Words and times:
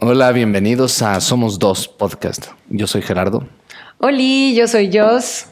Hola, 0.00 0.30
bienvenidos 0.30 1.02
a 1.02 1.20
Somos 1.20 1.58
Dos 1.58 1.88
Podcast. 1.88 2.52
Yo 2.68 2.86
soy 2.86 3.02
Gerardo. 3.02 3.48
Oli, 3.98 4.54
yo 4.54 4.68
soy 4.68 4.96
Jos. 4.96 5.46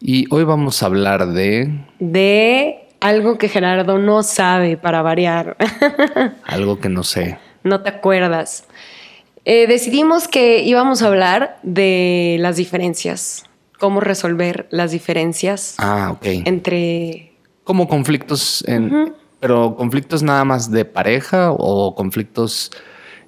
Y 0.00 0.26
hoy 0.34 0.42
vamos 0.42 0.82
a 0.82 0.86
hablar 0.86 1.28
de... 1.28 1.86
De 2.00 2.88
algo 2.98 3.38
que 3.38 3.48
Gerardo 3.48 3.98
no 3.98 4.24
sabe 4.24 4.76
para 4.76 5.00
variar. 5.02 5.56
algo 6.44 6.80
que 6.80 6.88
no 6.88 7.04
sé. 7.04 7.38
No 7.62 7.80
te 7.82 7.90
acuerdas. 7.90 8.64
Eh, 9.44 9.68
decidimos 9.68 10.26
que 10.26 10.64
íbamos 10.64 11.02
a 11.02 11.06
hablar 11.06 11.60
de 11.62 12.36
las 12.40 12.56
diferencias. 12.56 13.44
Cómo 13.78 14.00
resolver 14.00 14.66
las 14.72 14.90
diferencias. 14.90 15.76
Ah, 15.78 16.10
ok. 16.16 16.26
Entre... 16.46 17.32
Como 17.62 17.86
conflictos 17.86 18.64
en... 18.66 19.14
Pero 19.38 19.76
conflictos 19.76 20.24
nada 20.24 20.44
más 20.44 20.68
de 20.72 20.84
pareja 20.84 21.52
o 21.52 21.94
conflictos 21.94 22.72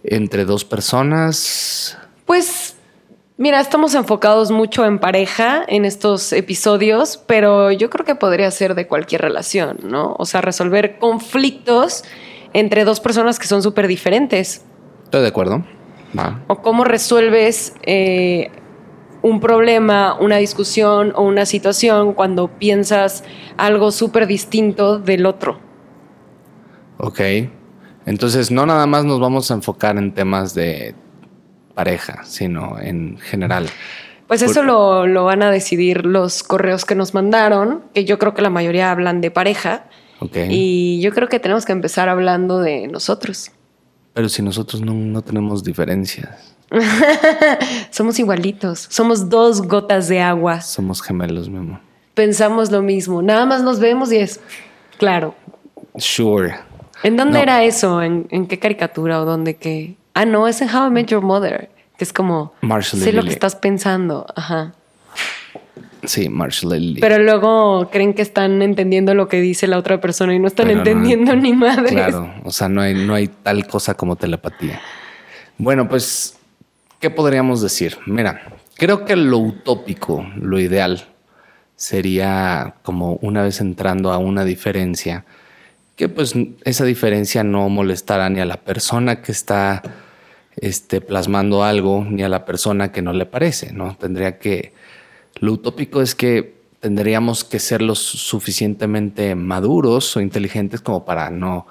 entre 0.05 0.45
dos 0.45 0.64
personas? 0.64 1.96
Pues 2.27 2.77
mira, 3.36 3.61
estamos 3.61 3.95
enfocados 3.95 4.50
mucho 4.50 4.85
en 4.85 4.99
pareja 4.99 5.63
en 5.67 5.85
estos 5.85 6.32
episodios, 6.32 7.22
pero 7.27 7.71
yo 7.71 7.91
creo 7.91 8.05
que 8.05 8.14
podría 8.14 8.50
ser 8.50 8.75
de 8.75 8.86
cualquier 8.86 9.22
relación, 9.22 9.79
¿no? 9.85 10.14
O 10.18 10.27
sea, 10.27 10.41
resolver 10.41 10.99
conflictos 10.99 12.05
entre 12.53 12.85
dos 12.85 13.00
personas 13.00 13.39
que 13.39 13.46
son 13.46 13.63
súper 13.63 13.86
diferentes. 13.86 14.64
Estoy 15.05 15.22
de 15.22 15.29
acuerdo. 15.29 15.64
O 16.49 16.61
cómo 16.63 16.85
resuelves 16.85 17.75
eh, 17.82 18.50
un 19.22 19.41
problema, 19.41 20.17
una 20.19 20.36
discusión 20.36 21.13
o 21.14 21.22
una 21.22 21.46
situación 21.46 22.14
cuando 22.14 22.49
piensas 22.49 23.25
algo 23.57 23.93
súper 23.93 24.27
distinto 24.27 24.99
del 24.99 25.27
otro. 25.27 25.61
Ok. 26.99 27.21
Entonces, 28.11 28.50
no 28.50 28.67
nada 28.67 28.89
más 28.89 29.05
nos 29.05 29.21
vamos 29.21 29.53
a 29.53 29.55
enfocar 29.55 29.96
en 29.96 30.13
temas 30.13 30.53
de 30.53 30.96
pareja, 31.77 32.25
sino 32.25 32.77
en 32.81 33.19
general. 33.19 33.69
Pues 34.27 34.42
eso 34.42 34.64
lo, 34.64 35.25
van 35.25 35.44
a 35.44 35.50
decidir 35.52 36.05
los 36.05 36.42
correos 36.42 36.84
que 36.84 36.97
nos 36.97 37.14
mandaron, 37.14 37.84
que 37.94 38.05
yo 38.05 38.19
creo 38.19 38.34
que 38.34 38.42
la 38.42 38.50
mayoría 38.50 38.91
hablan 38.91 39.20
de 39.20 39.30
pareja. 39.30 39.84
Okay. 40.19 40.48
Y 40.50 41.00
yo 41.00 41.12
creo 41.12 41.28
que 41.28 41.39
tenemos 41.39 41.64
que 41.64 41.70
empezar 41.70 42.08
hablando 42.08 42.58
de 42.58 42.89
nosotros. 42.89 43.52
Pero 44.12 44.28
si 44.28 44.42
nosotros 44.42 44.83
no, 44.83 45.22
tenemos 45.22 45.62
diferencias. 45.62 46.56
somos 47.92 48.19
igualitos. 48.19 48.89
Somos 48.91 49.28
dos 49.28 49.62
gotas 49.62 50.08
de 50.08 50.20
agua. 50.20 50.62
Somos 50.62 51.00
gemelos, 51.00 51.48
mi 51.48 51.58
amor. 51.58 51.78
Pensamos 52.14 52.72
lo 52.72 52.83
mismo. 52.83 53.22
Nada 53.22 53.47
más 53.47 53.62
nos 53.62 53.78
vemos 53.78 54.11
y 54.11 54.17
es 54.17 54.41
claro. 54.98 55.36
Sure. 55.97 56.69
¿En 57.02 57.16
dónde 57.16 57.40
era 57.40 57.64
eso? 57.64 58.02
¿En, 58.02 58.46
qué 58.46 58.58
caricatura 58.58 59.20
o 59.22 59.24
dónde 59.24 59.56
qué? 59.56 59.94
Ah, 60.14 60.24
no, 60.24 60.48
es 60.48 60.60
en 60.60 60.74
How 60.74 60.88
I 60.88 60.90
Met 60.90 61.06
Your 61.06 61.22
Mother, 61.22 61.70
que 61.96 62.04
es 62.04 62.12
como 62.12 62.52
Marshall 62.60 63.00
sé 63.00 63.12
lo 63.12 63.22
que 63.22 63.30
estás 63.30 63.56
pensando. 63.56 64.26
Ajá. 64.34 64.74
Sí, 66.04 66.28
Marshall 66.28 66.72
Lily. 66.72 67.00
Pero 67.00 67.18
luego 67.18 67.90
creen 67.90 68.14
que 68.14 68.22
están 68.22 68.62
entendiendo 68.62 69.14
lo 69.14 69.28
que 69.28 69.40
dice 69.40 69.66
la 69.66 69.78
otra 69.78 70.00
persona 70.00 70.34
y 70.34 70.38
no 70.38 70.46
están 70.46 70.70
entendiendo 70.70 71.36
ni 71.36 71.52
madre. 71.52 71.90
Claro, 71.90 72.32
o 72.44 72.50
sea, 72.50 72.68
no 72.68 72.80
hay, 72.80 72.94
no 72.94 73.14
hay 73.14 73.28
tal 73.28 73.66
cosa 73.66 73.94
como 73.94 74.16
telepatía. 74.16 74.80
Bueno, 75.58 75.88
pues, 75.88 76.38
¿qué 77.00 77.10
podríamos 77.10 77.60
decir? 77.60 77.98
Mira, 78.06 78.42
creo 78.76 79.04
que 79.04 79.14
lo 79.14 79.38
utópico, 79.38 80.26
lo 80.36 80.58
ideal, 80.58 81.04
sería 81.76 82.76
como 82.82 83.14
una 83.16 83.42
vez 83.42 83.60
entrando 83.60 84.10
a 84.10 84.18
una 84.18 84.44
diferencia, 84.44 85.26
que 86.00 86.08
pues 86.08 86.34
esa 86.64 86.86
diferencia 86.86 87.44
no 87.44 87.68
molestará 87.68 88.30
ni 88.30 88.40
a 88.40 88.46
la 88.46 88.56
persona 88.56 89.20
que 89.20 89.32
está 89.32 89.82
este, 90.56 91.02
plasmando 91.02 91.62
algo, 91.62 92.06
ni 92.08 92.22
a 92.22 92.30
la 92.30 92.46
persona 92.46 92.90
que 92.90 93.02
no 93.02 93.12
le 93.12 93.26
parece, 93.26 93.74
¿no? 93.74 93.98
Tendría 93.98 94.38
que... 94.38 94.72
Lo 95.40 95.52
utópico 95.52 96.00
es 96.00 96.14
que 96.14 96.54
tendríamos 96.80 97.44
que 97.44 97.58
ser 97.58 97.82
lo 97.82 97.94
suficientemente 97.94 99.34
maduros 99.34 100.16
o 100.16 100.22
inteligentes 100.22 100.80
como 100.80 101.05
para 101.05 101.28
no, 101.28 101.66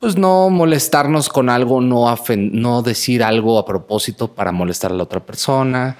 pues 0.00 0.16
no 0.16 0.48
molestarnos 0.48 1.28
con 1.28 1.50
algo, 1.50 1.82
no, 1.82 2.16
no 2.50 2.80
decir 2.80 3.22
algo 3.22 3.58
a 3.58 3.66
propósito 3.66 4.28
para 4.28 4.52
molestar 4.52 4.90
a 4.90 4.94
la 4.94 5.02
otra 5.02 5.20
persona. 5.20 5.98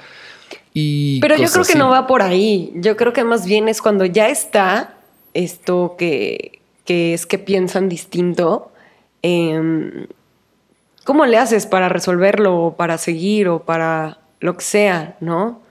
Y 0.73 1.21
Pero 1.21 1.37
yo 1.37 1.51
creo 1.51 1.65
que 1.67 1.77
no 1.77 1.91
va 1.91 2.07
por 2.07 2.23
ahí. 2.23 2.73
Yo 2.77 2.97
creo 2.97 3.13
que 3.13 3.23
más 3.23 3.45
bien 3.45 3.69
es 3.69 3.83
cuando 3.83 4.07
ya 4.07 4.31
está 4.31 4.95
esto 5.35 5.97
que, 5.99 6.64
que 6.85 7.15
es 7.15 7.27
que 7.27 7.39
piensan 7.39 7.89
distinto, 7.89 8.73
em, 9.23 10.07
¿cómo 11.05 11.27
le 11.27 11.39
haces 11.39 11.67
para 11.67 11.89
resolverlo 11.89 12.63
o 12.63 12.77
para 12.77 12.99
seguir 12.99 13.49
o 13.49 13.65
para 13.65 14.19
lo 14.41 14.57
que 14.57 14.65
sea, 14.65 15.17
no? 15.21 15.63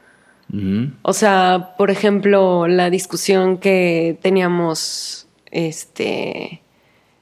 O 1.02 1.14
sea, 1.14 1.74
por 1.80 1.90
ejemplo, 1.90 2.68
la 2.68 2.92
discusión 2.92 3.58
que 3.58 4.20
teníamos 4.22 5.28
este, 5.50 6.62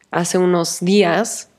hace 0.09 0.37
unos 0.37 0.81
días, 0.81 1.49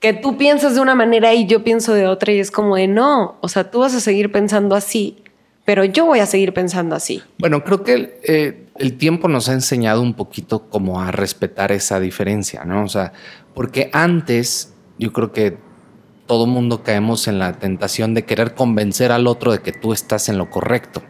que 0.00 0.12
tú 0.14 0.36
piensas 0.36 0.74
de 0.74 0.80
una 0.80 0.96
manera 0.96 1.32
y 1.32 1.46
yo 1.46 1.62
pienso 1.62 1.94
de 1.94 2.08
otra 2.08 2.32
y 2.32 2.40
es 2.40 2.50
como 2.50 2.74
de 2.74 2.88
no, 2.88 3.36
o 3.40 3.48
sea, 3.48 3.70
tú 3.70 3.80
vas 3.80 3.94
a 3.94 4.00
seguir 4.00 4.32
pensando 4.32 4.74
así 4.74 5.23
pero 5.64 5.84
yo 5.84 6.04
voy 6.04 6.20
a 6.20 6.26
seguir 6.26 6.52
pensando 6.52 6.94
así. 6.94 7.22
Bueno, 7.38 7.64
creo 7.64 7.82
que 7.82 8.20
eh, 8.22 8.66
el, 8.76 8.96
tiempo 8.98 9.28
nos 9.28 9.48
ha 9.48 9.54
enseñado 9.54 10.02
un 10.02 10.14
poquito 10.14 10.68
como 10.68 11.00
a 11.00 11.10
respetar 11.10 11.72
esa 11.72 12.00
diferencia, 12.00 12.64
¿no? 12.64 12.84
O 12.84 12.88
sea, 12.88 13.12
porque 13.54 13.90
antes 13.92 14.74
yo 14.98 15.12
creo 15.12 15.32
que 15.32 15.56
todo 16.26 16.46
mundo 16.46 16.82
caemos 16.82 17.28
en 17.28 17.38
la 17.38 17.52
tentación 17.54 18.14
de 18.14 18.24
querer 18.24 18.54
convencer 18.54 19.12
al 19.12 19.26
otro 19.26 19.52
de 19.52 19.60
que 19.60 19.72
tú 19.72 19.92
estás 19.92 20.28
en 20.28 20.38
lo 20.38 20.50
correcto, 20.50 21.02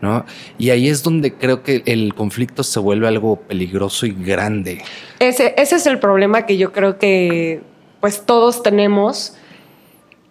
¿no? 0.00 0.24
Y 0.58 0.70
ahí 0.70 0.88
es 0.88 1.02
donde 1.02 1.34
creo 1.34 1.62
que 1.62 1.82
el 1.86 2.14
conflicto 2.14 2.64
se 2.64 2.80
vuelve 2.80 3.06
algo 3.06 3.36
peligroso 3.36 4.06
y 4.06 4.12
grande. 4.12 4.82
Ese, 5.20 5.54
ese 5.56 5.76
es 5.76 5.86
el 5.86 6.00
problema 6.00 6.46
que 6.46 6.56
yo 6.56 6.72
creo 6.72 6.98
que 6.98 7.62
pues 8.00 8.24
todos 8.26 8.62
tenemos 8.62 9.36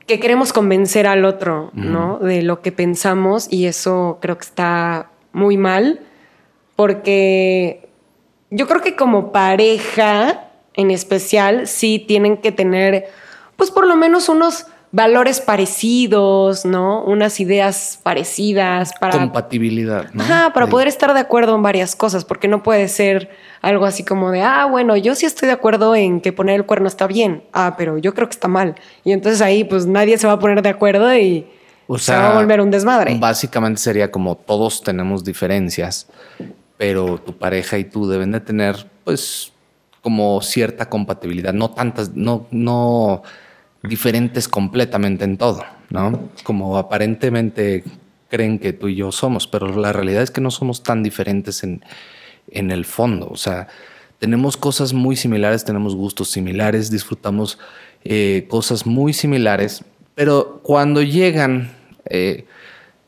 que 0.09 0.19
queremos 0.19 0.53
convencer 0.53 1.05
al 1.05 1.23
otro, 1.23 1.69
¿no? 1.75 2.17
De 2.17 2.41
lo 2.41 2.63
que 2.63 2.71
pensamos 2.71 3.47
y 3.47 3.67
eso 3.67 4.17
creo 4.19 4.39
que 4.39 4.45
está 4.45 5.11
muy 5.33 5.55
mal 5.55 5.99
porque 6.75 7.87
yo 8.49 8.67
creo 8.67 8.81
que 8.81 8.95
como 8.95 9.31
pareja 9.31 10.49
en 10.73 10.89
especial 10.89 11.67
sí 11.67 12.03
tienen 12.07 12.37
que 12.37 12.51
tener 12.51 13.05
pues 13.55 13.69
por 13.69 13.85
lo 13.85 13.95
menos 13.95 14.29
unos 14.29 14.65
valores 14.91 15.39
parecidos, 15.39 16.65
¿no? 16.65 17.03
Unas 17.03 17.39
ideas 17.39 17.99
parecidas 18.01 18.93
para... 18.99 19.17
Compatibilidad, 19.17 20.11
¿no? 20.13 20.23
Ajá, 20.23 20.51
para 20.53 20.67
poder 20.67 20.87
estar 20.87 21.13
de 21.13 21.19
acuerdo 21.19 21.55
en 21.55 21.61
varias 21.61 21.95
cosas, 21.95 22.25
porque 22.25 22.47
no 22.47 22.63
puede 22.63 22.87
ser 22.87 23.29
algo 23.61 23.85
así 23.85 24.03
como 24.03 24.31
de, 24.31 24.41
ah, 24.41 24.65
bueno, 24.65 24.97
yo 24.97 25.13
sí 25.15 25.25
estoy 25.25 25.47
de 25.47 25.53
acuerdo 25.53 25.95
en 25.95 26.21
que 26.21 26.33
poner 26.33 26.55
el 26.55 26.65
cuerno 26.65 26.87
está 26.87 27.05
bien, 27.05 27.43
ah, 27.53 27.75
pero 27.77 27.97
yo 27.97 28.13
creo 28.13 28.27
que 28.27 28.33
está 28.33 28.47
mal. 28.47 28.75
Y 29.03 29.11
entonces 29.11 29.41
ahí 29.41 29.63
pues 29.63 29.85
nadie 29.85 30.17
se 30.17 30.25
va 30.25 30.33
a 30.33 30.39
poner 30.39 30.61
de 30.61 30.69
acuerdo 30.69 31.15
y 31.15 31.47
se 31.97 32.13
va 32.13 32.31
a 32.31 32.35
volver 32.35 32.61
un 32.61 32.71
desmadre. 32.71 33.15
Básicamente 33.19 33.81
sería 33.81 34.11
como 34.11 34.35
todos 34.35 34.81
tenemos 34.81 35.23
diferencias, 35.23 36.07
pero 36.77 37.19
tu 37.19 37.37
pareja 37.37 37.77
y 37.77 37.83
tú 37.83 38.09
deben 38.09 38.31
de 38.31 38.39
tener 38.39 38.87
pues 39.03 39.51
como 40.01 40.41
cierta 40.41 40.89
compatibilidad, 40.89 41.53
no 41.53 41.71
tantas, 41.71 42.15
no, 42.15 42.47
no 42.51 43.21
diferentes 43.83 44.47
completamente 44.47 45.23
en 45.23 45.37
todo, 45.37 45.63
¿no? 45.89 46.29
Como 46.43 46.77
aparentemente 46.77 47.83
creen 48.29 48.59
que 48.59 48.73
tú 48.73 48.87
y 48.87 48.95
yo 48.95 49.11
somos, 49.11 49.47
pero 49.47 49.67
la 49.75 49.93
realidad 49.93 50.23
es 50.23 50.31
que 50.31 50.41
no 50.41 50.51
somos 50.51 50.83
tan 50.83 51.03
diferentes 51.03 51.63
en, 51.63 51.83
en 52.51 52.71
el 52.71 52.85
fondo. 52.85 53.29
O 53.29 53.37
sea, 53.37 53.67
tenemos 54.19 54.57
cosas 54.57 54.93
muy 54.93 55.15
similares, 55.15 55.63
tenemos 55.63 55.95
gustos 55.95 56.29
similares, 56.29 56.91
disfrutamos 56.91 57.57
eh, 58.03 58.45
cosas 58.49 58.85
muy 58.85 59.13
similares, 59.13 59.83
pero 60.13 60.59
cuando 60.61 61.01
llegan 61.01 61.71
eh, 62.05 62.45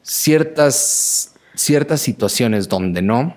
ciertas, 0.01 1.35
ciertas 1.53 2.01
situaciones 2.01 2.69
donde 2.69 3.01
no, 3.01 3.35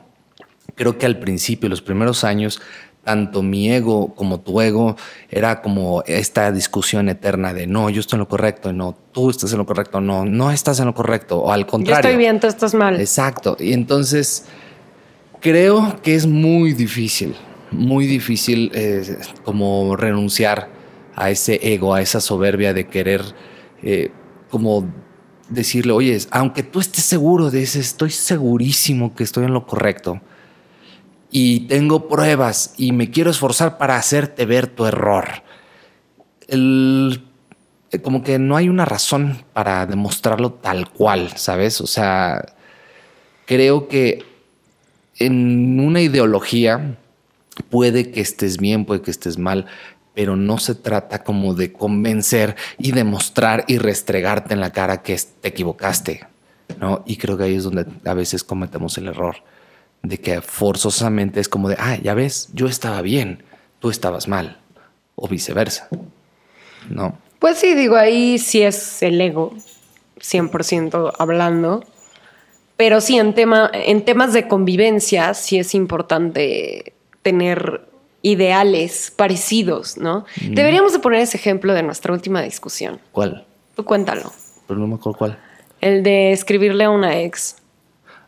creo 0.77 0.99
que 0.99 1.07
al 1.07 1.19
principio, 1.19 1.69
los 1.69 1.83
primeros 1.83 2.25
años, 2.25 2.61
tanto 3.05 3.43
mi 3.43 3.71
ego 3.71 4.15
como 4.15 4.41
tu 4.41 4.61
ego 4.61 4.97
era 5.31 5.61
como 5.63 6.03
esta 6.07 6.51
discusión 6.51 7.09
eterna 7.09 7.53
de 7.53 7.67
no, 7.67 7.91
yo 7.91 8.01
estoy 8.01 8.17
en 8.17 8.21
lo 8.21 8.29
correcto, 8.29 8.73
no, 8.73 8.97
tú 9.13 9.31
estás 9.31 9.53
en 9.53 9.59
lo 9.59 9.67
correcto, 9.67 10.01
no, 10.01 10.25
no 10.25 10.51
estás 10.51 10.81
en 10.81 10.87
lo 10.87 10.95
correcto, 10.95 11.39
o 11.39 11.53
al 11.53 11.67
contrario. 11.67 12.03
Yo 12.03 12.09
estoy 12.09 12.19
bien, 12.19 12.41
tú 12.41 12.47
estás 12.47 12.75
mal. 12.75 12.99
Exacto. 12.99 13.57
Y 13.61 13.73
entonces 13.73 14.47
creo 15.41 16.01
que 16.03 16.15
es 16.15 16.27
muy 16.27 16.73
difícil, 16.73 17.35
muy 17.71 18.07
difícil 18.07 18.71
eh, 18.75 19.19
como 19.45 19.95
renunciar 19.97 20.69
a 21.15 21.31
ese 21.31 21.61
ego, 21.63 21.95
a 21.95 22.01
esa 22.01 22.21
soberbia 22.21 22.73
de 22.73 22.87
querer 22.89 23.23
eh, 23.83 24.11
como 24.51 24.87
decirle, 25.49 25.93
oye, 25.93 26.19
aunque 26.31 26.63
tú 26.63 26.81
estés 26.81 27.05
seguro 27.05 27.51
de 27.51 27.63
eso, 27.63 27.79
estoy 27.79 28.11
segurísimo 28.11 29.15
que 29.15 29.23
estoy 29.23 29.45
en 29.45 29.53
lo 29.53 29.67
correcto 29.67 30.21
y 31.37 31.67
tengo 31.67 32.07
pruebas 32.07 32.75
y 32.77 32.93
me 32.93 33.11
quiero 33.11 33.29
esforzar 33.29 33.77
para 33.77 33.97
hacerte 33.97 34.47
ver 34.47 34.69
tu 34.69 34.87
error. 34.87 35.43
Eh, 36.47 37.19
como 38.01 38.23
que 38.23 38.39
no 38.39 38.57
hay 38.57 38.69
una 38.69 38.85
razón 38.85 39.43
para 39.53 39.85
demostrarlo 39.85 40.53
tal 40.53 40.89
cual, 40.91 41.33
¿sabes? 41.37 41.81
O 41.81 41.89
sea, 41.89 42.55
creo 43.47 43.89
que 43.89 44.23
en 45.19 45.81
una 45.81 46.03
ideología 46.03 46.99
puede 47.69 48.13
que 48.13 48.21
estés 48.21 48.59
bien, 48.59 48.85
puede 48.85 49.03
que 49.03 49.11
estés 49.11 49.37
mal, 49.37 49.67
pero 50.15 50.37
no 50.37 50.59
se 50.59 50.77
trata 50.77 51.25
como 51.25 51.55
de 51.55 51.73
convencer 51.73 52.55
y 52.79 52.93
demostrar 52.93 53.65
y 53.67 53.79
restregarte 53.79 54.55
en 54.55 54.61
la 54.61 54.71
cara 54.71 55.03
que 55.03 55.19
te 55.41 55.49
equivocaste, 55.49 56.29
¿no? 56.79 57.03
Y 57.07 57.17
creo 57.17 57.37
que 57.37 57.43
ahí 57.43 57.57
es 57.57 57.65
donde 57.65 57.87
a 58.05 58.15
veces 58.15 58.45
cometemos 58.45 58.97
el 58.99 59.09
error 59.09 59.39
de 60.05 60.19
que 60.19 60.43
forzosamente 60.43 61.41
es 61.41 61.49
como 61.49 61.69
de, 61.69 61.77
ah, 61.79 61.97
ya 61.97 62.15
ves, 62.15 62.51
yo 62.53 62.67
estaba 62.67 63.01
bien, 63.01 63.43
tú 63.81 63.89
estabas 63.89 64.29
mal, 64.29 64.59
o 65.17 65.27
viceversa, 65.29 65.89
¿no? 66.91 67.19
Pues 67.39 67.59
sí, 67.59 67.75
digo, 67.75 67.97
ahí 67.97 68.39
sí 68.39 68.63
es 68.63 69.03
el 69.03 69.21
ego, 69.21 69.55
100% 70.21 71.13
hablando, 71.19 71.85
pero 72.77 73.01
sí 73.01 73.17
en, 73.17 73.35
tema, 73.35 73.71
en 73.73 74.05
temas 74.05 74.35
de 74.35 74.47
convivencia 74.47 75.33
sí 75.33 75.59
es 75.59 75.75
importante 75.75 76.93
tener 77.23 77.89
ideales 78.21 79.11
parecidos, 79.15 79.97
¿no? 79.97 80.27
Deberíamos 80.41 80.93
de 80.93 80.99
poner 80.99 81.21
ese 81.21 81.39
ejemplo 81.39 81.73
de 81.73 81.83
nuestra 81.83 82.13
última 82.13 82.43
discusión. 82.43 83.01
¿Cuál? 83.13 83.47
Tú 83.75 83.85
cuéntalo. 83.85 84.33
Pero 84.67 84.81
no 84.81 84.87
me 84.87 84.95
acuerdo 84.97 85.19
cuál. 85.19 85.39
El 85.81 86.03
de 86.03 86.33
escribirle 86.33 86.85
a 86.85 86.91
una 86.91 87.21
ex. 87.21 87.57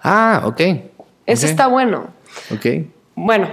Ah, 0.03 0.43
ok. 0.45 0.61
Ese 1.27 1.47
está 1.47 1.67
bueno. 1.67 2.09
Ok. 2.53 2.67
Bueno, 3.15 3.49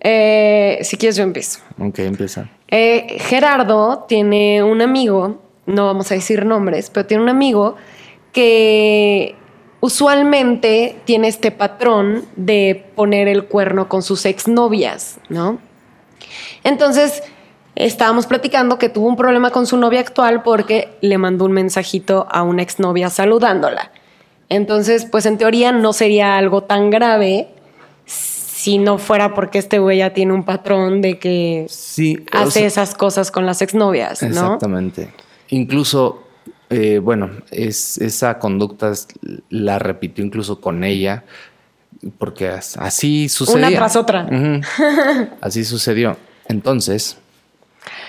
eh, 0.00 0.78
si 0.82 0.96
quieres 0.96 1.16
yo 1.16 1.24
empiezo. 1.24 1.60
Ok, 1.78 1.98
empieza. 2.00 2.48
Eh, 2.68 3.18
Gerardo 3.20 4.04
tiene 4.08 4.62
un 4.62 4.80
amigo, 4.82 5.42
no 5.66 5.86
vamos 5.86 6.10
a 6.12 6.14
decir 6.14 6.44
nombres, 6.44 6.90
pero 6.90 7.06
tiene 7.06 7.22
un 7.22 7.28
amigo 7.28 7.76
que 8.32 9.34
usualmente 9.80 10.96
tiene 11.04 11.28
este 11.28 11.50
patrón 11.50 12.24
de 12.36 12.90
poner 12.94 13.28
el 13.28 13.46
cuerno 13.46 13.88
con 13.88 14.02
sus 14.02 14.26
exnovias, 14.26 15.18
¿no? 15.28 15.58
Entonces, 16.64 17.22
estábamos 17.74 18.26
platicando 18.26 18.78
que 18.78 18.88
tuvo 18.88 19.08
un 19.08 19.16
problema 19.16 19.50
con 19.50 19.66
su 19.66 19.76
novia 19.76 20.00
actual 20.00 20.42
porque 20.42 20.96
le 21.00 21.18
mandó 21.18 21.44
un 21.44 21.52
mensajito 21.52 22.26
a 22.30 22.42
una 22.42 22.62
exnovia 22.62 23.10
saludándola. 23.10 23.90
Entonces, 24.48 25.06
pues 25.06 25.26
en 25.26 25.38
teoría 25.38 25.72
no 25.72 25.92
sería 25.92 26.36
algo 26.36 26.62
tan 26.62 26.90
grave 26.90 27.48
si 28.04 28.78
no 28.78 28.98
fuera 28.98 29.34
porque 29.34 29.58
este 29.58 29.78
güey 29.78 29.98
ya 29.98 30.12
tiene 30.12 30.32
un 30.32 30.44
patrón 30.44 31.02
de 31.02 31.18
que 31.18 31.66
hace 32.32 32.66
esas 32.66 32.94
cosas 32.94 33.30
con 33.30 33.46
las 33.46 33.62
exnovias, 33.62 34.22
¿no? 34.22 34.28
Exactamente. 34.28 35.12
Incluso 35.48 36.26
eh, 36.68 36.98
bueno, 36.98 37.30
es, 37.50 37.98
esa 37.98 38.38
conducta 38.38 38.92
la 39.50 39.78
repitió 39.78 40.24
incluso 40.24 40.60
con 40.60 40.82
ella, 40.82 41.24
porque 42.18 42.48
así 42.48 43.28
sucedió. 43.28 43.68
Una 43.68 43.76
tras 43.76 43.96
otra. 43.96 44.28
así 45.40 45.64
sucedió. 45.64 46.16
Entonces. 46.48 47.18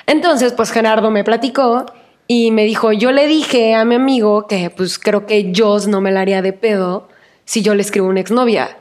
Entonces, 0.07 0.53
pues 0.53 0.71
Gerardo 0.71 1.11
me 1.11 1.23
platicó 1.23 1.85
y 2.27 2.51
me 2.51 2.65
dijo: 2.65 2.91
Yo 2.91 3.11
le 3.11 3.27
dije 3.27 3.75
a 3.75 3.85
mi 3.85 3.95
amigo 3.95 4.47
que, 4.47 4.69
pues 4.69 4.99
creo 4.99 5.25
que 5.25 5.51
yo 5.51 5.77
no 5.87 6.01
me 6.01 6.11
la 6.11 6.21
haría 6.21 6.41
de 6.41 6.53
pedo 6.53 7.09
si 7.45 7.61
yo 7.61 7.75
le 7.75 7.81
escribo 7.81 8.07
una 8.07 8.19
exnovia. 8.19 8.77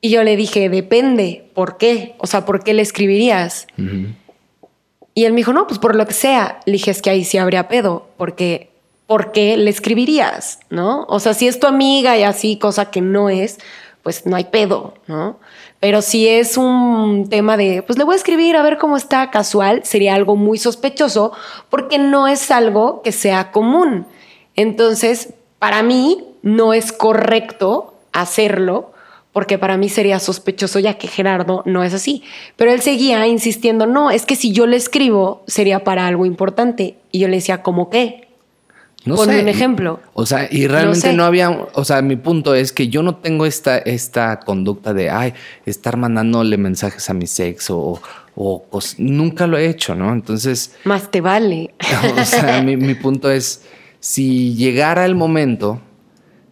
Y 0.00 0.10
yo 0.10 0.22
le 0.22 0.36
dije: 0.36 0.68
Depende. 0.68 1.50
¿Por 1.54 1.76
qué? 1.78 2.14
O 2.18 2.26
sea, 2.26 2.44
¿por 2.44 2.62
qué 2.62 2.74
le 2.74 2.82
escribirías? 2.82 3.66
Y 5.14 5.24
él 5.24 5.32
me 5.32 5.38
dijo, 5.38 5.52
no, 5.52 5.66
pues 5.66 5.78
por 5.78 5.94
lo 5.94 6.06
que 6.06 6.12
sea. 6.12 6.60
Le 6.66 6.72
dije, 6.72 6.90
es 6.90 7.00
que 7.00 7.10
ahí 7.10 7.24
sí 7.24 7.38
habría 7.38 7.68
pedo, 7.68 8.08
porque 8.16 8.70
¿por 9.06 9.30
qué 9.32 9.56
le 9.56 9.70
escribirías? 9.70 10.58
¿No? 10.70 11.06
O 11.08 11.20
sea, 11.20 11.34
si 11.34 11.46
es 11.46 11.60
tu 11.60 11.68
amiga 11.68 12.18
y 12.18 12.24
así, 12.24 12.58
cosa 12.58 12.90
que 12.90 13.00
no 13.00 13.30
es, 13.30 13.58
pues 14.02 14.26
no 14.26 14.34
hay 14.34 14.44
pedo, 14.44 14.94
¿no? 15.06 15.38
Pero 15.84 16.00
si 16.00 16.26
es 16.26 16.56
un 16.56 17.28
tema 17.28 17.58
de, 17.58 17.82
pues 17.82 17.98
le 17.98 18.04
voy 18.04 18.14
a 18.14 18.16
escribir 18.16 18.56
a 18.56 18.62
ver 18.62 18.78
cómo 18.78 18.96
está 18.96 19.30
casual, 19.30 19.82
sería 19.84 20.14
algo 20.14 20.34
muy 20.34 20.56
sospechoso, 20.56 21.32
porque 21.68 21.98
no 21.98 22.26
es 22.26 22.50
algo 22.50 23.02
que 23.02 23.12
sea 23.12 23.52
común. 23.52 24.06
Entonces, 24.56 25.34
para 25.58 25.82
mí 25.82 26.24
no 26.40 26.72
es 26.72 26.90
correcto 26.90 27.92
hacerlo 28.12 28.92
porque 29.34 29.58
para 29.58 29.76
mí 29.76 29.90
sería 29.90 30.20
sospechoso 30.20 30.78
ya 30.78 30.96
que 30.96 31.06
Gerardo 31.06 31.62
no 31.66 31.84
es 31.84 31.92
así. 31.92 32.22
Pero 32.56 32.72
él 32.72 32.80
seguía 32.80 33.26
insistiendo, 33.26 33.84
no, 33.84 34.10
es 34.10 34.24
que 34.24 34.36
si 34.36 34.52
yo 34.52 34.66
le 34.66 34.78
escribo 34.78 35.42
sería 35.46 35.84
para 35.84 36.06
algo 36.06 36.24
importante. 36.24 36.96
Y 37.12 37.18
yo 37.18 37.28
le 37.28 37.36
decía, 37.36 37.62
¿cómo 37.62 37.90
qué? 37.90 38.23
No 39.04 39.16
Ponme 39.16 39.40
un 39.40 39.48
ejemplo. 39.48 40.00
O 40.14 40.24
sea, 40.24 40.48
y 40.50 40.66
realmente 40.66 41.12
no, 41.12 41.24
había, 41.24 41.50
o 41.50 41.84
sea, 41.84 42.00
mi 42.00 42.16
punto 42.16 42.54
es 42.54 42.72
que 42.72 42.88
yo 42.88 43.02
no 43.02 43.16
tengo 43.16 43.44
esta, 43.44 43.78
esta 43.78 44.40
conducta 44.40 44.94
de, 44.94 45.10
ay, 45.10 45.34
estar 45.66 45.96
mandándole 45.96 46.56
mensajes 46.56 47.10
a 47.10 47.14
mi 47.14 47.26
sexo 47.26 48.00
o, 48.36 48.64
nunca 48.98 49.46
lo 49.46 49.58
he 49.58 49.68
hecho, 49.68 49.94
¿no? 49.94 50.12
Entonces... 50.12 50.74
Más 50.84 51.10
te 51.10 51.20
vale. 51.20 51.74
O 52.20 52.24
sea, 52.24 52.62
mi, 52.62 52.76
mi 52.76 52.94
punto 52.94 53.30
es, 53.30 53.62
si 54.00 54.54
llegara 54.54 55.04
el 55.04 55.14
momento 55.14 55.80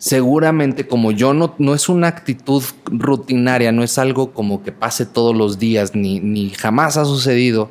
seguramente 0.02 0.88
como 0.88 1.12
yo 1.12 1.32
no, 1.32 1.54
no 1.58 1.74
es 1.74 1.88
una 1.88 2.08
actitud 2.08 2.64
rutinaria, 2.86 3.70
no 3.70 3.84
es 3.84 3.98
algo 3.98 4.32
como 4.32 4.64
que 4.64 4.72
pase 4.72 5.06
todos 5.06 5.32
los 5.32 5.60
días, 5.60 5.94
ni, 5.94 6.18
ni 6.18 6.50
jamás 6.50 6.96
ha 6.96 7.04
sucedido. 7.04 7.70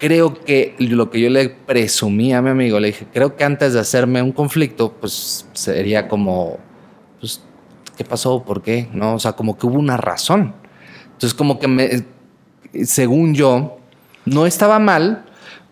Creo 0.00 0.34
que 0.44 0.74
lo 0.78 1.10
que 1.10 1.20
yo 1.20 1.30
le 1.30 1.50
presumí 1.50 2.32
a 2.32 2.42
mi 2.42 2.50
amigo, 2.50 2.80
le 2.80 2.88
dije, 2.88 3.06
creo 3.12 3.36
que 3.36 3.44
antes 3.44 3.74
de 3.74 3.80
hacerme 3.80 4.22
un 4.22 4.32
conflicto, 4.32 4.94
pues 4.98 5.46
sería 5.52 6.08
como, 6.08 6.58
pues, 7.20 7.42
¿qué 7.96 8.04
pasó? 8.04 8.42
¿Por 8.42 8.62
qué? 8.62 8.88
¿No? 8.92 9.14
O 9.14 9.18
sea, 9.20 9.32
como 9.32 9.58
que 9.58 9.66
hubo 9.66 9.78
una 9.78 9.98
razón. 9.98 10.54
Entonces, 11.12 11.34
como 11.34 11.58
que 11.58 11.68
me, 11.68 12.04
según 12.84 13.34
yo, 13.34 13.78
no 14.24 14.46
estaba 14.46 14.78
mal, 14.78 15.26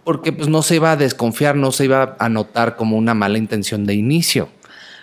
porque 0.05 0.33
pues 0.33 0.49
no 0.49 0.63
se 0.63 0.77
iba 0.77 0.93
a 0.93 0.97
desconfiar, 0.97 1.57
no 1.57 1.73
se 1.73 1.85
iba 1.85 2.17
a 2.19 2.29
notar 2.29 2.77
como 2.77 2.97
una 2.97 3.15
mala 3.15 3.39
intención 3.39 3.87
de 3.87 3.95
inicio. 3.95 4.49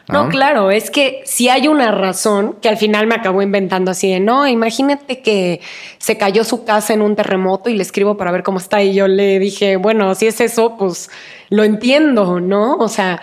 ¿No? 0.07 0.29
claro, 0.29 0.71
es 0.71 0.91
que 0.91 1.21
si 1.25 1.49
hay 1.49 1.67
una 1.67 1.91
razón 1.91 2.57
que 2.61 2.69
al 2.69 2.77
final 2.77 3.07
me 3.07 3.15
acabó 3.15 3.41
inventando 3.41 3.91
así 3.91 4.11
de, 4.11 4.19
no, 4.19 4.47
imagínate 4.47 5.21
que 5.21 5.61
se 5.97 6.17
cayó 6.17 6.43
su 6.43 6.63
casa 6.63 6.93
en 6.93 7.01
un 7.01 7.15
terremoto 7.15 7.69
y 7.69 7.75
le 7.75 7.81
escribo 7.83 8.17
para 8.17 8.31
ver 8.31 8.43
cómo 8.43 8.59
está 8.59 8.83
y 8.83 8.93
yo 8.93 9.07
le 9.07 9.39
dije, 9.39 9.77
bueno, 9.77 10.13
si 10.15 10.27
es 10.27 10.39
eso, 10.41 10.77
pues 10.77 11.09
lo 11.49 11.63
entiendo, 11.63 12.39
¿no? 12.39 12.75
O 12.75 12.87
sea, 12.87 13.21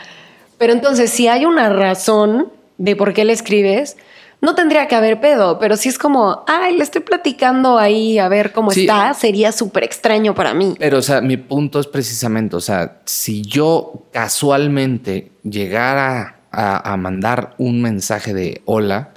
pero 0.58 0.72
entonces 0.72 1.10
si 1.10 1.28
hay 1.28 1.44
una 1.44 1.68
razón 1.68 2.52
de 2.78 2.96
por 2.96 3.12
qué 3.12 3.24
le 3.24 3.32
escribes, 3.32 3.96
no 4.42 4.56
tendría 4.56 4.88
que 4.88 4.96
haber 4.96 5.20
pedo, 5.20 5.60
pero 5.60 5.76
si 5.76 5.88
es 5.88 5.98
como, 5.98 6.42
ay, 6.48 6.76
le 6.76 6.82
estoy 6.82 7.02
platicando 7.02 7.78
ahí 7.78 8.18
a 8.18 8.28
ver 8.28 8.52
cómo 8.52 8.72
está, 8.72 9.14
sería 9.14 9.52
súper 9.52 9.84
extraño 9.84 10.34
para 10.34 10.52
mí. 10.52 10.74
Pero, 10.80 10.98
o 10.98 11.02
sea, 11.02 11.20
mi 11.20 11.36
punto 11.36 11.78
es 11.78 11.86
precisamente, 11.86 12.56
o 12.56 12.60
sea, 12.60 13.02
si 13.04 13.42
yo 13.42 14.08
casualmente 14.12 15.30
llegara 15.44 16.41
a, 16.52 16.96
mandar 16.96 17.54
un 17.58 17.80
mensaje 17.82 18.34
de 18.34 18.62
hola, 18.64 19.10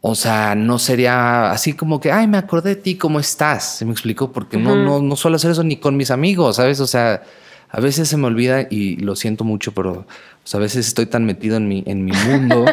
o 0.00 0.14
sea, 0.14 0.54
no 0.54 0.78
sería 0.78 1.52
así 1.52 1.74
como 1.74 2.00
que, 2.00 2.10
ay, 2.10 2.26
me 2.26 2.38
acordé 2.38 2.70
de 2.70 2.76
ti, 2.76 2.96
¿cómo 2.96 3.20
estás? 3.20 3.76
¿Se 3.76 3.84
me 3.84 3.92
explicó? 3.92 4.32
Porque 4.32 4.56
no, 4.56 4.74
no, 4.74 5.00
no 5.00 5.16
suelo 5.16 5.36
hacer 5.36 5.52
eso 5.52 5.62
ni 5.62 5.76
con 5.76 5.96
mis 5.96 6.10
amigos, 6.10 6.56
¿sabes? 6.56 6.80
O 6.80 6.86
sea, 6.86 7.22
a 7.72 7.80
veces 7.80 8.08
se 8.08 8.16
me 8.16 8.26
olvida 8.26 8.66
y 8.68 8.96
lo 8.96 9.16
siento 9.16 9.44
mucho, 9.44 9.72
pero 9.72 10.06
a 10.52 10.58
veces 10.58 10.86
estoy 10.86 11.06
tan 11.06 11.24
metido 11.24 11.56
en 11.56 11.68
mi, 11.68 11.82
en 11.86 12.04
mi 12.04 12.12
mundo 12.12 12.66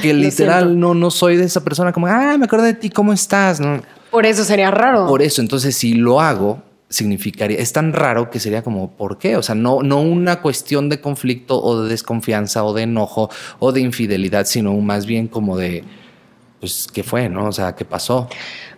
que 0.00 0.14
literal 0.14 0.78
no, 0.80 0.94
no 0.94 1.10
soy 1.10 1.36
de 1.36 1.44
esa 1.44 1.62
persona 1.62 1.92
como, 1.92 2.06
ay, 2.06 2.38
me 2.38 2.46
acordé 2.46 2.68
de 2.68 2.74
ti, 2.74 2.90
¿cómo 2.90 3.12
estás? 3.12 3.60
¿No? 3.60 3.82
Por 4.10 4.24
eso 4.24 4.44
sería 4.44 4.70
raro. 4.70 5.06
Por 5.06 5.20
eso, 5.20 5.42
entonces 5.42 5.76
si 5.76 5.94
lo 5.94 6.20
hago, 6.20 6.62
significaría, 6.92 7.58
es 7.58 7.72
tan 7.72 7.92
raro 7.92 8.30
que 8.30 8.38
sería 8.38 8.62
como, 8.62 8.92
¿por 8.92 9.18
qué? 9.18 9.36
O 9.36 9.42
sea, 9.42 9.54
no, 9.54 9.82
no 9.82 10.00
una 10.00 10.40
cuestión 10.40 10.88
de 10.88 11.00
conflicto 11.00 11.60
o 11.62 11.82
de 11.82 11.88
desconfianza 11.88 12.64
o 12.64 12.74
de 12.74 12.82
enojo 12.82 13.30
o 13.58 13.72
de 13.72 13.80
infidelidad, 13.80 14.46
sino 14.46 14.72
más 14.74 15.06
bien 15.06 15.26
como 15.26 15.56
de, 15.56 15.84
pues, 16.60 16.88
¿qué 16.92 17.02
fue? 17.02 17.28
¿No? 17.28 17.46
O 17.46 17.52
sea, 17.52 17.74
¿qué 17.74 17.84
pasó? 17.84 18.28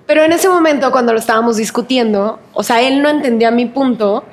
Pero 0.07 0.23
en 0.23 0.33
ese 0.33 0.49
momento, 0.49 0.91
cuando 0.91 1.13
lo 1.13 1.19
estábamos 1.19 1.57
discutiendo, 1.57 2.39
o 2.53 2.63
sea, 2.63 2.83
él 2.83 3.03
no 3.03 3.09
entendía 3.09 3.51
mi 3.51 3.67
punto 3.67 4.25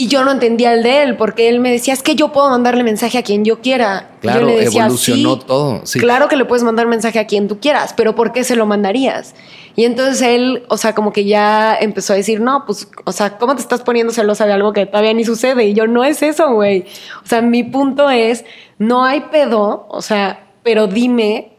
y 0.00 0.06
yo 0.06 0.24
no 0.24 0.30
entendía 0.30 0.72
el 0.72 0.84
de 0.84 1.02
él, 1.02 1.16
porque 1.16 1.48
él 1.48 1.58
me 1.58 1.72
decía, 1.72 1.92
es 1.92 2.04
que 2.04 2.14
yo 2.14 2.30
puedo 2.30 2.48
mandarle 2.48 2.84
mensaje 2.84 3.18
a 3.18 3.24
quien 3.24 3.44
yo 3.44 3.60
quiera. 3.60 4.12
Claro, 4.20 4.42
yo 4.42 4.46
le 4.46 4.60
decía, 4.60 4.82
evolucionó 4.84 5.40
todo. 5.40 5.80
Sí. 5.84 5.98
Claro 5.98 6.28
que 6.28 6.36
le 6.36 6.44
puedes 6.44 6.62
mandar 6.62 6.86
mensaje 6.86 7.18
a 7.18 7.26
quien 7.26 7.48
tú 7.48 7.58
quieras, 7.58 7.94
pero 7.96 8.14
¿por 8.14 8.30
qué 8.30 8.44
se 8.44 8.54
lo 8.54 8.64
mandarías? 8.64 9.34
Y 9.74 9.84
entonces 9.84 10.22
él, 10.22 10.64
o 10.68 10.76
sea, 10.76 10.94
como 10.94 11.12
que 11.12 11.24
ya 11.24 11.76
empezó 11.80 12.12
a 12.12 12.16
decir, 12.16 12.40
no, 12.40 12.64
pues, 12.64 12.88
o 13.04 13.12
sea, 13.12 13.38
¿cómo 13.38 13.56
te 13.56 13.60
estás 13.60 13.82
poniendo 13.82 14.12
celosa 14.12 14.46
de 14.46 14.52
algo 14.52 14.72
que 14.72 14.86
todavía 14.86 15.12
ni 15.14 15.24
sucede? 15.24 15.66
Y 15.66 15.74
yo, 15.74 15.88
no 15.88 16.04
es 16.04 16.22
eso, 16.22 16.52
güey. 16.52 16.84
O 17.24 17.26
sea, 17.26 17.42
mi 17.42 17.64
punto 17.64 18.08
es, 18.08 18.44
no 18.78 19.04
hay 19.04 19.22
pedo, 19.32 19.86
o 19.90 20.00
sea, 20.00 20.46
pero 20.62 20.86
dime 20.86 21.57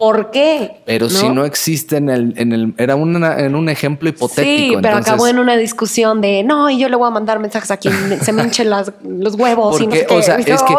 ¿Por 0.00 0.30
qué? 0.30 0.80
Pero 0.86 1.10
si 1.10 1.28
no 1.28 1.44
existe 1.44 1.98
en 1.98 2.08
el, 2.08 2.32
en 2.38 2.52
el 2.52 2.72
era 2.78 2.94
en 2.94 3.54
un 3.54 3.68
ejemplo 3.68 4.08
hipotético. 4.08 4.42
Sí, 4.42 4.78
pero 4.80 4.96
acabó 4.96 5.26
en 5.26 5.38
una 5.38 5.58
discusión 5.58 6.22
de 6.22 6.42
no, 6.42 6.70
y 6.70 6.78
yo 6.78 6.88
le 6.88 6.96
voy 6.96 7.06
a 7.06 7.10
mandar 7.10 7.38
mensajes 7.38 7.70
a 7.70 7.76
quien 7.76 8.18
se 8.22 8.32
me 8.32 8.42
hinchen 8.42 8.70
los 8.70 9.34
huevos 9.34 9.78
y 9.78 9.86
no 9.86 9.92
sé 9.92 10.06
o 10.08 10.22
sea, 10.22 10.36
es, 10.36 10.46
que, 10.46 10.74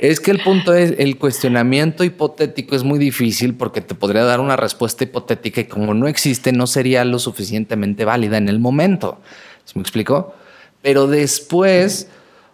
es 0.00 0.18
que 0.18 0.30
el 0.32 0.40
punto 0.40 0.74
es 0.74 0.94
el 0.98 1.16
cuestionamiento 1.16 2.02
hipotético 2.02 2.74
es 2.74 2.82
muy 2.82 2.98
difícil 2.98 3.54
porque 3.54 3.80
te 3.82 3.94
podría 3.94 4.24
dar 4.24 4.40
una 4.40 4.56
respuesta 4.56 5.04
hipotética 5.04 5.60
y 5.60 5.66
como 5.66 5.94
no 5.94 6.08
existe, 6.08 6.50
no 6.50 6.66
sería 6.66 7.04
lo 7.04 7.20
suficientemente 7.20 8.04
válida 8.04 8.36
en 8.36 8.48
el 8.48 8.58
momento. 8.58 9.18
¿Se 9.64 9.78
me 9.78 9.82
explicó? 9.82 10.34
Pero 10.82 11.06
después. 11.06 12.08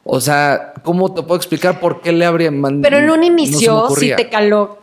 O 0.05 0.21
sea, 0.21 0.75
¿cómo 0.83 1.15
te 1.15 1.23
puedo 1.23 1.37
explicar 1.37 1.79
por 1.79 2.01
qué 2.01 2.13
le 2.13 2.27
habría 2.27 2.51
mandado? 2.51 2.83
Pero 2.83 2.99
en 2.99 3.09
un 3.09 3.23
inicio 3.23 3.89
sí 3.97 4.13
te 4.17 4.29
caló 4.29 4.82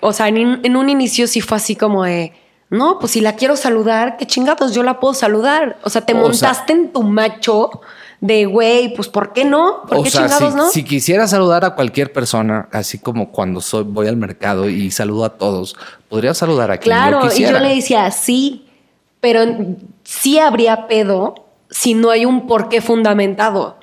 o 0.00 0.12
sea, 0.12 0.28
en, 0.28 0.76
un 0.76 0.90
inicio 0.90 1.26
sí 1.26 1.40
fue 1.40 1.56
así 1.56 1.76
como 1.76 2.04
de, 2.04 2.32
no, 2.70 2.98
pues 2.98 3.12
si 3.12 3.20
la 3.20 3.36
quiero 3.36 3.56
saludar, 3.56 4.16
qué 4.16 4.26
chingados, 4.26 4.74
yo 4.74 4.82
la 4.82 5.00
puedo 5.00 5.14
saludar. 5.14 5.78
O 5.82 5.90
sea, 5.90 6.02
te 6.02 6.14
montaste 6.14 6.72
en 6.72 6.92
tu 6.92 7.02
macho 7.02 7.80
de, 8.20 8.46
güey, 8.46 8.94
pues 8.94 9.08
¿por 9.08 9.32
qué 9.32 9.44
no? 9.44 9.82
¿Por 9.86 10.02
qué 10.02 10.10
chingados 10.10 10.52
si, 10.52 10.56
no? 10.56 10.70
Si 10.70 10.84
quisiera 10.84 11.28
saludar 11.28 11.64
a 11.64 11.74
cualquier 11.74 12.12
persona, 12.12 12.68
así 12.72 12.98
como 12.98 13.30
cuando 13.30 13.60
soy, 13.60 13.84
voy 13.84 14.08
al 14.08 14.16
mercado 14.16 14.68
y 14.68 14.90
saludo 14.90 15.24
a 15.24 15.36
todos, 15.36 15.76
podría 16.08 16.34
saludar 16.34 16.70
a 16.70 16.78
quien 16.78 16.94
claro, 16.94 17.22
yo 17.22 17.28
quisiera. 17.28 17.50
Claro, 17.50 17.64
y 17.64 17.68
yo 17.68 17.70
le 17.70 17.76
decía, 17.76 18.10
sí, 18.10 18.66
pero 19.20 19.40
sí 20.02 20.38
habría 20.38 20.86
pedo 20.86 21.46
si 21.70 21.94
no 21.94 22.10
hay 22.10 22.24
un 22.24 22.46
porqué 22.46 22.80
fundamentado. 22.80 23.76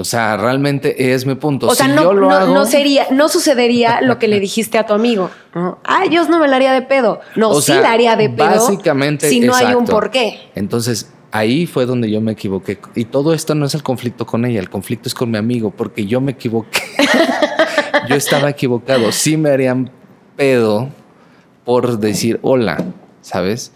O 0.00 0.04
sea, 0.04 0.36
realmente 0.36 1.12
es 1.12 1.26
mi 1.26 1.34
punto. 1.34 1.66
O 1.66 1.74
sea, 1.74 1.88
no, 1.88 2.12
no, 2.12 2.66
sería, 2.66 3.08
no 3.10 3.28
sucedería 3.28 4.00
lo 4.02 4.20
que 4.20 4.28
le 4.28 4.38
dijiste 4.38 4.78
a 4.78 4.86
tu 4.86 4.92
amigo. 4.92 5.28
Ah, 5.52 6.04
Dios 6.08 6.28
no 6.28 6.38
me 6.38 6.46
la 6.46 6.54
haría 6.54 6.72
de 6.72 6.82
pedo. 6.82 7.20
No, 7.34 7.60
sí 7.60 7.72
la 7.72 7.90
haría 7.90 8.14
de 8.14 8.30
pedo. 8.30 8.46
Básicamente. 8.46 9.28
Si 9.28 9.40
no 9.40 9.56
hay 9.56 9.74
un 9.74 9.84
porqué. 9.86 10.38
Entonces, 10.54 11.12
ahí 11.32 11.66
fue 11.66 11.84
donde 11.84 12.08
yo 12.12 12.20
me 12.20 12.30
equivoqué. 12.30 12.78
Y 12.94 13.06
todo 13.06 13.34
esto 13.34 13.56
no 13.56 13.66
es 13.66 13.74
el 13.74 13.82
conflicto 13.82 14.24
con 14.24 14.44
ella, 14.44 14.60
el 14.60 14.70
conflicto 14.70 15.08
es 15.08 15.16
con 15.16 15.32
mi 15.32 15.36
amigo, 15.36 15.72
porque 15.72 16.06
yo 16.06 16.20
me 16.20 16.30
equivoqué. 16.30 16.80
yo 18.08 18.14
estaba 18.14 18.50
equivocado. 18.50 19.10
Sí 19.10 19.36
me 19.36 19.50
harían 19.50 19.90
pedo 20.36 20.90
por 21.64 21.98
decir 21.98 22.38
hola, 22.42 22.84
¿sabes? 23.20 23.72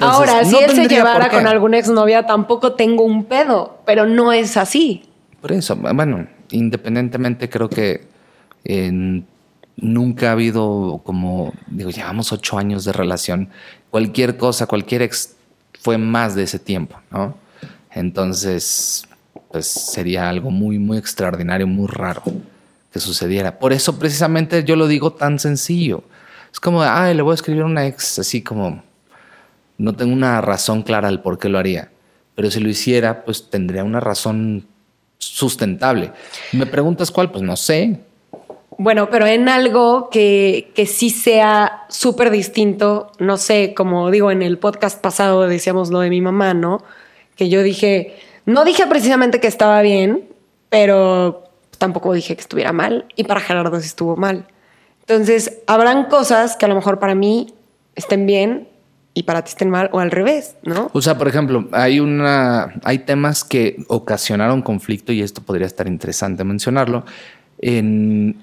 Ahora, 0.00 0.44
si 0.44 0.56
él 0.56 0.72
se 0.72 0.88
llevara 0.88 1.28
con 1.28 1.46
alguna 1.46 1.78
exnovia, 1.78 2.26
tampoco 2.26 2.72
tengo 2.72 3.04
un 3.04 3.26
pedo, 3.26 3.78
pero 3.86 4.06
no 4.06 4.32
es 4.32 4.56
así. 4.56 5.04
Por 5.40 5.52
eso, 5.52 5.76
bueno, 5.76 6.26
independientemente 6.50 7.48
creo 7.48 7.68
que 7.68 8.06
nunca 9.76 10.28
ha 10.28 10.32
habido 10.32 11.00
como, 11.04 11.52
digo, 11.66 11.90
llevamos 11.90 12.32
ocho 12.32 12.58
años 12.58 12.84
de 12.84 12.92
relación, 12.92 13.48
cualquier 13.90 14.36
cosa, 14.36 14.66
cualquier 14.66 15.02
ex 15.02 15.36
fue 15.80 15.96
más 15.96 16.34
de 16.34 16.42
ese 16.42 16.58
tiempo, 16.58 17.00
¿no? 17.10 17.34
Entonces, 17.92 19.06
pues 19.50 19.66
sería 19.66 20.28
algo 20.28 20.50
muy, 20.50 20.78
muy 20.78 20.98
extraordinario, 20.98 21.66
muy 21.66 21.88
raro 21.88 22.22
que 22.92 23.00
sucediera. 23.00 23.58
Por 23.58 23.72
eso 23.72 23.98
precisamente 23.98 24.62
yo 24.64 24.76
lo 24.76 24.86
digo 24.86 25.12
tan 25.12 25.38
sencillo. 25.38 26.04
Es 26.52 26.60
como, 26.60 26.82
ay, 26.82 27.14
le 27.14 27.22
voy 27.22 27.32
a 27.32 27.34
escribir 27.34 27.62
a 27.62 27.66
una 27.66 27.86
ex, 27.86 28.18
así 28.18 28.42
como, 28.42 28.82
no 29.78 29.94
tengo 29.94 30.12
una 30.12 30.40
razón 30.40 30.82
clara 30.82 31.08
del 31.08 31.20
por 31.20 31.38
qué 31.38 31.48
lo 31.48 31.58
haría. 31.58 31.90
Pero 32.34 32.50
si 32.50 32.60
lo 32.60 32.68
hiciera, 32.68 33.24
pues 33.24 33.48
tendría 33.48 33.84
una 33.84 34.00
razón 34.00 34.66
sustentable. 35.20 36.12
¿Me 36.52 36.66
preguntas 36.66 37.10
cuál? 37.10 37.30
Pues 37.30 37.42
no 37.42 37.56
sé. 37.56 38.00
Bueno, 38.78 39.10
pero 39.10 39.26
en 39.26 39.48
algo 39.48 40.08
que, 40.10 40.72
que 40.74 40.86
sí 40.86 41.10
sea 41.10 41.84
súper 41.90 42.30
distinto, 42.30 43.12
no 43.18 43.36
sé, 43.36 43.74
como 43.74 44.10
digo, 44.10 44.30
en 44.30 44.40
el 44.40 44.58
podcast 44.58 45.00
pasado 45.00 45.46
decíamos 45.46 45.90
lo 45.90 46.00
de 46.00 46.08
mi 46.08 46.22
mamá, 46.22 46.54
¿no? 46.54 46.82
Que 47.36 47.50
yo 47.50 47.62
dije, 47.62 48.16
no 48.46 48.64
dije 48.64 48.86
precisamente 48.86 49.38
que 49.38 49.48
estaba 49.48 49.82
bien, 49.82 50.28
pero 50.70 51.44
tampoco 51.76 52.14
dije 52.14 52.34
que 52.34 52.40
estuviera 52.40 52.72
mal, 52.72 53.04
y 53.16 53.24
para 53.24 53.40
Gerardo 53.40 53.78
sí 53.80 53.86
estuvo 53.86 54.16
mal. 54.16 54.46
Entonces, 55.00 55.58
habrán 55.66 56.04
cosas 56.04 56.56
que 56.56 56.64
a 56.64 56.68
lo 56.68 56.74
mejor 56.74 56.98
para 56.98 57.14
mí 57.14 57.52
estén 57.96 58.26
bien 58.26 58.69
y 59.20 59.22
para 59.22 59.44
ti 59.44 59.50
estén 59.50 59.68
mal 59.68 59.90
o 59.92 60.00
al 60.00 60.10
revés, 60.10 60.56
¿no? 60.62 60.90
O 60.94 61.02
sea, 61.02 61.18
por 61.18 61.28
ejemplo, 61.28 61.68
hay 61.72 62.00
una, 62.00 62.72
hay 62.84 63.00
temas 63.00 63.44
que 63.44 63.84
ocasionaron 63.88 64.62
conflicto 64.62 65.12
y 65.12 65.20
esto 65.20 65.42
podría 65.42 65.66
estar 65.66 65.86
interesante 65.86 66.42
mencionarlo. 66.42 67.04
En, 67.58 68.42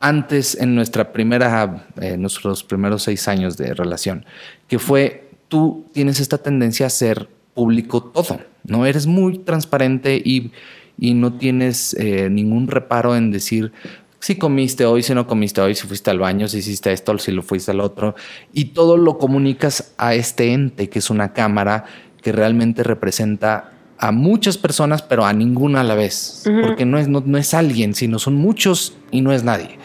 antes, 0.00 0.54
en 0.60 0.74
nuestra 0.74 1.14
primera, 1.14 1.86
eh, 1.98 2.18
nuestros 2.18 2.62
primeros 2.62 3.04
seis 3.04 3.26
años 3.26 3.56
de 3.56 3.72
relación, 3.72 4.26
que 4.68 4.78
fue, 4.78 5.30
tú 5.48 5.86
tienes 5.94 6.20
esta 6.20 6.36
tendencia 6.36 6.84
a 6.84 6.90
ser 6.90 7.26
público 7.54 8.02
todo, 8.02 8.38
¿no? 8.64 8.84
Eres 8.84 9.06
muy 9.06 9.38
transparente 9.38 10.20
y, 10.22 10.52
y 10.98 11.14
no 11.14 11.38
tienes 11.38 11.94
eh, 11.94 12.28
ningún 12.28 12.66
reparo 12.68 13.16
en 13.16 13.30
decir, 13.30 13.72
si 14.20 14.36
comiste 14.36 14.84
hoy, 14.84 15.02
si 15.02 15.14
no 15.14 15.26
comiste 15.26 15.60
hoy, 15.60 15.74
si 15.74 15.86
fuiste 15.86 16.10
al 16.10 16.18
baño, 16.18 16.48
si 16.48 16.58
hiciste 16.58 16.92
esto, 16.92 17.16
si 17.18 17.32
lo 17.32 17.42
fuiste 17.42 17.70
al 17.70 17.80
otro. 17.80 18.14
Y 18.52 18.66
todo 18.66 18.96
lo 18.96 19.18
comunicas 19.18 19.92
a 19.96 20.14
este 20.14 20.52
ente, 20.52 20.88
que 20.88 20.98
es 20.98 21.10
una 21.10 21.32
cámara 21.32 21.84
que 22.20 22.32
realmente 22.32 22.82
representa 22.82 23.72
a 23.96 24.12
muchas 24.12 24.58
personas, 24.58 25.02
pero 25.02 25.24
a 25.24 25.32
ninguna 25.32 25.80
a 25.80 25.84
la 25.84 25.94
vez. 25.94 26.42
Porque 26.62 26.84
no 26.84 26.98
es, 26.98 27.08
no, 27.08 27.38
es 27.38 27.54
alguien, 27.54 27.94
sino 27.94 28.18
son 28.18 28.34
muchos 28.34 28.96
y 29.10 29.20
no 29.20 29.32
es 29.32 29.44
nadie. 29.44 29.78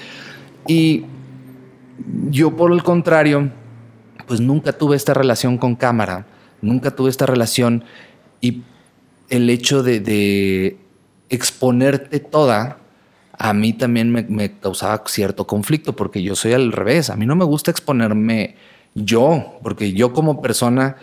Y 0.68 1.06
yo, 2.30 2.56
por 2.56 2.72
el 2.72 2.82
contrario, 2.84 3.52
pues 4.28 4.40
nunca 4.40 4.74
tuve 4.74 4.96
esta 4.96 5.14
relación 5.14 5.58
con 5.58 5.76
cámara, 5.76 6.26
nunca 6.62 6.92
tuve 6.92 7.10
esta 7.10 7.26
relación 7.26 7.84
y 8.42 8.64
el 9.30 9.50
hecho 9.50 9.84
de, 9.84 10.00
de 10.00 10.78
exponerte 11.30 12.20
toda 12.20 12.83
a 13.38 13.54
mí 13.54 13.74
también 13.74 14.12
me, 14.12 14.52
causaba 14.60 15.04
cierto 15.08 15.48
conflicto 15.48 15.96
porque 15.96 16.22
yo 16.22 16.36
soy 16.36 16.54
al 16.54 16.72
revés. 16.72 17.10
A 17.10 17.16
mí 17.16 17.26
no 17.26 17.36
me 17.36 17.46
gusta 17.46 17.72
exponerme 17.72 18.56
yo, 18.94 19.58
porque 19.64 19.94
yo 19.94 20.14
como 20.14 20.42
persona 20.42 20.98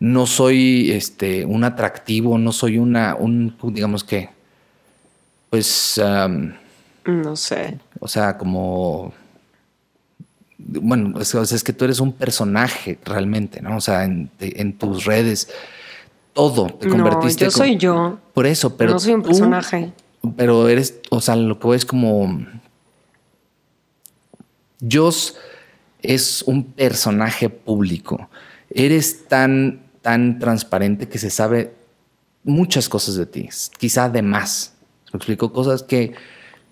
no 0.00 0.26
soy 0.26 0.90
este, 0.92 1.44
un 1.44 1.62
atractivo, 1.62 2.38
no 2.38 2.52
soy 2.52 2.78
una, 2.78 3.14
un, 3.14 3.56
digamos 3.64 4.02
que, 4.02 4.30
pues... 5.50 6.00
no 7.04 7.36
sé. 7.36 7.78
O 8.00 8.08
sea, 8.08 8.38
como... 8.38 9.12
Bueno, 10.56 11.20
es, 11.20 11.62
que 11.62 11.74
tú 11.74 11.84
eres 11.84 12.00
un 12.00 12.12
personaje 12.12 12.98
realmente, 13.04 13.60
¿no? 13.60 13.76
O 13.76 13.80
sea, 13.82 14.04
en, 14.04 14.78
tus 14.78 15.04
redes, 15.04 15.50
todo 16.32 16.68
te 16.68 16.88
convertiste. 16.88 17.44
No, 17.44 17.50
yo 17.50 17.56
soy 17.56 17.76
yo. 17.76 18.18
Por 18.32 18.46
eso, 18.46 18.74
pero. 18.74 18.92
No 18.92 18.98
soy 18.98 19.12
un 19.12 19.22
personaje 19.22 19.92
pero 20.36 20.68
eres, 20.68 21.00
o 21.10 21.20
sea, 21.20 21.36
lo 21.36 21.58
que 21.58 21.74
es 21.74 21.84
como... 21.84 22.44
Joss 24.90 25.36
es 26.02 26.42
un 26.42 26.64
personaje 26.64 27.48
público. 27.48 28.28
Eres 28.70 29.26
tan, 29.28 29.86
tan 30.02 30.38
transparente 30.38 31.08
que 31.08 31.18
se 31.18 31.30
sabe 31.30 31.74
muchas 32.42 32.88
cosas 32.88 33.14
de 33.16 33.26
ti, 33.26 33.48
quizá 33.78 34.08
de 34.08 34.22
más. 34.22 34.74
Me 35.12 35.18
explico 35.18 35.52
cosas 35.52 35.82
que 35.82 36.14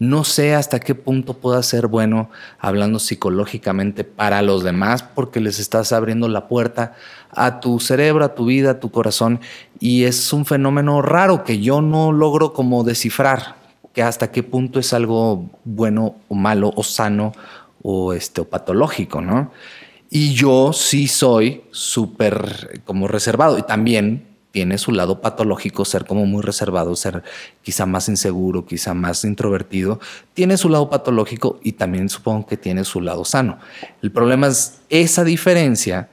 no 0.02 0.24
sé 0.24 0.52
hasta 0.56 0.80
qué 0.80 0.96
punto 0.96 1.34
pueda 1.34 1.62
ser 1.62 1.86
bueno 1.86 2.28
hablando 2.58 2.98
psicológicamente 2.98 4.02
para 4.02 4.42
los 4.42 4.64
demás 4.64 5.04
porque 5.04 5.38
les 5.38 5.60
estás 5.60 5.92
abriendo 5.92 6.26
la 6.26 6.48
puerta 6.48 6.94
a 7.30 7.60
tu 7.60 7.78
cerebro, 7.78 8.24
a 8.24 8.34
tu 8.34 8.46
vida, 8.46 8.72
a 8.72 8.80
tu 8.80 8.90
corazón 8.90 9.38
y 9.78 10.02
es 10.02 10.32
un 10.32 10.44
fenómeno 10.44 11.02
raro 11.02 11.44
que 11.44 11.60
yo 11.60 11.80
no 11.80 12.10
logro 12.10 12.52
como 12.52 12.82
descifrar 12.82 13.54
que 13.92 14.02
hasta 14.02 14.32
qué 14.32 14.42
punto 14.42 14.80
es 14.80 14.92
algo 14.92 15.48
bueno 15.62 16.16
o 16.26 16.34
malo 16.34 16.72
o 16.74 16.82
sano 16.82 17.32
o, 17.80 18.12
este, 18.12 18.40
o 18.40 18.44
patológico, 18.44 19.20
¿no? 19.20 19.52
Y 20.10 20.34
yo 20.34 20.72
sí 20.72 21.06
soy 21.06 21.62
súper 21.70 22.82
como 22.84 23.06
reservado 23.06 23.56
y 23.56 23.62
también 23.62 24.31
tiene 24.52 24.78
su 24.78 24.92
lado 24.92 25.20
patológico, 25.20 25.84
ser 25.84 26.04
como 26.04 26.26
muy 26.26 26.42
reservado, 26.42 26.94
ser 26.94 27.24
quizá 27.62 27.86
más 27.86 28.08
inseguro, 28.08 28.64
quizá 28.66 28.94
más 28.94 29.24
introvertido, 29.24 29.98
tiene 30.34 30.56
su 30.56 30.68
lado 30.68 30.88
patológico 30.88 31.58
y 31.62 31.72
también 31.72 32.08
supongo 32.08 32.46
que 32.46 32.56
tiene 32.56 32.84
su 32.84 33.00
lado 33.00 33.24
sano. 33.24 33.58
El 34.02 34.12
problema 34.12 34.46
es 34.46 34.80
esa 34.90 35.24
diferencia 35.24 36.08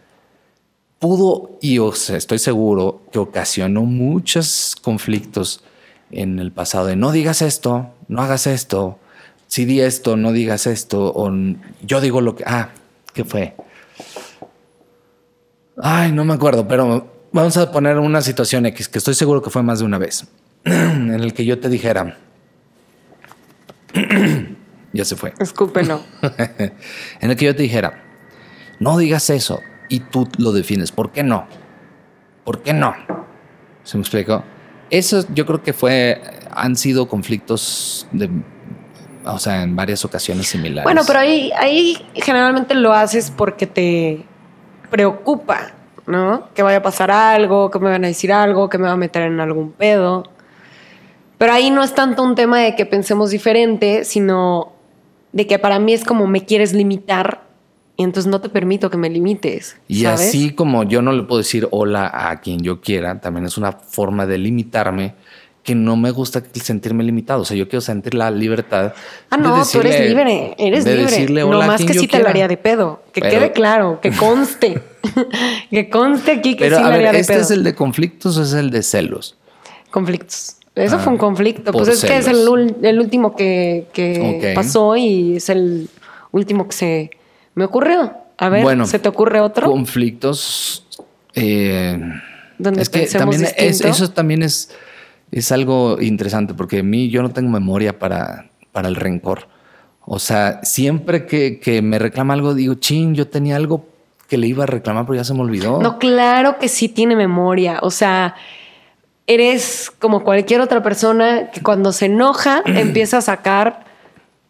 pudo 1.00 1.58
y 1.62 1.79
estoy 1.79 2.39
seguro 2.39 3.01
que 3.12 3.19
ocasionó 3.19 3.84
muchos 3.84 4.75
conflictos 4.81 5.63
en 6.12 6.39
el 6.39 6.51
pasado 6.51 6.88
de 6.88 6.96
no 6.96 7.12
digas 7.12 7.41
esto, 7.41 7.91
no 8.08 8.22
hagas 8.22 8.48
esto, 8.48 9.00
si 9.48 9.65
di 9.65 9.81
esto, 9.81 10.17
no 10.17 10.31
digas 10.31 10.67
esto, 10.67 11.12
o 11.15 11.31
yo 11.81 12.01
digo 12.01 12.22
lo 12.22 12.36
que, 12.36 12.43
ah, 12.46 12.69
¿qué 13.13 13.24
fue? 13.24 13.55
Ay, 15.81 16.12
no 16.12 16.25
me 16.25 16.34
acuerdo, 16.34 16.67
pero 16.67 17.19
Vamos 17.32 17.58
a 17.58 17.72
poner 17.72 17.98
una 17.98 18.22
situación 18.22 18.66
X, 18.66 18.90
que 18.90 18.98
estoy 18.98 19.14
seguro 19.14 19.42
que 19.42 19.50
fue 19.50 19.62
más 19.62 19.80
de 19.80 19.86
una 19.86 19.98
vez, 19.98 20.28
en 20.64 21.12
el 21.12 21.34
que 21.34 21.46
yo 21.46 21.60
te 21.60 21.70
dijera, 21.70 22.18
ya 24.94 25.06
se 25.06 25.16
fue. 25.16 25.34
Escúpelo. 25.40 26.02
en 27.22 27.30
el 27.30 27.36
que 27.36 27.46
yo 27.46 27.56
te 27.56 27.64
dijera, 27.64 28.04
no 28.80 28.98
digas 28.98 29.30
eso. 29.30 29.62
Y 29.90 30.02
tú 30.02 30.28
lo 30.38 30.52
defines. 30.52 30.92
¿Por 30.92 31.12
qué 31.12 31.24
no? 31.24 31.48
¿Por 32.44 32.62
qué 32.62 32.74
no? 32.74 32.94
¿Se 33.84 33.98
me 33.98 34.02
explicó? 34.02 34.44
Eso 34.90 35.26
yo 35.34 35.46
creo 35.46 35.64
que 35.64 35.74
fue, 35.74 36.22
han 36.52 36.76
sido 36.76 37.08
conflictos 37.08 38.08
de, 38.12 38.30
o 39.26 39.40
sea, 39.40 39.64
en 39.64 39.76
varias 39.76 40.06
ocasiones 40.06 40.48
similares. 40.48 40.84
Bueno, 40.84 41.02
pero 41.06 41.20
ahí, 41.20 41.52
ahí 41.58 41.98
generalmente 42.16 42.76
lo 42.76 42.94
haces 42.94 43.32
porque 43.32 43.68
te 43.68 44.26
preocupa, 44.90 45.74
¿no? 46.10 46.50
Que 46.54 46.63
vaya 46.63 46.78
a 46.78 46.82
pasar 46.82 47.12
algo, 47.12 47.70
que 47.70 47.80
me 47.80 47.89
van 47.89 48.04
a 48.04 48.08
decir 48.08 48.34
algo, 48.34 48.68
que 48.68 48.78
me 48.78 48.86
va 48.86 48.94
a 48.94 48.98
meter 48.98 49.24
en 49.24 49.39
algún 49.39 49.72
pedo. 49.72 50.24
Pero 51.38 51.54
ahí 51.54 51.70
no 51.70 51.84
es 51.84 51.96
tanto 51.96 52.24
un 52.24 52.36
tema 52.36 52.60
de 52.60 52.75
que 52.75 52.86
pensemos 52.86 53.30
diferente, 53.30 54.04
sino 54.04 54.74
de 55.32 55.48
que 55.48 55.60
para 55.60 55.80
mí 55.80 55.94
es 55.94 56.04
como 56.04 56.28
me 56.28 56.46
quieres 56.46 56.74
limitar 56.74 57.44
y 57.96 58.04
entonces 58.04 58.30
no 58.30 58.42
te 58.42 58.50
permito 58.50 58.89
que 58.89 58.98
me 58.98 59.10
limites. 59.10 59.78
Y 59.88 60.06
así 60.06 60.54
como 60.54 60.84
yo 60.84 61.01
no 61.01 61.12
le 61.12 61.24
puedo 61.24 61.39
decir 61.39 61.68
hola 61.72 62.12
a 62.12 62.39
quien 62.42 62.62
yo 62.62 62.82
quiera, 62.82 63.22
también 63.22 63.46
es 63.46 63.58
una 63.58 63.74
forma 63.74 64.25
de 64.25 64.38
limitarme 64.38 65.16
que 65.63 65.75
no 65.75 65.98
me 65.98 66.10
gusta 66.12 66.42
sentirme 66.54 67.04
limitado. 67.04 67.42
O 67.42 67.46
sea, 67.46 67.56
yo 67.56 67.68
quiero 67.68 67.82
sentir 67.82 68.16
la 68.16 68.32
libertad. 68.32 68.94
Ah, 69.30 69.38
no, 69.38 69.63
tú 69.70 69.82
eres 69.82 70.10
libre, 70.10 70.56
eres 70.58 70.86
libre. 70.86 71.04
Decirle 71.04 71.44
hola 71.44 71.60
no 71.60 71.68
más 71.68 71.84
que 71.84 71.94
sí 71.94 72.08
te 72.08 72.20
lo 72.20 72.30
haría 72.30 72.48
de 72.48 72.58
pedo. 72.58 73.04
Que 73.13 73.22
quede 73.22 73.51
claro, 73.51 74.00
que 74.01 74.12
conste. 74.16 74.82
que 75.70 75.89
conste 75.89 76.32
aquí 76.32 76.56
que 76.56 76.70
sí 76.70 76.75
a 76.75 76.89
de 76.89 77.03
¿este 77.03 77.10
pedo. 77.10 77.20
¿Este 77.20 77.39
es 77.39 77.51
el 77.51 77.63
de 77.63 77.75
conflictos 77.75 78.38
o 78.38 78.44
es 78.44 78.53
el 78.53 78.70
de 78.70 78.84
celos? 78.84 79.38
Conflictos. 79.91 80.56
Eso 80.75 81.00
fue 81.00 81.13
un 81.13 81.18
ah, 81.18 81.22
conflicto. 81.22 81.72
Pues 81.72 81.89
es 81.89 82.03
que 82.03 82.18
es 82.18 82.27
el, 82.27 82.75
el 82.82 83.00
último 83.00 83.36
que, 83.36 83.88
que 83.94 84.53
pasó 84.56 84.96
y 84.96 85.38
es 85.38 85.50
el 85.50 85.89
último 86.32 86.68
que 86.68 86.75
se 86.75 87.12
me 87.56 87.65
ocurrió. 87.65 88.13
A 88.38 88.50
ver, 88.50 88.88
¿se 88.88 89.00
te 89.00 89.10
ocurre 89.10 89.41
otro? 89.41 89.70
Conflictos. 89.70 90.86
Eh, 91.34 92.00
es 92.77 92.89
que 92.89 93.06
también 93.08 93.46
eso 93.58 94.12
también 94.12 94.44
es, 94.44 94.72
es 95.32 95.51
algo 95.51 95.98
interesante 96.00 96.53
porque 96.53 96.79
a 96.79 96.84
mí 96.84 97.10
yo 97.10 97.22
no 97.22 97.32
tengo 97.32 97.50
memoria 97.50 98.00
para, 98.00 98.50
para 98.72 98.88
el 98.88 98.96
rencor. 98.96 99.48
O 100.06 100.20
sea, 100.20 100.62
siempre 100.63 101.25
que, 101.25 101.60
que 101.60 101.82
me 101.82 102.00
reclama 102.00 102.34
algo, 102.34 102.56
digo, 102.56 102.75
chin, 102.75 103.13
yo 103.13 103.27
tenía 103.27 103.58
algo 103.58 103.86
que 104.30 104.38
le 104.38 104.48
iba 104.48 104.64
a 104.64 104.68
reclamar, 104.68 105.06
pero 105.06 105.16
ya 105.16 105.24
se 105.24 105.34
me 105.34 105.42
olvidó. 105.42 105.82
No, 105.82 105.98
claro 105.98 106.60
que 106.60 106.70
sí 106.70 106.88
tiene 106.88 107.16
memoria. 107.16 107.80
O 107.82 107.90
sea, 107.90 108.36
eres 109.26 109.92
como 109.98 110.24
cualquier 110.24 110.62
otra 110.62 110.84
persona 110.84 111.50
que 111.52 111.62
cuando 111.62 111.92
se 111.92 112.06
enoja 112.06 112.62
empieza 112.66 113.18
a 113.18 113.22
sacar 113.22 113.86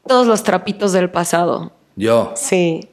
todos 0.05 0.27
los 0.27 0.43
trapitos 0.43 0.91
del 0.91 1.09
pasado. 1.09 1.71
Yo. 1.95 2.33
Sí. 2.35 2.89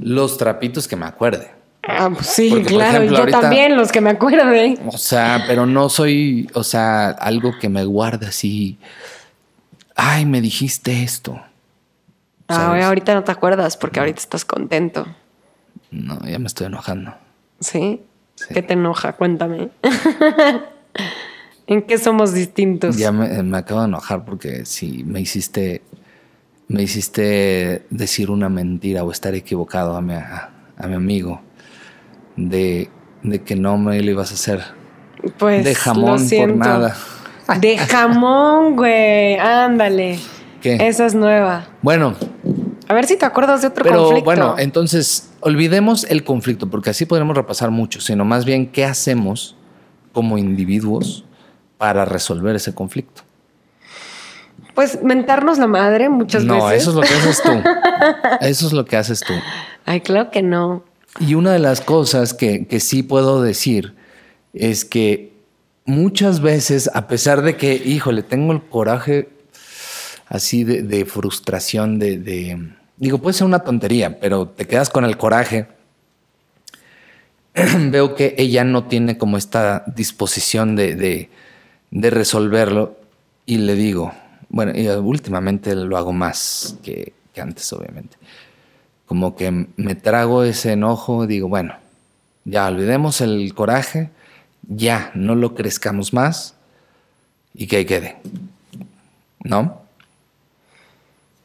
Los 0.00 0.38
trapitos 0.38 0.88
que 0.88 0.96
me 0.96 1.04
acuerde. 1.04 1.50
Ah, 1.82 2.10
pues 2.12 2.26
sí, 2.26 2.50
claro, 2.66 3.04
yo 3.04 3.26
también 3.26 3.76
los 3.76 3.92
que 3.92 4.00
me 4.00 4.10
acuerde. 4.10 4.78
O 4.86 4.98
sea, 4.98 5.44
pero 5.46 5.66
no 5.66 5.88
soy, 5.88 6.50
o 6.54 6.64
sea, 6.64 7.10
algo 7.10 7.52
que 7.60 7.68
me 7.68 7.84
guarda 7.84 8.28
así. 8.28 8.78
Ay, 9.94 10.26
me 10.26 10.40
dijiste 10.40 11.04
esto. 11.04 11.40
Ah, 12.48 12.86
ahorita 12.86 13.14
no 13.14 13.22
te 13.22 13.30
acuerdas 13.32 13.76
porque 13.76 14.00
ahorita 14.00 14.18
estás 14.18 14.44
contento. 14.44 15.06
No, 15.96 16.20
ya 16.26 16.38
me 16.38 16.46
estoy 16.46 16.66
enojando. 16.66 17.14
¿Sí? 17.60 18.02
qué 18.52 18.62
te 18.62 18.74
enoja? 18.74 19.14
Cuéntame. 19.14 19.70
¿En 21.66 21.82
qué 21.82 21.98
somos 21.98 22.32
distintos? 22.34 22.96
Ya 22.96 23.12
me, 23.12 23.42
me, 23.42 23.56
acabo 23.56 23.80
de 23.80 23.86
enojar 23.86 24.24
porque 24.24 24.66
si 24.66 25.02
me 25.04 25.20
hiciste 25.20 25.82
me 26.68 26.82
hiciste 26.82 27.86
decir 27.90 28.30
una 28.30 28.48
mentira 28.48 29.04
o 29.04 29.10
estar 29.10 29.34
equivocado 29.34 29.96
a 29.96 30.02
mi, 30.02 30.14
a, 30.14 30.50
mi 30.86 30.94
amigo 30.94 31.40
de, 32.36 32.90
de, 33.22 33.42
que 33.42 33.56
no 33.56 33.78
me 33.78 34.00
lo 34.02 34.10
ibas 34.10 34.32
a 34.32 34.34
hacer. 34.34 34.62
Pues 35.38 35.64
de 35.64 35.74
jamón 35.74 36.28
por 36.28 36.56
nada. 36.56 36.96
De 37.60 37.78
jamón, 37.78 38.74
güey. 38.74 39.36
Ándale. 39.36 40.18
¿Qué? 40.60 40.78
Esa 40.80 41.06
es 41.06 41.14
nueva. 41.14 41.68
Bueno. 41.80 42.16
A 42.88 42.94
ver 42.94 43.06
si 43.06 43.16
te 43.16 43.24
acuerdas 43.24 43.62
de 43.62 43.68
otro 43.68 43.84
pero, 43.84 44.20
Bueno, 44.22 44.56
entonces 44.58 45.30
olvidemos 45.46 46.02
el 46.10 46.24
conflicto, 46.24 46.68
porque 46.68 46.90
así 46.90 47.06
podremos 47.06 47.36
repasar 47.36 47.70
mucho, 47.70 48.00
sino 48.00 48.24
más 48.24 48.44
bien 48.44 48.66
qué 48.66 48.84
hacemos 48.84 49.54
como 50.12 50.38
individuos 50.38 51.24
para 51.78 52.04
resolver 52.04 52.56
ese 52.56 52.74
conflicto. 52.74 53.22
Pues 54.74 55.04
mentarnos 55.04 55.58
la 55.58 55.68
madre 55.68 56.08
muchas 56.08 56.44
veces. 56.44 56.58
No, 56.58 56.70
eso 56.72 56.90
es 56.90 56.96
lo 56.96 57.02
que 57.02 57.14
haces 57.14 57.42
tú. 57.42 57.50
Eso 58.40 58.66
es 58.66 58.72
lo 58.72 58.84
que 58.84 58.96
haces 58.96 59.20
tú. 59.20 59.32
Ay, 59.84 60.00
claro 60.00 60.30
que 60.30 60.42
no. 60.42 60.84
Y 61.20 61.34
una 61.34 61.52
de 61.52 61.60
las 61.60 61.80
cosas 61.80 62.34
que, 62.34 62.66
sí 62.80 63.04
puedo 63.04 63.40
decir 63.40 63.94
es 64.52 64.84
que 64.84 65.32
muchas 65.84 66.40
veces, 66.40 66.90
a 66.92 67.06
pesar 67.06 67.42
de 67.42 67.56
que, 67.56 67.74
híjole, 67.74 68.22
tengo 68.22 68.52
el 68.52 68.62
coraje 68.62 69.28
así 70.26 70.64
de, 70.64 71.04
frustración, 71.04 71.98
de, 72.00 72.58
Digo, 72.96 73.18
puede 73.18 73.34
ser 73.34 73.46
una 73.46 73.60
tontería, 73.60 74.18
pero 74.18 74.48
te 74.48 74.66
quedas 74.66 74.90
con 74.90 75.04
el 75.04 75.16
coraje. 75.16 75.68
Veo 77.90 78.14
que 78.14 78.34
ella 78.38 78.64
no 78.64 78.84
tiene 78.84 79.18
como 79.18 79.36
esta 79.36 79.84
disposición 79.94 80.76
de, 80.76 81.30
de 81.90 82.10
resolverlo 82.10 82.96
y 83.46 83.58
le 83.58 83.74
digo, 83.74 84.12
bueno, 84.48 84.72
y 84.74 84.88
últimamente 84.88 85.74
lo 85.74 85.96
hago 85.96 86.12
más 86.12 86.76
que, 86.82 87.12
antes, 87.40 87.72
obviamente. 87.72 88.16
Como 89.06 89.36
que 89.36 89.68
me 89.76 89.94
trago 89.94 90.42
ese 90.42 90.72
enojo, 90.72 91.26
digo, 91.26 91.48
bueno, 91.48 91.74
ya 92.44 92.66
olvidemos 92.66 93.20
el 93.20 93.52
coraje, 93.54 94.10
ya 94.62 95.10
no 95.14 95.34
lo 95.34 95.54
crezcamos 95.54 96.12
más 96.12 96.54
y 97.54 97.66
que 97.66 97.76
ahí 97.76 97.84
quede. 97.84 98.16
¿No? 99.44 99.85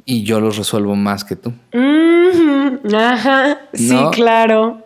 Y 0.06 0.24
yo 0.24 0.40
los 0.40 0.58
resuelvo 0.58 0.96
más 0.96 1.24
que 1.24 1.36
tú. 1.36 1.54
Ajá, 2.94 3.62
sí, 3.74 3.98
claro. 4.12 4.82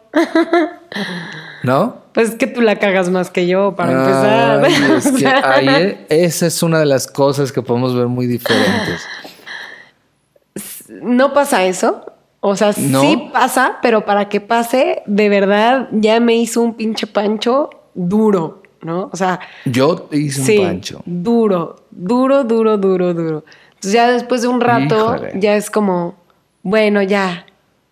¿No? 1.63 2.05
Pues 2.13 2.29
es 2.29 2.35
que 2.35 2.47
tú 2.47 2.61
la 2.61 2.77
cagas 2.77 3.09
más 3.09 3.29
que 3.29 3.45
yo, 3.47 3.75
para 3.75 3.91
empezar. 3.91 4.65
Eh, 5.67 6.05
esa 6.09 6.47
es 6.47 6.63
una 6.63 6.79
de 6.79 6.85
las 6.85 7.07
cosas 7.07 7.51
que 7.51 7.61
podemos 7.61 7.95
ver 7.95 8.07
muy 8.07 8.25
diferentes. 8.25 9.05
No 11.01 11.33
pasa 11.33 11.65
eso. 11.65 12.05
O 12.39 12.55
sea, 12.55 12.73
sí 12.73 13.29
pasa, 13.33 13.79
pero 13.81 14.05
para 14.05 14.29
que 14.29 14.39
pase, 14.39 15.01
de 15.07 15.29
verdad, 15.29 15.89
ya 15.91 16.19
me 16.19 16.35
hizo 16.35 16.61
un 16.61 16.75
pinche 16.75 17.07
pancho 17.07 17.69
duro, 17.95 18.61
¿no? 18.81 19.09
O 19.11 19.17
sea. 19.17 19.39
Yo 19.65 19.95
te 19.95 20.17
hice 20.17 20.59
un 20.59 20.67
pancho. 20.67 21.01
Duro, 21.05 21.87
duro, 21.89 22.43
duro, 22.43 22.77
duro, 22.77 23.13
duro. 23.13 23.43
Entonces 23.85 24.01
ya 24.01 24.11
después 24.11 24.41
de 24.41 24.47
un 24.47 24.61
rato, 24.61 25.21
ya 25.35 25.55
es 25.55 25.69
como, 25.69 26.15
bueno, 26.63 27.03
ya, 27.03 27.45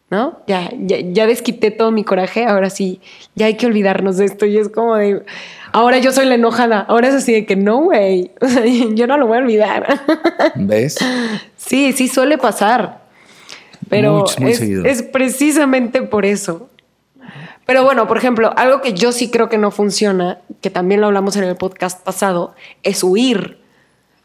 ¿no? 0.09 0.39
Ya, 0.47 0.71
ya, 0.75 1.27
desquité 1.27 1.69
todo 1.69 1.91
mi 1.91 2.03
coraje, 2.03 2.45
ahora 2.45 2.71
sí, 2.71 2.99
ya 3.35 3.45
hay 3.45 3.57
que 3.57 3.67
olvidarnos 3.67 4.17
de 4.17 4.25
esto. 4.25 4.47
Y 4.47 4.57
es 4.57 4.69
como 4.69 4.95
de, 4.95 5.23
ahora 5.71 5.99
yo 5.99 6.11
soy 6.11 6.25
la 6.25 6.33
enojada, 6.33 6.79
ahora 6.79 7.09
es 7.09 7.13
así 7.13 7.31
de 7.31 7.45
que 7.45 7.55
no, 7.55 7.83
güey, 7.83 8.31
yo 8.95 9.05
no 9.05 9.19
lo 9.19 9.27
voy 9.27 9.37
a 9.37 9.41
olvidar. 9.41 10.01
¿Ves? 10.55 10.97
Sí, 11.57 11.91
sí 11.91 12.07
suele 12.07 12.39
pasar, 12.39 13.01
pero 13.87 14.25
es, 14.39 14.61
es 14.61 15.03
precisamente 15.03 16.01
por 16.01 16.25
eso. 16.25 16.69
Pero 17.67 17.83
bueno, 17.83 18.07
por 18.07 18.17
ejemplo, 18.17 18.51
algo 18.57 18.81
que 18.81 18.93
yo 18.93 19.11
sí 19.11 19.29
creo 19.29 19.47
que 19.47 19.59
no 19.59 19.69
funciona, 19.69 20.39
que 20.59 20.71
también 20.71 21.01
lo 21.01 21.07
hablamos 21.07 21.35
en 21.35 21.43
el 21.43 21.55
podcast 21.55 22.03
pasado, 22.03 22.55
es 22.81 23.03
huir. 23.03 23.59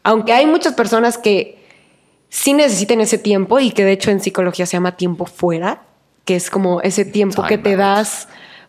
Aunque 0.01 0.33
hay 0.33 0.47
muchas 0.47 0.73
personas 0.73 1.19
que 1.19 1.58
sí 2.29 2.53
necesiten 2.53 3.01
ese 3.01 3.17
tiempo 3.17 3.59
y 3.59 3.71
que 3.71 3.83
de 3.83 3.91
hecho 3.91 4.11
en 4.11 4.19
psicología 4.19 4.65
se 4.65 4.77
llama 4.77 4.95
tiempo 4.95 5.25
fuera, 5.25 5.83
que 6.25 6.35
es 6.35 6.49
como 6.49 6.81
ese 6.81 7.05
tiempo 7.05 7.43
que 7.43 7.57
te 7.57 7.75
das 7.75 8.27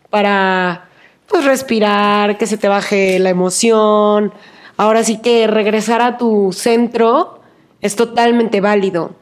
para 0.08 0.88
pues 1.28 1.44
respirar, 1.44 2.38
que 2.38 2.46
se 2.46 2.56
te 2.56 2.68
baje 2.68 3.18
la 3.18 3.30
emoción. 3.30 4.32
Ahora 4.76 5.04
sí 5.04 5.18
que 5.18 5.46
regresar 5.46 6.02
a 6.02 6.16
tu 6.16 6.52
centro 6.52 7.40
es 7.80 7.96
totalmente 7.96 8.60
válido. 8.60 9.14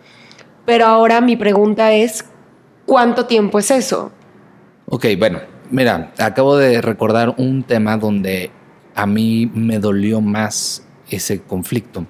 Pero 0.65 0.87
ahora 0.87 1.21
mi 1.21 1.37
pregunta 1.37 1.93
es, 1.93 2.25
¿cuánto 2.87 3.27
tiempo 3.27 3.59
es 3.59 3.71
eso? 3.71 4.13
Ok, 4.87 5.07
bueno, 5.19 5.41
mira, 5.71 6.13
acabo 6.19 6.57
de 6.57 6.81
recordar 6.81 7.35
un 7.39 7.63
tema 7.63 7.97
donde 7.97 8.51
a 8.95 9.07
mí 9.07 9.51
me 9.53 9.79
dolió 9.79 10.21
más 10.21 10.87
ese 11.11 11.41
conflicto 11.43 12.07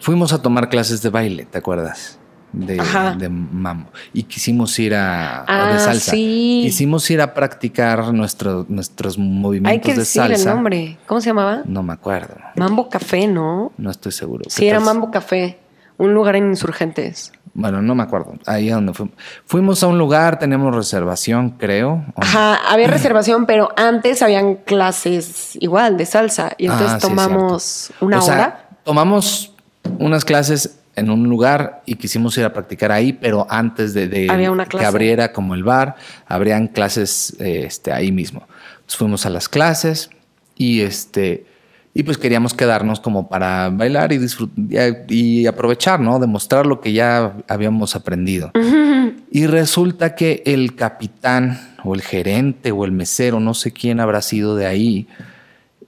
fuimos 0.00 0.32
a 0.32 0.42
tomar 0.42 0.68
clases 0.68 1.02
de 1.02 1.10
baile, 1.10 1.44
¿te 1.44 1.58
acuerdas? 1.58 2.18
De, 2.52 2.80
de 3.18 3.28
mambo. 3.28 3.90
Y 4.14 4.22
quisimos 4.22 4.78
ir 4.78 4.94
a, 4.94 5.44
ah, 5.46 5.72
de 5.74 5.78
salsa. 5.80 6.12
Sí. 6.12 6.62
Quisimos 6.64 7.10
ir 7.10 7.20
a 7.20 7.34
practicar 7.34 8.12
nuestro, 8.14 8.64
nuestros 8.70 9.18
movimientos 9.18 9.70
Hay 9.72 9.80
que 9.80 9.92
de 9.92 9.98
decir 9.98 10.22
el 10.22 10.44
nombre. 10.46 10.98
¿Cómo 11.06 11.20
se 11.20 11.28
llamaba? 11.28 11.60
No 11.66 11.82
me 11.82 11.92
acuerdo. 11.92 12.34
Mambo 12.56 12.88
Café, 12.88 13.26
¿no? 13.26 13.72
No 13.76 13.90
estoy 13.90 14.12
seguro. 14.12 14.44
Sí, 14.48 14.66
era 14.66 14.80
Mambo 14.80 15.10
Café. 15.10 15.58
Un 15.98 16.14
lugar 16.14 16.36
en 16.36 16.46
Insurgentes. 16.48 17.32
Bueno, 17.52 17.82
no 17.82 17.94
me 17.94 18.04
acuerdo. 18.04 18.34
Ahí 18.46 18.68
es 18.68 18.74
donde 18.74 18.94
fuimos. 18.94 19.14
Fuimos 19.44 19.82
a 19.82 19.88
un 19.88 19.98
lugar, 19.98 20.38
tenemos 20.38 20.74
reservación, 20.74 21.50
creo. 21.50 22.04
Ajá, 22.16 22.54
había 22.72 22.86
reservación, 22.86 23.46
pero 23.46 23.70
antes 23.76 24.22
habían 24.22 24.54
clases 24.54 25.56
igual 25.60 25.96
de 25.96 26.06
salsa. 26.06 26.52
Y 26.56 26.66
entonces 26.66 26.92
Ah, 26.92 27.00
sí, 27.00 27.08
tomamos 27.08 27.92
una 28.00 28.18
O 28.18 28.22
sea, 28.22 28.34
hora. 28.34 28.68
tomamos 28.84 29.54
unas 29.98 30.24
clases 30.24 30.78
en 30.96 31.10
un 31.10 31.28
lugar 31.28 31.82
y 31.86 31.94
quisimos 31.94 32.36
ir 32.38 32.44
a 32.44 32.52
practicar 32.52 32.90
ahí, 32.90 33.12
pero 33.12 33.46
antes 33.48 33.94
de, 33.94 34.08
de 34.08 34.28
Había 34.30 34.50
una 34.50 34.66
que 34.66 34.84
abriera 34.84 35.32
como 35.32 35.54
el 35.54 35.62
bar, 35.62 35.94
habrían 36.26 36.66
clases 36.66 37.36
eh, 37.38 37.64
este, 37.66 37.92
ahí 37.92 38.10
mismo. 38.10 38.48
Fuimos 38.86 39.24
a 39.26 39.30
las 39.30 39.48
clases 39.48 40.10
y 40.56 40.80
este 40.80 41.46
y 41.94 42.02
pues 42.02 42.18
queríamos 42.18 42.54
quedarnos 42.54 43.00
como 43.00 43.28
para 43.28 43.70
bailar 43.70 44.12
y 44.12 44.18
disfrutar 44.18 45.04
y 45.08 45.46
aprovechar, 45.46 46.00
¿no? 46.00 46.18
Demostrar 46.18 46.66
lo 46.66 46.80
que 46.80 46.92
ya 46.92 47.34
habíamos 47.48 47.96
aprendido. 47.96 48.50
Y 49.30 49.46
resulta 49.46 50.14
que 50.14 50.42
el 50.46 50.74
capitán 50.74 51.76
o 51.84 51.94
el 51.94 52.00
gerente 52.00 52.72
o 52.72 52.84
el 52.86 52.92
mesero, 52.92 53.40
no 53.40 53.52
sé 53.52 53.72
quién 53.72 54.00
habrá 54.00 54.22
sido 54.22 54.56
de 54.56 54.66
ahí, 54.66 55.06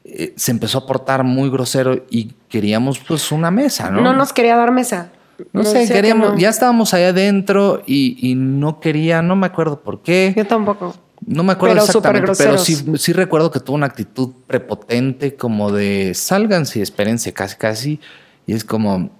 eh, 0.04 0.34
se 0.36 0.50
empezó 0.50 0.78
a 0.78 0.86
portar 0.86 1.24
muy 1.24 1.48
grosero 1.48 2.04
y 2.10 2.32
queríamos 2.50 2.98
pues 2.98 3.32
una 3.32 3.50
mesa, 3.50 3.90
¿no? 3.90 4.02
No 4.02 4.12
nos 4.12 4.34
quería 4.34 4.56
dar 4.56 4.72
mesa. 4.72 5.12
No 5.52 5.64
sé, 5.64 5.86
que 5.86 5.94
queríamos, 5.94 6.32
no. 6.32 6.38
ya 6.38 6.50
estábamos 6.50 6.92
ahí 6.92 7.04
adentro 7.04 7.82
y, 7.86 8.18
y 8.20 8.34
no 8.34 8.78
quería, 8.80 9.22
no 9.22 9.36
me 9.36 9.46
acuerdo 9.46 9.80
por 9.80 10.02
qué. 10.02 10.34
Yo 10.36 10.46
tampoco. 10.46 10.94
No 11.26 11.42
me 11.42 11.52
acuerdo 11.52 11.74
Pero 11.74 11.84
exactamente, 11.86 12.32
pero 12.36 12.58
sí, 12.58 12.76
sí 12.96 13.12
recuerdo 13.12 13.50
que 13.50 13.60
tuvo 13.60 13.76
una 13.76 13.86
actitud 13.86 14.30
prepotente 14.46 15.36
como 15.36 15.70
de 15.70 16.12
sálganse 16.14 16.78
y 16.78 16.82
espérense 16.82 17.32
casi 17.32 17.56
casi. 17.56 18.00
Y 18.46 18.54
es 18.54 18.64
como, 18.64 19.10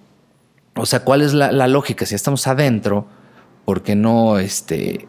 o 0.75 0.85
sea, 0.85 1.03
¿cuál 1.03 1.21
es 1.21 1.33
la, 1.33 1.51
la 1.51 1.67
lógica? 1.67 2.05
Si 2.05 2.15
estamos 2.15 2.47
adentro, 2.47 3.05
¿por 3.65 3.83
qué 3.83 3.95
no, 3.95 4.39
este, 4.39 5.07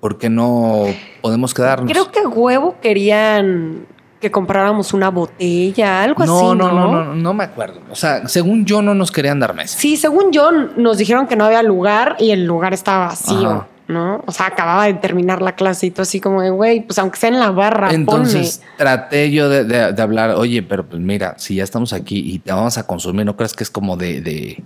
por 0.00 0.18
qué 0.18 0.28
no 0.28 0.84
podemos 1.22 1.54
quedarnos? 1.54 1.90
Creo 1.90 2.10
que 2.10 2.26
huevo 2.26 2.76
querían 2.80 3.86
que 4.20 4.30
compráramos 4.30 4.92
una 4.94 5.10
botella, 5.10 6.02
algo 6.02 6.24
no, 6.24 6.36
así. 6.50 6.58
no, 6.58 6.72
no, 6.72 6.90
no, 7.04 7.14
no 7.14 7.34
me 7.34 7.44
acuerdo. 7.44 7.80
O 7.90 7.94
sea, 7.94 8.26
según 8.28 8.64
yo 8.64 8.80
no 8.82 8.94
nos 8.94 9.10
querían 9.10 9.38
dar 9.40 9.54
mesa. 9.54 9.78
Sí, 9.78 9.96
según 9.96 10.32
yo, 10.32 10.50
nos 10.52 10.98
dijeron 10.98 11.26
que 11.26 11.36
no 11.36 11.44
había 11.44 11.62
lugar 11.62 12.16
y 12.18 12.30
el 12.30 12.44
lugar 12.46 12.72
estaba 12.72 13.06
vacío, 13.08 13.50
Ajá. 13.50 13.66
¿no? 13.88 14.22
O 14.26 14.32
sea, 14.32 14.46
acababa 14.46 14.86
de 14.86 14.94
terminar 14.94 15.42
la 15.42 15.54
clase 15.54 15.86
y 15.86 15.90
tú 15.90 16.02
así 16.02 16.20
como 16.20 16.40
de, 16.42 16.50
güey, 16.50 16.80
pues 16.80 16.98
aunque 16.98 17.18
sea 17.18 17.28
en 17.28 17.38
la 17.38 17.50
barra, 17.50 17.92
Entonces 17.92 18.62
traté 18.78 19.30
yo 19.30 19.48
de, 19.48 19.64
de- 19.64 19.92
de 19.92 20.02
hablar, 20.02 20.30
oye, 20.30 20.62
pero 20.62 20.86
pues 20.86 21.00
mira, 21.00 21.34
si 21.38 21.56
ya 21.56 21.64
estamos 21.64 21.92
aquí 21.92 22.18
y 22.18 22.38
te 22.38 22.52
vamos 22.52 22.78
a 22.78 22.86
consumir, 22.86 23.26
¿no 23.26 23.36
crees 23.36 23.52
que 23.52 23.64
es 23.64 23.70
como 23.70 23.96
de, 23.96 24.20
de, 24.22 24.62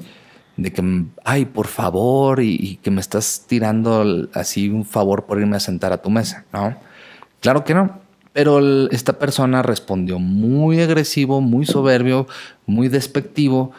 de 0.56 0.72
que, 0.72 1.04
ay, 1.24 1.44
por 1.44 1.66
favor, 1.66 2.40
y, 2.40 2.54
y 2.54 2.76
que 2.76 2.90
me 2.90 3.00
estás 3.00 3.44
tirando 3.46 4.28
así 4.32 4.68
un 4.68 4.84
favor 4.86 5.24
por 5.26 5.40
irme 5.40 5.56
a 5.56 5.60
sentar 5.60 5.92
a 5.92 5.98
tu 5.98 6.08
mesa? 6.08 6.44
No, 6.52 6.74
claro 7.40 7.64
que 7.64 7.74
no. 7.74 7.99
Pero 8.32 8.88
esta 8.90 9.14
persona 9.14 9.62
respondió 9.62 10.18
muy 10.18 10.80
agresivo, 10.80 11.40
muy 11.40 11.66
soberbio, 11.66 12.28
muy 12.66 12.88
despectivo 12.88 13.72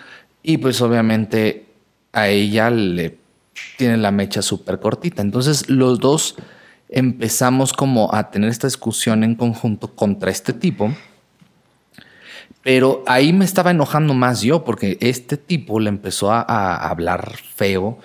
y 0.44 0.58
pues 0.58 0.82
obviamente 0.82 1.68
a 2.12 2.28
ella 2.28 2.70
le 2.70 3.18
tiene 3.78 3.98
la 3.98 4.12
mecha 4.12 4.42
súper 4.42 4.80
cortita. 4.80 5.22
Entonces 5.22 5.70
los 5.70 6.00
dos 6.00 6.36
empezamos 6.90 7.72
como 7.72 8.14
a 8.14 8.30
tener 8.32 8.50
esta 8.50 8.68
discusión 8.68 9.24
en 9.24 9.36
conjunto 9.36 9.96
contra 9.96 10.32
este 10.32 10.54
tipo. 10.54 10.94
Pero 12.64 13.04
ahí 13.08 13.34
me 13.34 13.46
estaba 13.46 13.72
enojando 13.72 14.14
más 14.14 14.42
yo 14.42 14.64
porque 14.64 14.98
este 15.00 15.38
tipo 15.38 15.80
le 15.80 15.90
empezó 15.90 16.32
a, 16.32 16.42
a 16.42 16.90
hablar 16.90 17.36
feo 17.56 17.98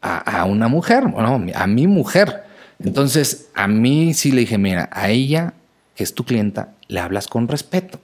a, 0.00 0.40
a 0.40 0.44
una 0.44 0.68
mujer, 0.68 1.08
bueno, 1.08 1.42
a 1.54 1.66
mi 1.66 1.86
mujer. 1.86 2.44
Entonces 2.78 3.48
a 3.54 3.66
mí 3.66 4.14
sí 4.14 4.32
le 4.32 4.40
dije, 4.40 4.58
mira, 4.58 4.88
a 4.92 5.10
ella, 5.10 5.54
que 5.94 6.04
es 6.04 6.14
tu 6.14 6.24
clienta, 6.24 6.74
le 6.88 7.00
hablas 7.00 7.26
con 7.26 7.48
respeto. 7.48 8.00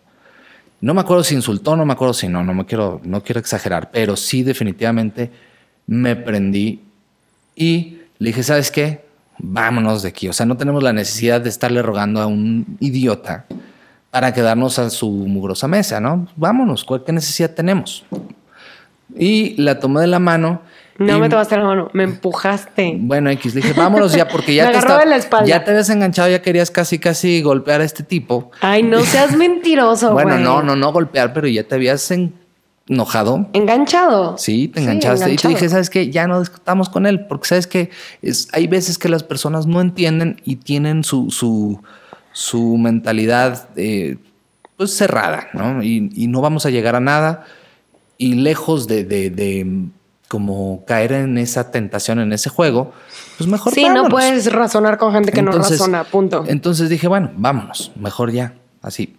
No 0.80 0.94
me 0.94 1.00
acuerdo 1.00 1.24
si 1.24 1.34
insultó, 1.34 1.76
no 1.76 1.86
me 1.86 1.94
acuerdo 1.94 2.14
si 2.14 2.28
no, 2.28 2.44
no 2.44 2.52
me 2.52 2.66
quiero, 2.66 3.00
no 3.04 3.22
quiero 3.22 3.40
exagerar, 3.40 3.90
pero 3.90 4.16
sí 4.16 4.42
definitivamente 4.42 5.30
me 5.86 6.16
prendí 6.16 6.82
y 7.54 7.98
le 8.18 8.28
dije, 8.28 8.42
¿sabes 8.42 8.70
qué? 8.70 9.06
Vámonos 9.38 10.02
de 10.02 10.08
aquí. 10.08 10.28
O 10.28 10.32
sea, 10.32 10.46
no 10.46 10.56
tenemos 10.56 10.82
la 10.82 10.92
necesidad 10.92 11.40
de 11.40 11.48
estarle 11.48 11.82
rogando 11.82 12.20
a 12.20 12.26
un 12.26 12.76
idiota 12.80 13.46
para 14.10 14.32
quedarnos 14.32 14.78
a 14.78 14.90
su 14.90 15.10
mugrosa 15.10 15.68
mesa, 15.68 16.00
¿no? 16.00 16.28
Vámonos, 16.36 16.84
¿cuál 16.84 17.04
qué 17.04 17.12
necesidad 17.12 17.50
tenemos? 17.50 18.04
Y 19.14 19.60
la 19.60 19.78
tomé 19.78 20.00
de 20.00 20.06
la 20.06 20.18
mano. 20.18 20.62
No 20.98 21.16
y- 21.16 21.20
me 21.20 21.28
tomaste 21.28 21.56
la 21.56 21.64
mano, 21.64 21.90
me 21.92 22.04
empujaste. 22.04 22.96
Bueno, 23.00 23.30
X, 23.30 23.54
le 23.54 23.60
dije, 23.60 23.74
vámonos 23.74 24.12
ya, 24.14 24.28
porque 24.28 24.54
ya 24.54 24.66
Me 24.70 24.72
te 24.80 24.86
de 24.98 25.06
la 25.06 25.16
espalda. 25.16 25.46
ya 25.46 25.64
te 25.64 25.70
habías 25.70 25.90
enganchado, 25.90 26.28
ya 26.30 26.40
querías 26.42 26.70
casi, 26.70 26.98
casi 26.98 27.42
golpear 27.42 27.80
a 27.80 27.84
este 27.84 28.02
tipo. 28.02 28.50
Ay, 28.60 28.82
no 28.82 29.00
seas 29.04 29.36
mentiroso, 29.36 30.12
güey. 30.12 30.24
Bueno, 30.24 30.40
no, 30.40 30.62
no, 30.62 30.74
no 30.76 30.92
golpear, 30.92 31.32
pero 31.32 31.46
ya 31.48 31.64
te 31.64 31.74
habías 31.74 32.10
en- 32.10 32.32
enojado. 32.88 33.48
Enganchado. 33.52 34.38
Sí, 34.38 34.68
te 34.68 34.80
enganchaste. 34.80 35.16
y 35.16 35.20
te 35.20 35.30
enganchado. 35.32 35.54
dije, 35.54 35.68
¿sabes 35.68 35.90
qué? 35.90 36.10
Ya 36.10 36.26
no 36.26 36.38
discutamos 36.40 36.88
con 36.88 37.04
él, 37.06 37.26
porque 37.26 37.48
sabes 37.48 37.66
que 37.66 37.90
hay 38.52 38.66
veces 38.66 38.96
que 38.98 39.08
las 39.08 39.22
personas 39.22 39.66
no 39.66 39.80
entienden 39.80 40.40
y 40.44 40.56
tienen 40.56 41.02
su, 41.04 41.30
su, 41.30 41.82
su 42.32 42.76
mentalidad 42.78 43.68
eh, 43.76 44.16
pues 44.76 44.94
cerrada, 44.96 45.48
¿no? 45.52 45.82
Y, 45.82 46.10
y 46.14 46.28
no 46.28 46.40
vamos 46.40 46.64
a 46.64 46.70
llegar 46.70 46.94
a 46.96 47.00
nada. 47.00 47.44
Y 48.18 48.34
lejos 48.36 48.86
de, 48.86 49.04
de- 49.04 49.30
de, 49.30 49.66
como 50.28 50.84
caer 50.86 51.12
en 51.12 51.38
esa 51.38 51.70
tentación, 51.70 52.18
en 52.20 52.32
ese 52.32 52.50
juego, 52.50 52.92
pues 53.38 53.48
mejor 53.48 53.72
Sí, 53.72 53.88
no 53.88 54.08
puedes 54.08 54.52
razonar 54.52 54.98
con 54.98 55.12
gente 55.12 55.30
que 55.32 55.40
Entonces- 55.40 55.78
no 55.78 55.86
razona, 55.86 56.04
punto. 56.04 56.44
Entonces 56.48 56.88
dije, 56.88 57.06
bueno, 57.08 57.30
vámonos, 57.36 57.92
mejor 57.96 58.32
ya, 58.32 58.54
así. 58.82 59.16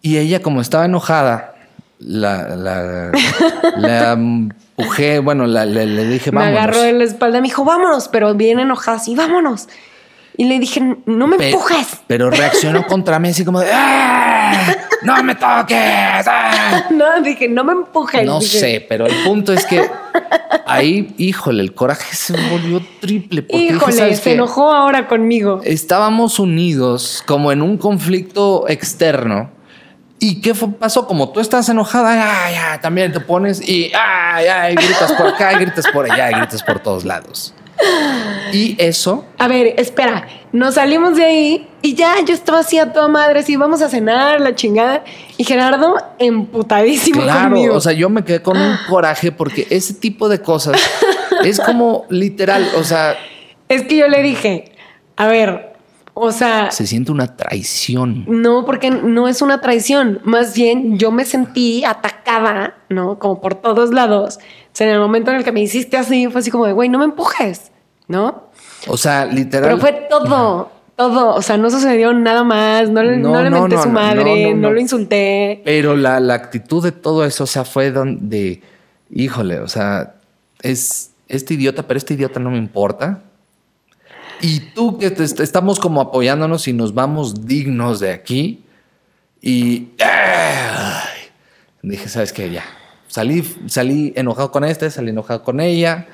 Y 0.00 0.16
ella, 0.18 0.40
como 0.40 0.60
estaba 0.60 0.86
enojada, 0.86 1.54
la, 1.98 2.56
la, 2.56 3.10
la 3.76 4.12
empujé, 4.12 5.18
bueno, 5.18 5.46
la- 5.46 5.66
le, 5.66 5.86
le 5.86 6.06
dije, 6.06 6.32
me 6.32 6.38
vámonos. 6.38 6.58
agarró 6.58 6.80
de 6.80 6.92
la 6.94 7.04
espalda, 7.04 7.40
me 7.40 7.48
dijo, 7.48 7.64
vámonos, 7.64 8.08
pero 8.08 8.34
bien 8.34 8.58
enojada, 8.58 8.98
sí, 8.98 9.14
vámonos. 9.14 9.68
Y 10.36 10.44
le 10.46 10.58
dije, 10.58 10.80
no 11.04 11.26
me 11.26 11.36
Pe- 11.36 11.50
empujes. 11.50 12.00
Pero 12.06 12.30
reaccionó 12.30 12.86
contra 12.86 13.18
mí 13.18 13.28
así 13.28 13.44
como 13.44 13.60
de, 13.60 13.68
"¡Ah! 13.70 14.31
¡No 15.02 15.22
me 15.22 15.34
toques! 15.34 15.76
¡Ah!". 16.26 16.84
No, 16.90 17.20
dije, 17.22 17.48
no 17.48 17.64
me 17.64 17.72
empujes. 17.72 18.24
No 18.26 18.38
Dije, 18.40 18.58
sé, 18.58 18.86
pero 18.88 19.06
el 19.06 19.14
punto 19.24 19.52
es 19.52 19.64
que 19.66 19.88
ahí, 20.66 21.14
híjole, 21.18 21.62
el 21.62 21.74
coraje 21.74 22.14
se 22.14 22.32
volvió 22.50 22.80
triple. 23.00 23.42
Porque 23.42 23.64
Híjole, 23.64 23.92
"¿Sabes 23.92 24.18
se 24.18 24.24
qué? 24.24 24.32
enojó 24.34 24.72
ahora 24.72 25.08
conmigo. 25.08 25.60
estábamos 25.64 26.38
unidos 26.38 27.22
como 27.26 27.50
en 27.52 27.62
un 27.62 27.76
conflicto 27.78 28.66
externo. 28.68 29.50
¿Y 30.18 30.40
qué 30.40 30.54
fue- 30.54 30.68
pasó? 30.72 31.06
Como 31.08 31.30
tú 31.30 31.40
estás 31.40 31.68
enojada, 31.68 32.44
ay, 32.46 32.54
ay, 32.54 32.78
también 32.80 33.10
te 33.12 33.18
pones 33.18 33.60
y 33.66 33.90
ay, 33.92 34.46
ay, 34.46 34.74
gritas 34.76 35.12
por 35.12 35.26
acá, 35.26 35.52
y 35.54 35.56
gritas 35.64 35.86
por 35.92 36.08
allá, 36.10 36.30
y 36.30 36.34
gritas 36.34 36.62
por 36.62 36.78
todos 36.78 37.04
lados. 37.04 37.54
Y 38.52 38.76
eso, 38.78 39.24
A 39.38 39.48
ver, 39.48 39.74
espera, 39.78 40.28
nos 40.52 40.74
salimos 40.74 41.16
de 41.16 41.24
ahí 41.24 41.68
y 41.80 41.94
ya 41.94 42.16
yo 42.24 42.34
estaba 42.34 42.58
así 42.58 42.78
a 42.78 42.92
toda 42.92 43.08
madre, 43.08 43.40
así 43.40 43.56
vamos 43.56 43.80
a 43.80 43.88
cenar, 43.88 44.40
la 44.40 44.54
chingada. 44.54 45.04
Y 45.38 45.44
Gerardo 45.44 45.96
emputadísimo 46.18 47.22
claro, 47.22 47.50
conmigo. 47.50 47.74
o 47.74 47.80
sea, 47.80 47.92
yo 47.92 48.10
me 48.10 48.24
quedé 48.24 48.42
con 48.42 48.58
un 48.58 48.76
coraje 48.88 49.32
porque 49.32 49.66
ese 49.70 49.94
tipo 49.94 50.28
de 50.28 50.42
cosas 50.42 50.76
es 51.44 51.58
como 51.60 52.04
literal, 52.10 52.68
o 52.76 52.84
sea, 52.84 53.16
es 53.68 53.82
que 53.84 53.96
yo 53.96 54.06
le 54.08 54.22
dije, 54.22 54.72
a 55.16 55.26
ver, 55.28 55.72
o 56.14 56.30
sea, 56.30 56.70
se 56.70 56.86
siente 56.86 57.10
una 57.10 57.36
traición. 57.36 58.26
no, 58.28 58.66
porque 58.66 58.90
no 58.90 59.28
es 59.28 59.40
una 59.40 59.62
traición. 59.62 60.20
Más 60.24 60.54
bien 60.54 60.98
yo 60.98 61.10
me 61.10 61.24
sentí 61.24 61.82
atacada, 61.84 62.74
¿no? 62.90 63.18
Como 63.18 63.40
por 63.40 63.54
todos 63.54 63.92
lados. 63.94 64.36
O 64.36 64.74
sea, 64.74 64.88
en 64.88 64.92
el 64.94 65.00
momento 65.00 65.30
en 65.30 65.38
el 65.38 65.44
que 65.44 65.52
me 65.52 65.62
hiciste 65.62 65.96
así, 65.96 66.28
fue 66.28 66.40
así 66.40 66.50
como 66.50 66.66
de, 66.66 66.74
güey, 66.74 66.90
no 66.90 66.98
me 66.98 67.06
empujes, 67.06 67.71
¿no? 68.12 68.50
O 68.86 68.96
sea, 68.96 69.24
literal. 69.26 69.70
Pero 69.70 69.80
fue 69.80 69.92
todo, 70.08 70.70
todo. 70.94 71.34
O 71.34 71.42
sea, 71.42 71.56
no 71.56 71.70
sucedió 71.70 72.12
nada 72.12 72.44
más. 72.44 72.88
No, 72.90 73.02
le- 73.02 73.16
No, 73.16 73.30
no 73.32 73.42
le 73.42 73.50
no, 73.50 73.60
menté 73.62 73.76
no, 73.76 73.82
su 73.82 73.88
madre, 73.88 74.54
no, 74.54 74.70
lo 74.70 74.78
insulté. 74.80 75.62
Pero 75.64 75.96
la, 75.96 76.20
la 76.20 76.34
actitud 76.34 76.82
de 76.84 76.92
todo 76.92 77.24
eso, 77.24 77.44
o 77.44 77.46
sea, 77.46 77.64
fue 77.64 77.90
donde, 77.90 78.62
híjole, 79.10 79.58
o 79.60 79.68
sea, 79.68 80.14
es 80.60 81.10
este 81.28 81.54
idiota, 81.54 81.86
pero 81.86 81.98
este 81.98 82.14
idiota 82.14 82.38
no 82.38 82.50
me 82.50 82.58
importa. 82.58 83.22
Y 84.40 84.60
tú 84.74 84.98
que 84.98 85.10
te 85.10 85.22
estamos 85.24 85.78
como 85.80 86.00
apoyándonos 86.00 86.66
y 86.68 86.72
nos 86.72 86.92
vamos 86.94 87.46
dignos 87.46 88.00
de 88.00 88.10
aquí. 88.12 88.64
Y 89.40 89.88
ay, 90.00 91.30
dije, 91.82 92.08
¿sabes 92.08 92.32
qué? 92.32 92.50
Ya. 92.50 92.64
Salí, 93.06 93.42
salí 93.66 94.12
enojado 94.16 94.50
con 94.50 94.64
este, 94.64 94.90
salí 94.90 95.10
enojado 95.10 95.42
con 95.44 95.60
ella. 95.60 96.06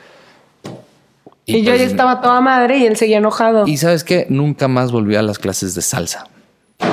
Y, 1.48 1.62
yo 1.62 1.70
pues, 1.70 1.80
ya 1.80 1.86
estaba 1.86 2.20
toda 2.20 2.42
madre 2.42 2.76
y 2.76 2.86
él 2.86 2.96
seguía 2.96 3.18
enojado. 3.18 3.66
Y 3.66 3.78
sabes 3.78 4.04
qué? 4.04 4.26
Nunca 4.28 4.68
más 4.68 4.92
volví 4.92 5.16
a 5.16 5.22
las 5.22 5.38
clases 5.38 5.74
de 5.74 5.80
salsa. 5.80 6.26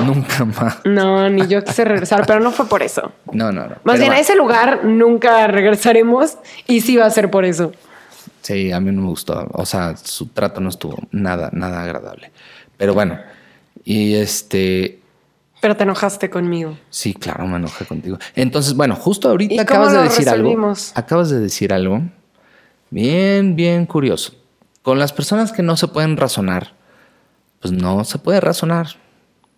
Nunca 0.04 0.46
más. 0.46 0.78
No, 0.84 1.28
ni 1.28 1.46
yo 1.46 1.62
quise 1.62 1.84
regresar, 1.84 2.24
pero 2.26 2.40
no 2.40 2.50
fue 2.50 2.66
por 2.66 2.82
eso. 2.82 3.12
No, 3.32 3.52
no, 3.52 3.64
no. 3.64 3.68
Más 3.68 3.80
Pero 3.84 3.98
bien, 3.98 4.12
a 4.12 4.18
ese 4.18 4.34
lugar 4.34 4.84
nunca 4.84 5.46
regresaremos 5.46 6.38
y 6.66 6.80
sí 6.80 6.96
va 6.96 7.04
a 7.04 7.10
ser 7.10 7.30
por 7.30 7.44
eso. 7.44 7.72
Sí, 8.40 8.72
a 8.72 8.80
mí 8.80 8.90
no 8.92 9.02
me 9.02 9.08
gustó. 9.08 9.46
O 9.52 9.66
sea, 9.66 9.94
su 9.96 10.28
trato 10.28 10.60
no 10.60 10.70
estuvo 10.70 10.96
nada, 11.10 11.50
nada 11.52 11.82
agradable. 11.82 12.32
Pero 12.78 12.94
bueno, 12.94 13.18
y 13.84 14.14
este. 14.14 15.00
Pero 15.60 15.76
te 15.76 15.82
enojaste 15.82 16.30
conmigo. 16.30 16.78
Sí, 16.88 17.12
claro, 17.12 17.46
me 17.46 17.56
enojé 17.56 17.84
contigo. 17.84 18.18
Entonces, 18.34 18.74
bueno, 18.74 18.96
justo 18.96 19.28
ahorita 19.28 19.60
acabas 19.60 19.92
de 19.92 20.02
decir 20.02 20.28
algo. 20.30 20.74
Acabas 20.94 21.28
de 21.28 21.40
decir 21.40 21.74
algo 21.74 22.02
bien, 22.90 23.56
bien 23.56 23.86
curioso. 23.86 24.34
Con 24.86 25.00
las 25.00 25.12
personas 25.12 25.50
que 25.50 25.64
no 25.64 25.76
se 25.76 25.88
pueden 25.88 26.16
razonar, 26.16 26.72
pues 27.58 27.72
no 27.72 28.04
se 28.04 28.18
puede 28.18 28.38
razonar. 28.38 28.86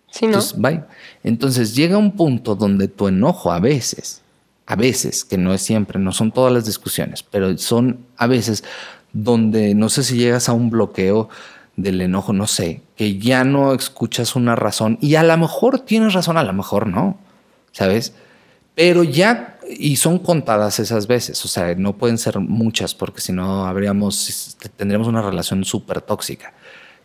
Sí, 0.09 0.25
¿no? 0.25 0.29
Entonces, 0.29 0.59
bye. 0.59 0.83
Entonces 1.23 1.75
llega 1.75 1.99
un 1.99 2.13
punto 2.13 2.55
donde 2.55 2.87
tu 2.87 3.07
enojo 3.07 3.51
a 3.51 3.59
veces, 3.59 4.23
a 4.65 4.75
veces, 4.75 5.23
que 5.23 5.37
no 5.37 5.53
es 5.53 5.61
siempre, 5.61 5.99
no 5.99 6.13
son 6.13 6.31
todas 6.31 6.51
las 6.51 6.65
discusiones, 6.65 7.21
pero 7.21 7.55
son 7.59 8.07
a 8.17 8.25
veces 8.25 8.63
donde 9.13 9.75
no 9.75 9.89
sé 9.89 10.01
si 10.01 10.17
llegas 10.17 10.49
a 10.49 10.53
un 10.53 10.71
bloqueo 10.71 11.29
del 11.75 12.01
enojo, 12.01 12.33
no 12.33 12.47
sé, 12.47 12.81
que 12.95 13.19
ya 13.19 13.43
no 13.43 13.75
escuchas 13.75 14.35
una 14.35 14.55
razón 14.55 14.97
y 14.99 15.13
a 15.13 15.21
lo 15.21 15.37
mejor 15.37 15.81
tienes 15.81 16.13
razón, 16.13 16.37
a 16.37 16.43
lo 16.43 16.53
mejor 16.53 16.87
no, 16.87 17.19
¿sabes? 17.71 18.15
Pero 18.73 19.03
ya, 19.03 19.58
y 19.69 19.97
son 19.97 20.19
contadas 20.19 20.79
esas 20.79 21.05
veces, 21.05 21.43
o 21.45 21.47
sea, 21.47 21.75
no 21.75 21.95
pueden 21.97 22.17
ser 22.17 22.39
muchas 22.39 22.95
porque 22.95 23.21
si 23.21 23.31
no 23.31 23.67
habríamos, 23.67 24.57
tendríamos 24.75 25.07
una 25.07 25.21
relación 25.21 25.63
súper 25.63 26.01
tóxica. 26.01 26.53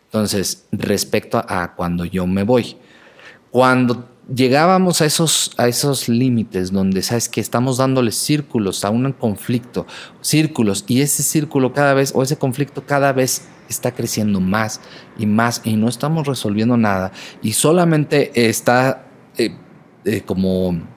Entonces, 0.05 0.65
respecto 0.71 1.37
a 1.47 1.75
cuando 1.75 2.05
yo 2.05 2.25
me 2.25 2.43
voy, 2.43 2.77
cuando 3.51 4.09
llegábamos 4.33 5.01
a 5.01 5.05
esos, 5.05 5.51
a 5.57 5.67
esos 5.67 6.09
límites 6.09 6.71
donde 6.71 7.03
sabes 7.03 7.29
que 7.29 7.41
estamos 7.41 7.77
dándole 7.77 8.11
círculos 8.11 8.83
a 8.83 8.89
un 8.89 9.11
conflicto, 9.11 9.85
círculos, 10.21 10.85
y 10.87 11.01
ese 11.01 11.21
círculo 11.21 11.73
cada 11.73 11.93
vez, 11.93 12.13
o 12.15 12.23
ese 12.23 12.37
conflicto 12.37 12.85
cada 12.85 13.13
vez 13.13 13.43
está 13.69 13.93
creciendo 13.93 14.39
más 14.39 14.81
y 15.17 15.25
más, 15.25 15.61
y 15.63 15.75
no 15.75 15.87
estamos 15.87 16.27
resolviendo 16.27 16.77
nada, 16.77 17.11
y 17.41 17.53
solamente 17.53 18.49
está 18.49 19.05
eh, 19.37 19.55
eh, 20.05 20.21
como 20.21 20.94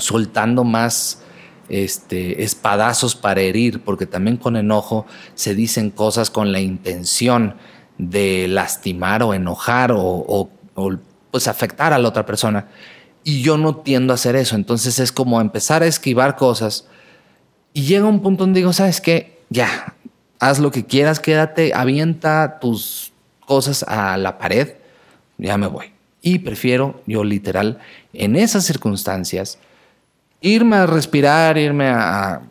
soltando 0.00 0.64
más 0.64 1.22
este, 1.68 2.42
espadazos 2.42 3.14
para 3.14 3.40
herir, 3.40 3.80
porque 3.82 4.06
también 4.06 4.36
con 4.36 4.56
enojo 4.56 5.06
se 5.34 5.54
dicen 5.54 5.90
cosas 5.90 6.30
con 6.30 6.52
la 6.52 6.60
intención 6.60 7.54
de 7.98 8.48
lastimar 8.48 9.22
o 9.22 9.34
enojar 9.34 9.92
o 9.92 10.50
pues 11.30 11.48
afectar 11.48 11.92
a 11.92 11.98
la 11.98 12.08
otra 12.08 12.26
persona. 12.26 12.68
Y 13.22 13.42
yo 13.42 13.58
no 13.58 13.76
tiendo 13.76 14.12
a 14.12 14.14
hacer 14.14 14.36
eso. 14.36 14.56
Entonces 14.56 14.98
es 14.98 15.12
como 15.12 15.40
empezar 15.40 15.82
a 15.82 15.86
esquivar 15.86 16.36
cosas. 16.36 16.86
Y 17.72 17.82
llega 17.82 18.06
un 18.06 18.20
punto 18.20 18.44
donde 18.44 18.60
digo, 18.60 18.72
¿sabes 18.72 19.00
qué? 19.00 19.40
Ya, 19.50 19.94
haz 20.38 20.58
lo 20.58 20.70
que 20.70 20.86
quieras, 20.86 21.20
quédate, 21.20 21.72
avienta 21.74 22.58
tus 22.60 23.12
cosas 23.46 23.84
a 23.86 24.16
la 24.16 24.38
pared, 24.38 24.74
ya 25.38 25.56
me 25.58 25.66
voy. 25.66 25.92
Y 26.22 26.40
prefiero, 26.40 27.02
yo 27.06 27.24
literal, 27.24 27.78
en 28.12 28.36
esas 28.36 28.64
circunstancias, 28.64 29.58
irme 30.40 30.76
a 30.76 30.86
respirar, 30.86 31.58
irme 31.58 31.88
a, 31.88 32.42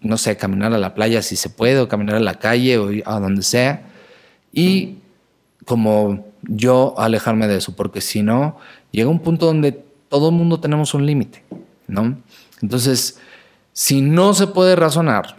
no 0.00 0.18
sé, 0.18 0.36
caminar 0.36 0.72
a 0.72 0.78
la 0.78 0.94
playa 0.94 1.22
si 1.22 1.36
se 1.36 1.50
puede, 1.50 1.80
o 1.80 1.88
caminar 1.88 2.16
a 2.16 2.20
la 2.20 2.34
calle 2.34 2.78
o 2.78 2.90
a 3.04 3.20
donde 3.20 3.42
sea. 3.42 3.84
Y 4.52 4.98
como 5.64 6.26
yo 6.42 6.94
alejarme 6.98 7.48
de 7.48 7.56
eso, 7.58 7.74
porque 7.74 8.00
si 8.00 8.22
no, 8.22 8.58
llega 8.90 9.08
un 9.08 9.20
punto 9.20 9.46
donde 9.46 9.72
todo 10.08 10.28
el 10.28 10.34
mundo 10.34 10.60
tenemos 10.60 10.94
un 10.94 11.06
límite, 11.06 11.42
¿no? 11.86 12.18
Entonces, 12.60 13.18
si 13.72 14.02
no 14.02 14.34
se 14.34 14.46
puede 14.46 14.76
razonar, 14.76 15.36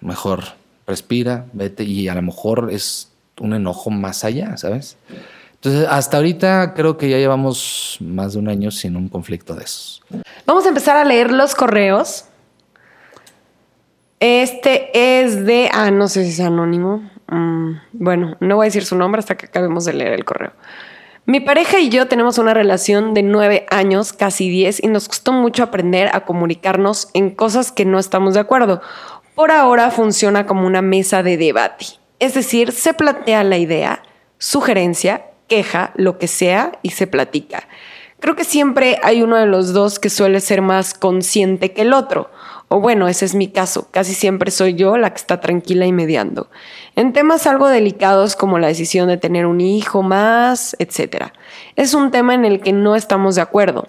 mejor 0.00 0.44
respira, 0.86 1.46
vete 1.52 1.84
y 1.84 2.08
a 2.08 2.14
lo 2.14 2.22
mejor 2.22 2.70
es 2.72 3.10
un 3.38 3.54
enojo 3.54 3.90
más 3.90 4.24
allá, 4.24 4.56
¿sabes? 4.56 4.96
Entonces, 5.62 5.86
hasta 5.90 6.16
ahorita 6.16 6.72
creo 6.72 6.96
que 6.96 7.10
ya 7.10 7.18
llevamos 7.18 7.98
más 8.00 8.32
de 8.32 8.38
un 8.38 8.48
año 8.48 8.70
sin 8.70 8.96
un 8.96 9.10
conflicto 9.10 9.54
de 9.54 9.64
esos. 9.64 10.02
Vamos 10.46 10.64
a 10.64 10.68
empezar 10.68 10.96
a 10.96 11.04
leer 11.04 11.30
los 11.30 11.54
correos. 11.54 12.24
Este 14.20 14.90
es 15.20 15.44
de, 15.44 15.68
ah, 15.70 15.90
no 15.90 16.08
sé 16.08 16.24
si 16.24 16.30
es 16.30 16.40
anónimo. 16.40 17.10
Mm, 17.28 17.72
bueno, 17.92 18.38
no 18.40 18.56
voy 18.56 18.64
a 18.64 18.68
decir 18.68 18.86
su 18.86 18.96
nombre 18.96 19.18
hasta 19.18 19.36
que 19.36 19.46
acabemos 19.46 19.84
de 19.84 19.92
leer 19.92 20.14
el 20.14 20.24
correo. 20.24 20.52
Mi 21.26 21.40
pareja 21.40 21.78
y 21.78 21.90
yo 21.90 22.08
tenemos 22.08 22.38
una 22.38 22.54
relación 22.54 23.12
de 23.12 23.22
nueve 23.22 23.66
años, 23.70 24.14
casi 24.14 24.48
diez, 24.48 24.82
y 24.82 24.86
nos 24.88 25.08
costó 25.08 25.32
mucho 25.32 25.62
aprender 25.62 26.08
a 26.14 26.24
comunicarnos 26.24 27.10
en 27.12 27.30
cosas 27.34 27.70
que 27.70 27.84
no 27.84 27.98
estamos 27.98 28.32
de 28.32 28.40
acuerdo. 28.40 28.80
Por 29.34 29.50
ahora 29.50 29.90
funciona 29.90 30.46
como 30.46 30.66
una 30.66 30.80
mesa 30.80 31.22
de 31.22 31.36
debate. 31.36 31.84
Es 32.18 32.32
decir, 32.32 32.72
se 32.72 32.94
plantea 32.94 33.44
la 33.44 33.58
idea, 33.58 34.02
sugerencia, 34.38 35.29
queja, 35.50 35.92
lo 35.96 36.16
que 36.16 36.28
sea, 36.28 36.78
y 36.80 36.90
se 36.90 37.06
platica. 37.06 37.68
Creo 38.20 38.36
que 38.36 38.44
siempre 38.44 38.98
hay 39.02 39.22
uno 39.22 39.36
de 39.36 39.46
los 39.46 39.72
dos 39.72 39.98
que 39.98 40.10
suele 40.10 40.40
ser 40.40 40.62
más 40.62 40.94
consciente 40.94 41.72
que 41.72 41.82
el 41.82 41.92
otro. 41.92 42.30
O 42.68 42.78
bueno, 42.78 43.08
ese 43.08 43.24
es 43.24 43.34
mi 43.34 43.48
caso. 43.48 43.88
Casi 43.90 44.14
siempre 44.14 44.52
soy 44.52 44.74
yo 44.74 44.96
la 44.96 45.10
que 45.10 45.16
está 45.16 45.40
tranquila 45.40 45.86
y 45.86 45.92
mediando. 45.92 46.48
En 46.94 47.12
temas 47.12 47.48
algo 47.48 47.66
delicados 47.66 48.36
como 48.36 48.58
la 48.60 48.68
decisión 48.68 49.08
de 49.08 49.16
tener 49.16 49.46
un 49.46 49.60
hijo 49.60 50.02
más, 50.02 50.76
etc. 50.78 51.32
Es 51.74 51.94
un 51.94 52.12
tema 52.12 52.34
en 52.34 52.44
el 52.44 52.60
que 52.60 52.72
no 52.72 52.94
estamos 52.94 53.34
de 53.34 53.42
acuerdo. 53.42 53.88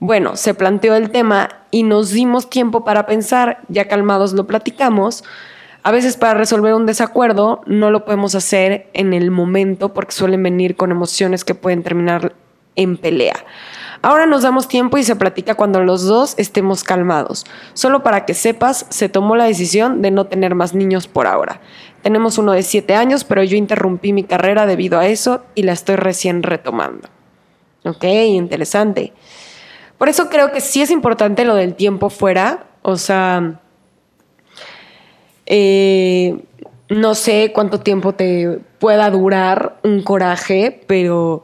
Bueno, 0.00 0.36
se 0.36 0.52
planteó 0.52 0.96
el 0.96 1.10
tema 1.10 1.48
y 1.70 1.82
nos 1.82 2.10
dimos 2.10 2.50
tiempo 2.50 2.84
para 2.84 3.06
pensar, 3.06 3.60
ya 3.68 3.86
calmados 3.86 4.32
lo 4.32 4.46
platicamos. 4.46 5.24
A 5.82 5.90
veces 5.92 6.16
para 6.16 6.34
resolver 6.34 6.74
un 6.74 6.86
desacuerdo 6.86 7.62
no 7.66 7.90
lo 7.90 8.04
podemos 8.04 8.34
hacer 8.34 8.90
en 8.92 9.14
el 9.14 9.30
momento 9.30 9.94
porque 9.94 10.12
suelen 10.12 10.42
venir 10.42 10.76
con 10.76 10.90
emociones 10.90 11.44
que 11.44 11.54
pueden 11.54 11.82
terminar 11.82 12.34
en 12.76 12.96
pelea. 12.96 13.36
Ahora 14.02 14.26
nos 14.26 14.42
damos 14.42 14.68
tiempo 14.68 14.96
y 14.96 15.04
se 15.04 15.16
platica 15.16 15.54
cuando 15.54 15.82
los 15.82 16.04
dos 16.04 16.34
estemos 16.38 16.84
calmados. 16.84 17.44
Solo 17.74 18.02
para 18.02 18.24
que 18.24 18.32
sepas, 18.32 18.86
se 18.88 19.10
tomó 19.10 19.36
la 19.36 19.44
decisión 19.44 20.00
de 20.00 20.10
no 20.10 20.26
tener 20.26 20.54
más 20.54 20.74
niños 20.74 21.06
por 21.06 21.26
ahora. 21.26 21.60
Tenemos 22.02 22.38
uno 22.38 22.52
de 22.52 22.62
siete 22.62 22.94
años, 22.94 23.24
pero 23.24 23.42
yo 23.42 23.56
interrumpí 23.56 24.14
mi 24.14 24.24
carrera 24.24 24.64
debido 24.64 24.98
a 24.98 25.06
eso 25.06 25.42
y 25.54 25.64
la 25.64 25.72
estoy 25.72 25.96
recién 25.96 26.42
retomando. 26.42 27.08
Ok, 27.84 28.04
interesante. 28.04 29.12
Por 29.98 30.08
eso 30.08 30.30
creo 30.30 30.50
que 30.50 30.62
sí 30.62 30.80
es 30.80 30.90
importante 30.90 31.44
lo 31.44 31.54
del 31.54 31.74
tiempo 31.74 32.08
fuera. 32.08 32.64
O 32.80 32.96
sea, 32.96 33.60
eh, 35.52 36.38
no 36.88 37.16
sé 37.16 37.50
cuánto 37.52 37.80
tiempo 37.80 38.14
te 38.14 38.60
pueda 38.78 39.10
durar 39.10 39.80
un 39.82 40.02
coraje, 40.02 40.80
pero 40.86 41.42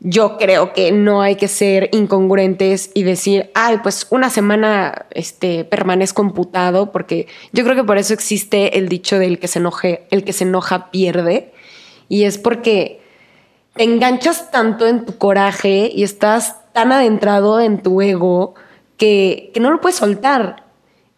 yo 0.00 0.38
creo 0.38 0.72
que 0.72 0.90
no 0.90 1.20
hay 1.20 1.36
que 1.36 1.46
ser 1.46 1.90
incongruentes 1.92 2.90
y 2.94 3.02
decir, 3.02 3.50
ay, 3.54 3.80
pues 3.82 4.06
una 4.08 4.30
semana 4.30 5.04
este, 5.10 5.66
permanezco 5.66 6.22
computado, 6.22 6.92
porque 6.92 7.26
yo 7.52 7.62
creo 7.62 7.76
que 7.76 7.84
por 7.84 7.98
eso 7.98 8.14
existe 8.14 8.78
el 8.78 8.88
dicho 8.88 9.18
del 9.18 9.38
que 9.38 9.48
se 9.48 9.58
enoje, 9.58 10.06
el 10.10 10.24
que 10.24 10.32
se 10.32 10.44
enoja 10.44 10.90
pierde, 10.90 11.52
y 12.08 12.24
es 12.24 12.38
porque 12.38 13.02
te 13.74 13.84
enganchas 13.84 14.50
tanto 14.50 14.86
en 14.86 15.04
tu 15.04 15.18
coraje 15.18 15.90
y 15.94 16.04
estás 16.04 16.56
tan 16.72 16.90
adentrado 16.90 17.60
en 17.60 17.82
tu 17.82 18.00
ego 18.00 18.54
que, 18.96 19.50
que 19.52 19.60
no 19.60 19.70
lo 19.70 19.82
puedes 19.82 19.98
soltar. 19.98 20.69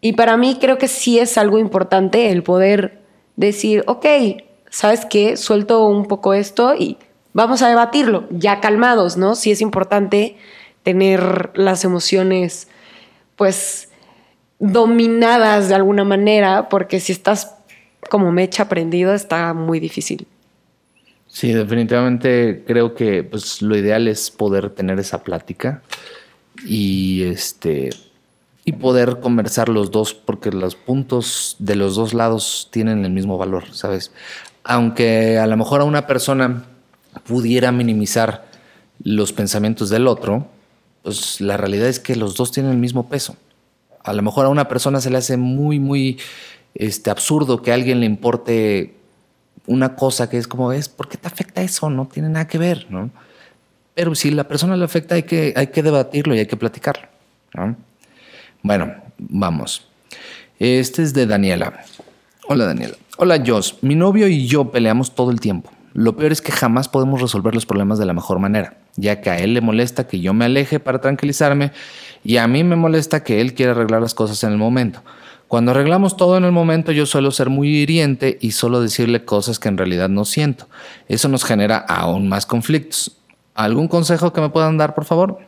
Y 0.05 0.15
para 0.15 0.37
mí 0.37 0.59
creo 0.61 0.79
que 0.79 0.88
sí 0.88 1.21
es 1.21 1.38
algo 1.38 1.59
importante 1.59 2.31
el 2.33 2.43
poder 2.43 2.99
decir, 3.37 3.85
ok, 3.87 4.05
¿sabes 4.69 5.07
qué? 5.07 5.37
Suelto 5.37 5.87
un 5.87 6.07
poco 6.07 6.35
esto 6.35 6.75
y 6.75 6.99
vamos 7.33 7.62
a 7.62 7.69
debatirlo, 7.69 8.27
ya 8.29 8.61
calmados, 8.61 9.17
¿no? 9.17 9.37
Sí 9.37 9.53
es 9.53 9.61
importante 9.61 10.37
tener 10.83 11.53
las 11.55 11.85
emociones, 11.85 12.67
pues, 13.37 13.91
dominadas 14.59 15.69
de 15.69 15.77
alguna 15.77 16.03
manera, 16.03 16.69
porque 16.69 16.99
si 16.99 17.12
estás 17.12 17.55
como 18.11 18.33
mecha 18.33 18.69
prendido, 18.69 19.15
está 19.15 19.55
muy 19.55 19.79
difícil. 19.79 20.27
Sí, 21.29 21.53
definitivamente 21.53 22.65
creo 22.67 22.95
que 22.95 23.23
pues, 23.23 23.62
lo 23.62 23.77
ideal 23.77 24.09
es 24.09 24.33
poder 24.33 24.71
tener 24.71 24.99
esa 24.99 25.23
plática 25.23 25.81
y 26.67 27.23
este 27.23 27.91
y 28.64 28.72
poder 28.72 29.20
conversar 29.20 29.68
los 29.68 29.90
dos, 29.90 30.14
porque 30.14 30.53
los 30.53 30.77
puntos 30.77 31.57
de 31.59 31.77
los 31.77 31.96
dos 31.96 32.14
lados 32.14 32.68
tienen 32.70 33.05
el 33.05 33.11
mismo 33.11 33.37
valor, 33.38 33.64
¿sabes? 33.72 34.12
Aunque 34.62 35.38
a 35.38 35.46
lo 35.46 35.57
mejor 35.57 35.81
a 35.81 35.85
una 35.85 36.07
persona 36.07 36.64
pudiera 37.25 37.72
minimizar 37.72 38.46
los 39.03 39.33
pensamientos 39.33 39.90
del 39.90 40.07
otro, 40.07 40.46
pues 41.03 41.40
la 41.40 41.57
realidad 41.57 41.88
es 41.88 41.98
que 41.98 42.14
los 42.14 42.37
dos 42.37 42.53
tienen 42.53 42.72
el 42.72 42.79
mismo 42.79 43.09
peso. 43.09 43.37
A 44.05 44.12
lo 44.12 44.22
mejor 44.22 44.46
a 44.46 44.48
una 44.48 44.68
persona 44.68 45.01
se 45.01 45.11
le 45.11 45.18
hace 45.18 45.37
muy, 45.37 45.81
muy 45.81 46.18
este, 46.75 47.11
absurdo 47.11 47.62
que 47.62 47.72
a 47.72 47.75
alguien 47.75 48.01
le 48.01 48.07
importe 48.07 48.94
una 49.66 49.94
cosa 49.96 50.29
que 50.29 50.38
es 50.38 50.46
como 50.46 50.72
es, 50.72 50.88
¿por 50.88 51.09
qué 51.09 51.16
te 51.16 51.27
afecta 51.29 51.62
eso? 51.62 51.90
No 51.90 52.07
tiene 52.07 52.29
nada 52.29 52.46
que 52.46 52.59
ver, 52.59 52.87
¿no? 52.90 53.11
Pero 53.94 54.14
si 54.14 54.31
la 54.31 54.48
persona 54.48 54.77
le 54.77 54.85
afecta 54.85 55.16
hay 55.16 55.25
que, 55.25 55.53
hay 55.57 55.68
que 55.68 55.83
debatirlo 55.83 56.35
y 56.35 56.40
hay 56.40 56.46
que 56.46 56.57
platicarlo. 56.57 57.09
Bueno, 58.62 58.94
vamos. 59.18 59.88
Este 60.61 61.03
es 61.03 61.12
de 61.14 61.27
Daniela. 61.27 61.85
Hola 62.46 62.66
Daniela. 62.66 62.94
Hola 63.18 63.42
Joss. 63.44 63.79
Mi 63.83 63.96
novio 63.96 64.29
y 64.29 64.46
yo 64.46 64.70
peleamos 64.70 65.16
todo 65.16 65.33
el 65.33 65.40
tiempo. 65.40 65.70
Lo 65.94 66.16
peor 66.16 66.31
es 66.31 66.40
que 66.40 66.53
jamás 66.53 66.88
podemos 66.88 67.20
resolver 67.20 67.55
los 67.55 67.66
problemas 67.66 67.98
de 67.98 68.07
la 68.07 68.12
mejor 68.12 68.38
manera, 68.38 68.77
ya 68.96 69.20
que 69.20 69.31
a 69.31 69.38
él 69.38 69.55
le 69.55 69.61
molesta 69.61 70.07
que 70.07 70.20
yo 70.20 70.33
me 70.33 70.44
aleje 70.44 70.79
para 70.79 71.01
tranquilizarme 71.01 71.72
y 72.25 72.37
a 72.37 72.46
mí 72.46 72.62
me 72.62 72.77
molesta 72.77 73.25
que 73.25 73.40
él 73.40 73.53
quiera 73.55 73.72
arreglar 73.72 74.01
las 74.01 74.14
cosas 74.14 74.42
en 74.44 74.53
el 74.53 74.59
momento. 74.59 75.03
Cuando 75.48 75.72
arreglamos 75.72 76.16
todo 76.16 76.38
en 76.38 76.44
el 76.44 76.53
momento 76.53 76.92
yo 76.92 77.05
suelo 77.05 77.31
ser 77.33 77.51
muy 77.51 77.68
hiriente 77.68 78.38
y 78.40 78.53
solo 78.53 78.81
decirle 78.81 79.25
cosas 79.25 79.59
que 79.59 79.68
en 79.68 79.77
realidad 79.77 80.09
no 80.09 80.25
siento. 80.25 80.68
Eso 81.09 81.29
nos 81.29 81.44
genera 81.44 81.79
aún 81.79 82.29
más 82.29 82.46
conflictos. 82.46 83.18
¿Algún 83.55 83.88
consejo 83.88 84.33
que 84.33 84.40
me 84.40 84.51
puedan 84.51 84.79
dar, 84.79 84.94
por 84.94 85.05
favor? 85.05 85.40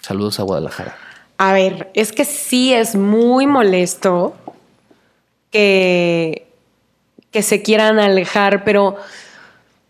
Saludos 0.00 0.40
a 0.40 0.42
Guadalajara. 0.42 1.05
A 1.38 1.52
ver, 1.52 1.90
es 1.94 2.12
que 2.12 2.24
sí 2.24 2.72
es 2.72 2.94
muy 2.96 3.46
molesto 3.46 4.34
que, 5.50 6.46
que 7.30 7.42
se 7.42 7.62
quieran 7.62 7.98
alejar, 7.98 8.64
pero 8.64 8.96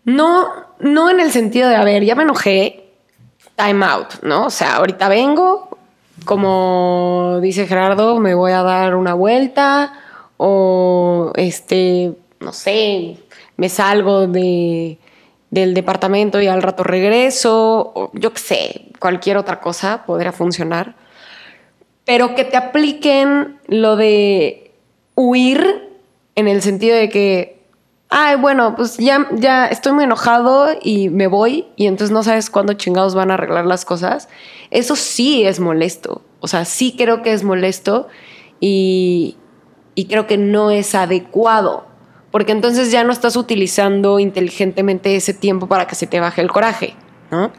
no, 0.03 0.47
no 0.79 1.09
en 1.09 1.19
el 1.19 1.31
sentido 1.31 1.69
de, 1.69 1.75
a 1.75 1.83
ver, 1.83 2.03
ya 2.03 2.15
me 2.15 2.23
enojé, 2.23 2.91
time 3.55 3.85
out, 3.85 4.21
¿no? 4.23 4.45
O 4.45 4.49
sea, 4.49 4.75
ahorita 4.75 5.09
vengo, 5.09 5.77
como 6.25 7.39
dice 7.41 7.67
Gerardo, 7.67 8.19
me 8.19 8.33
voy 8.33 8.51
a 8.51 8.63
dar 8.63 8.95
una 8.95 9.13
vuelta 9.13 9.93
o, 10.37 11.31
este, 11.35 12.13
no 12.39 12.53
sé, 12.53 13.17
me 13.55 13.69
salgo 13.69 14.27
de, 14.27 14.99
del 15.49 15.73
departamento 15.73 16.41
y 16.41 16.47
al 16.47 16.61
rato 16.61 16.83
regreso, 16.83 17.91
o 17.95 18.11
yo 18.13 18.33
qué 18.33 18.39
sé, 18.39 18.85
cualquier 18.99 19.37
otra 19.37 19.59
cosa 19.59 20.03
podría 20.05 20.31
funcionar. 20.31 20.95
Pero 22.07 22.33
que 22.33 22.43
te 22.43 22.57
apliquen 22.57 23.59
lo 23.67 23.95
de 23.95 24.71
huir 25.13 25.89
en 26.33 26.47
el 26.47 26.63
sentido 26.63 26.97
de 26.97 27.09
que 27.09 27.57
ay, 28.09 28.37
bueno, 28.37 28.75
pues 28.75 28.97
ya, 28.97 29.27
ya 29.33 29.67
estoy 29.67 29.93
muy 29.93 30.05
enojado 30.05 30.69
y 30.81 31.09
me 31.09 31.27
voy 31.27 31.67
y 31.75 31.87
entonces 31.87 32.11
no 32.11 32.23
sabes 32.23 32.49
cuándo 32.49 32.73
chingados 32.73 33.15
van 33.15 33.31
a 33.31 33.35
arreglar 33.35 33.65
las 33.65 33.85
cosas, 33.85 34.29
eso 34.71 34.95
sí 34.95 35.43
es 35.43 35.59
molesto. 35.59 36.21
O 36.39 36.47
sea, 36.47 36.65
sí 36.65 36.95
creo 36.97 37.21
que 37.21 37.33
es 37.33 37.43
molesto 37.43 38.07
y, 38.59 39.37
y 39.95 40.05
creo 40.05 40.27
que 40.27 40.37
no 40.37 40.71
es 40.71 40.95
adecuado. 40.95 41.85
Porque 42.31 42.51
entonces 42.51 42.91
ya 42.91 43.03
no 43.03 43.11
estás 43.11 43.35
utilizando 43.35 44.19
inteligentemente 44.19 45.15
ese 45.15 45.33
tiempo 45.33 45.67
para 45.67 45.87
que 45.87 45.95
se 45.95 46.07
te 46.07 46.19
baje 46.19 46.41
el 46.41 46.51
coraje, 46.51 46.93
¿no? 47.31 47.51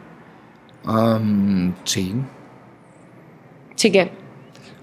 sí. 1.85 2.15
Sí 3.75 3.91
que. 3.91 4.11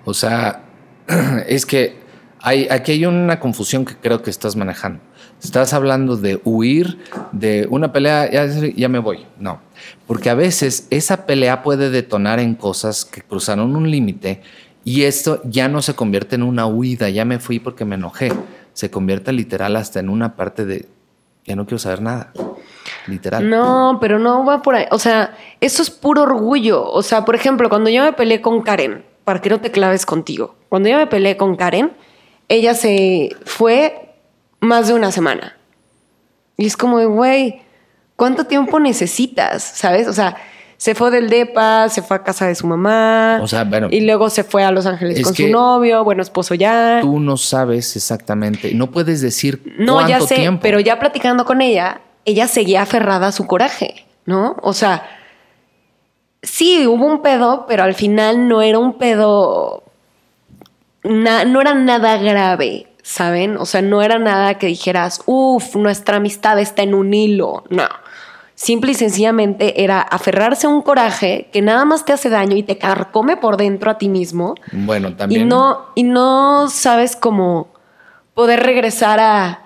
O 0.05 0.13
sea, 0.13 0.63
es 1.47 1.65
que 1.65 1.97
hay, 2.41 2.67
aquí 2.69 2.93
hay 2.93 3.05
una 3.05 3.39
confusión 3.39 3.85
que 3.85 3.95
creo 3.95 4.21
que 4.21 4.29
estás 4.29 4.55
manejando. 4.55 5.01
Estás 5.43 5.73
hablando 5.73 6.15
de 6.15 6.39
huir 6.43 6.99
de 7.31 7.67
una 7.69 7.91
pelea, 7.91 8.31
ya, 8.31 8.47
ya, 8.47 8.87
me 8.87 8.99
voy. 8.99 9.25
No, 9.39 9.59
porque 10.07 10.29
a 10.29 10.35
veces 10.35 10.87
esa 10.89 11.25
pelea 11.25 11.61
puede 11.61 11.89
detonar 11.89 12.39
en 12.39 12.55
cosas 12.55 13.03
que 13.03 13.21
cruzaron 13.21 13.75
un 13.75 13.89
límite 13.91 14.41
y 14.83 15.03
esto 15.03 15.41
ya 15.43 15.67
no 15.67 15.81
se 15.81 15.95
convierte 15.95 16.35
en 16.35 16.43
una 16.43 16.67
huida, 16.67 17.09
ya 17.09 17.25
me 17.25 17.39
fui 17.39 17.59
porque 17.59 17.85
me 17.85 17.95
enojé. 17.95 18.31
Se 18.73 18.91
convierte 18.91 19.31
literal 19.33 19.75
hasta 19.75 19.99
en 19.99 20.09
una 20.09 20.35
parte 20.35 20.65
de, 20.65 20.87
ya 21.45 21.55
no 21.55 21.65
quiero 21.65 21.79
saber 21.79 22.01
nada. 22.01 22.31
Literal. 23.07 23.49
No, 23.49 23.97
pero 23.99 24.19
no 24.19 24.45
va 24.45 24.61
por 24.61 24.75
ahí. 24.75 24.85
O 24.91 24.99
sea, 24.99 25.35
eso 25.59 25.81
es 25.81 25.89
puro 25.89 26.23
orgullo. 26.23 26.83
O 26.83 27.01
sea, 27.01 27.25
por 27.25 27.35
ejemplo, 27.35 27.69
cuando 27.69 27.89
yo 27.89 28.03
me 28.03 28.13
peleé 28.13 28.41
con 28.41 28.61
Karen, 28.61 29.03
para 29.25 29.41
que 29.41 29.49
no 29.49 29.59
te 29.59 29.71
claves 29.71 30.05
contigo, 30.05 30.55
cuando 30.69 30.88
yo 30.88 30.97
me 30.97 31.07
peleé 31.07 31.35
con 31.35 31.55
Karen, 31.55 31.91
ella 32.47 32.73
se 32.73 33.35
fue 33.45 34.13
más 34.59 34.88
de 34.88 34.93
una 34.93 35.11
semana. 35.11 35.57
Y 36.57 36.65
es 36.65 36.77
como, 36.77 37.05
güey, 37.07 37.61
¿cuánto 38.15 38.45
tiempo 38.45 38.79
necesitas? 38.79 39.63
¿Sabes? 39.63 40.07
O 40.07 40.13
sea, 40.13 40.38
se 40.77 40.93
fue 40.95 41.11
del 41.11 41.29
DEPA, 41.29 41.89
se 41.89 42.01
fue 42.01 42.17
a 42.17 42.23
casa 42.23 42.47
de 42.47 42.55
su 42.55 42.67
mamá. 42.67 43.39
O 43.41 43.47
sea, 43.47 43.63
bueno. 43.63 43.88
Y 43.91 44.01
luego 44.01 44.29
se 44.29 44.43
fue 44.43 44.63
a 44.63 44.71
Los 44.71 44.85
Ángeles 44.85 45.21
con 45.21 45.33
su 45.33 45.47
novio, 45.47 46.03
bueno, 46.03 46.21
esposo 46.21 46.53
ya. 46.53 46.99
Tú 47.01 47.19
no 47.19 47.38
sabes 47.38 47.95
exactamente, 47.95 48.73
no 48.73 48.91
puedes 48.91 49.21
decir 49.21 49.75
no, 49.77 50.07
ya 50.07 50.21
sé, 50.21 50.49
Pero 50.61 50.79
ya 50.79 50.99
platicando 50.99 51.45
con 51.45 51.61
ella, 51.61 52.01
ella 52.25 52.47
seguía 52.47 52.81
aferrada 52.81 53.27
a 53.27 53.31
su 53.31 53.47
coraje, 53.47 54.05
¿no? 54.25 54.57
O 54.61 54.73
sea, 54.73 55.03
sí, 56.45 56.88
hubo 56.88 57.05
un 57.05 57.21
pedo, 57.21 57.65
pero 57.67 57.84
al 57.84 57.95
final 57.95 58.47
no 58.47 58.62
era 58.62 58.79
un 58.79 58.93
pedo. 58.93 59.84
no 61.03 61.62
era 61.62 61.73
nada 61.73 62.17
grave. 62.17 62.88
¿saben? 63.05 63.58
O 63.58 63.65
sea, 63.67 63.84
no 63.84 64.01
era 64.01 64.17
nada 64.17 64.55
que 64.55 64.65
dijeras, 64.65 65.21
uff, 65.27 65.75
nuestra 65.75 66.17
amistad 66.17 66.60
está 66.60 66.81
en 66.81 66.95
un 66.95 67.13
hilo. 67.13 67.63
No. 67.69 67.88
Simple 68.55 68.93
y 68.93 68.95
sencillamente 68.95 69.84
era 69.84 70.01
aferrarse 70.01 70.65
a 70.65 70.71
un 70.71 70.81
coraje 70.81 71.49
que 71.53 71.62
nada 71.62 71.86
más 71.86 72.03
te 72.03 72.13
hace 72.13 72.29
daño 72.29 72.58
y 72.58 72.63
te 72.63 72.79
carcome 72.79 73.38
por 73.38 73.58
dentro 73.58 73.91
a 73.91 73.99
ti 73.99 74.10
mismo. 74.10 74.55
Bueno, 74.71 75.15
también. 75.15 75.41
Y 75.41 75.45
no, 75.45 75.86
y 75.93 76.01
no 76.01 76.67
sabes 76.67 77.15
cómo 77.15 77.67
poder 78.34 78.63
regresar 78.63 79.19
a, 79.19 79.64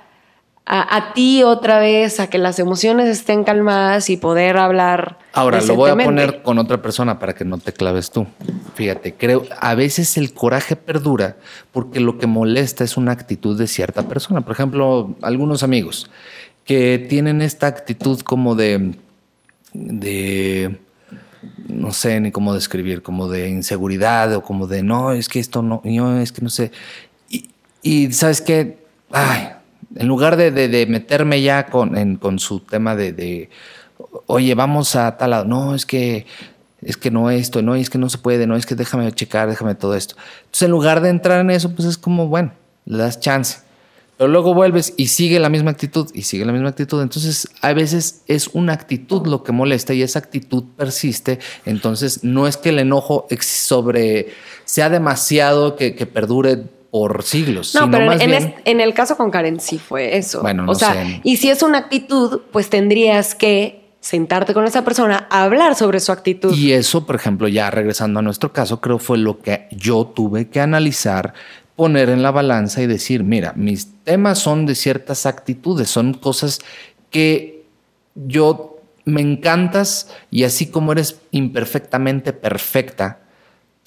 a, 0.71 1.13
ti 1.15 1.41
otra 1.41 1.79
vez, 1.79 2.19
a 2.19 2.27
que 2.27 2.37
las 2.37 2.59
emociones 2.59 3.09
estén 3.09 3.43
calmadas 3.43 4.11
y 4.11 4.17
poder 4.17 4.57
hablar. 4.57 5.17
Ahora, 5.33 5.61
lo 5.61 5.75
voy 5.75 5.89
a 5.89 5.95
poner 5.95 6.43
con 6.43 6.59
otra 6.59 6.79
persona 6.79 7.17
para 7.17 7.33
que 7.33 7.43
no 7.43 7.57
te 7.57 7.73
claves 7.73 8.11
tú. 8.11 8.27
Fíjate, 8.75 9.15
creo, 9.15 9.45
a 9.59 9.73
veces 9.73 10.15
el 10.17 10.31
coraje 10.31 10.75
perdura 10.75 11.37
porque 11.71 11.99
lo 11.99 12.19
que 12.19 12.27
molesta 12.27 12.83
es 12.83 12.97
una 12.97 13.13
actitud 13.13 13.57
de 13.57 13.65
cierta 13.65 14.03
persona. 14.07 14.41
Por 14.41 14.51
ejemplo, 14.51 15.15
algunos 15.23 15.63
amigos 15.63 16.11
que 16.65 17.03
tienen 17.09 17.41
esta 17.41 17.65
actitud 17.65 18.19
como 18.21 18.53
de, 18.53 18.93
de 19.73 20.79
no 21.67 21.93
sé 21.93 22.19
ni 22.19 22.31
cómo 22.31 22.53
describir, 22.53 23.01
como 23.01 23.27
de 23.27 23.49
inseguridad 23.49 24.35
o 24.35 24.43
como 24.43 24.67
de 24.67 24.83
no, 24.83 25.13
es 25.13 25.29
que 25.29 25.39
esto 25.39 25.63
no, 25.63 25.81
yo 25.83 26.15
es 26.19 26.31
que 26.31 26.41
no 26.43 26.49
sé. 26.49 26.71
Y, 27.27 27.49
y 27.81 28.11
sabes 28.13 28.41
qué, 28.41 28.77
ay, 29.09 29.49
en 29.95 30.07
lugar 30.07 30.37
de, 30.37 30.85
meterme 30.87 31.41
ya 31.41 31.65
con, 31.67 32.39
su 32.39 32.59
tema 32.59 32.95
de, 32.95 33.49
oye, 34.27 34.55
vamos 34.55 34.95
a 34.95 35.17
tal 35.17 35.31
lado, 35.31 35.45
no, 35.45 35.75
es 35.75 35.85
que, 35.85 36.25
es 36.81 36.97
que 36.97 37.11
no 37.11 37.29
esto, 37.29 37.61
no, 37.61 37.75
es 37.75 37.89
que 37.89 37.97
no 37.97 38.09
se 38.09 38.17
puede, 38.17 38.47
no, 38.47 38.55
es 38.55 38.65
que 38.65 38.75
déjame 38.75 39.11
checar, 39.11 39.49
déjame 39.49 39.75
todo 39.75 39.95
esto. 39.95 40.15
Entonces, 40.41 40.63
en 40.63 40.71
lugar 40.71 41.01
de 41.01 41.09
entrar 41.09 41.39
en 41.41 41.49
eso, 41.49 41.71
pues 41.73 41.87
es 41.87 41.97
como, 41.97 42.27
bueno, 42.27 42.53
le 42.85 42.97
das 42.97 43.19
chance. 43.19 43.59
Pero 44.17 44.27
luego 44.29 44.53
vuelves 44.53 44.93
y 44.97 45.07
sigue 45.07 45.39
la 45.39 45.47
misma 45.47 45.71
actitud 45.71 46.09
y 46.13 46.23
sigue 46.23 46.43
la 46.43 46.51
misma 46.51 46.69
actitud. 46.69 47.01
Entonces, 47.01 47.47
a 47.61 47.71
veces 47.71 48.23
es 48.27 48.49
una 48.49 48.73
actitud 48.73 49.25
lo 49.25 49.43
que 49.43 49.53
molesta 49.53 49.93
y 49.93 50.01
esa 50.01 50.19
actitud 50.19 50.65
persiste. 50.75 51.39
Entonces, 51.65 52.25
no 52.25 52.45
es 52.45 52.57
que 52.57 52.69
el 52.69 52.79
enojo 52.79 53.27
sobre 53.39 54.33
sea 54.65 54.89
demasiado 54.89 55.77
que 55.77 55.93
perdure 56.05 56.65
por 56.91 57.23
siglos. 57.23 57.75
No, 57.75 57.89
pero 57.89 58.11
en, 58.11 58.81
el 58.81 58.93
caso 58.93 59.15
con 59.15 59.31
Karen 59.31 59.59
sí 59.59 59.77
fue 59.77 60.17
eso. 60.17 60.41
Bueno, 60.41 60.65
no 60.65 60.71
o 60.71 60.75
sea, 60.75 61.21
y 61.23 61.37
si 61.37 61.49
es 61.49 61.61
una 61.61 61.77
actitud, 61.77 62.41
pues 62.51 62.69
tendrías 62.69 63.35
que 63.35 63.89
sentarte 63.99 64.53
con 64.53 64.65
esa 64.65 64.83
persona 64.83 65.27
a 65.29 65.43
hablar 65.43 65.75
sobre 65.75 65.99
su 65.99 66.11
actitud. 66.11 66.55
Y 66.55 66.71
eso, 66.71 67.05
por 67.05 67.15
ejemplo, 67.15 67.47
ya 67.47 67.69
regresando 67.69 68.19
a 68.19 68.21
nuestro 68.21 68.53
caso, 68.53 68.79
creo 68.81 68.97
fue 68.97 69.17
lo 69.17 69.39
que 69.39 69.67
yo 69.71 70.05
tuve 70.05 70.49
que 70.49 70.61
analizar, 70.61 71.33
poner 71.75 72.09
en 72.09 72.23
la 72.23 72.31
balanza 72.31 72.81
y 72.81 72.87
decir, 72.87 73.23
mira, 73.23 73.53
mis 73.55 74.03
temas 74.03 74.39
son 74.39 74.65
de 74.65 74.75
ciertas 74.75 75.25
actitudes, 75.25 75.89
son 75.89 76.13
cosas 76.13 76.59
que 77.09 77.63
yo 78.15 78.79
me 79.05 79.21
encantas 79.21 80.09
y 80.31 80.43
así 80.43 80.67
como 80.67 80.91
eres 80.91 81.19
imperfectamente 81.31 82.33
perfecta, 82.33 83.19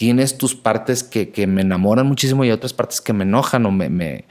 tienes 0.03 0.37
tus 0.37 0.57
partes 0.57 1.05
que, 1.05 1.47
me 1.47 1.63
enamoran 1.63 2.09
muchísimo 2.09 2.45
y 2.45 2.51
otras 2.51 2.73
partes 2.73 3.01
que 3.01 3.13
me 3.13 3.23
enojan 3.23 3.65
o 3.67 3.71
me, 3.71 3.89
me, 3.89 4.25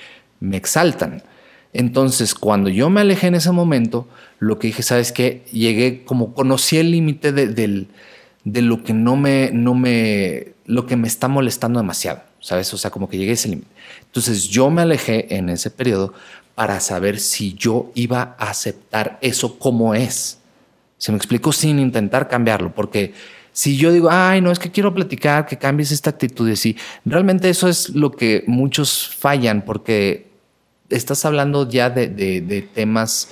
exaltan. 0.51 1.23
Entonces, 1.71 2.36
cuando 2.36 2.69
yo 2.69 2.89
me 2.89 2.99
alejé 2.99 3.27
en 3.27 3.36
ese 3.36 3.53
momento, 3.53 4.05
lo 4.39 4.60
que 4.60 4.67
dije, 4.67 4.84
¿sabes 4.84 5.13
qué? 5.13 5.45
Llegué 5.53 6.03
como 6.03 6.34
conocí 6.34 6.75
el 6.75 6.91
límite 6.91 7.31
de, 7.31 7.48
de, 7.48 8.62
lo 8.62 8.83
que 8.83 8.91
no 8.91 9.15
me, 9.15 9.52
no 9.54 9.73
me, 9.73 10.56
lo 10.65 10.85
que 10.87 10.98
me 10.98 11.08
está 11.08 11.29
molestando 11.29 11.79
demasiado, 11.79 12.21
¿sabes? 12.41 12.73
O 12.73 12.77
sea, 12.77 12.91
como 12.91 13.08
que 13.08 13.17
llegué 13.17 13.31
a 13.31 13.35
ese 13.35 13.48
límite. 13.48 13.69
Entonces, 14.08 14.50
yo 14.50 14.69
me 14.69 14.81
alejé 14.81 15.37
en 15.37 15.48
ese 15.48 15.71
periodo 15.71 16.13
para 16.54 16.81
saber 16.81 17.17
si 17.17 17.54
yo 17.54 17.93
iba 17.96 18.35
a 18.37 18.50
aceptar 18.50 19.19
eso 19.21 19.58
como 19.58 19.96
es. 19.96 20.39
Se 20.98 21.13
me 21.13 21.17
explicó 21.17 21.54
sin 21.54 21.79
intentar 21.79 22.27
cambiarlo, 22.27 22.75
porque 22.75 23.13
si 23.54 23.77
yo 23.77 23.91
digo, 23.91 24.10
ay, 24.12 24.41
no, 24.41 24.52
es 24.52 24.60
que 24.60 24.71
quiero 24.71 24.93
platicar, 24.93 25.45
que 25.45 25.58
cambies 25.58 25.91
esta 25.91 26.10
actitud 26.10 26.47
y 26.49 26.54
así, 26.54 26.77
realmente 27.06 27.49
eso 27.49 27.67
es 27.67 27.89
lo 27.89 28.12
que 28.12 28.43
muchos 28.47 29.10
fallan 29.17 29.63
porque 29.63 30.31
estás 30.89 31.25
hablando 31.25 31.67
ya 31.69 31.89
de, 31.89 32.69
temas 32.73 33.29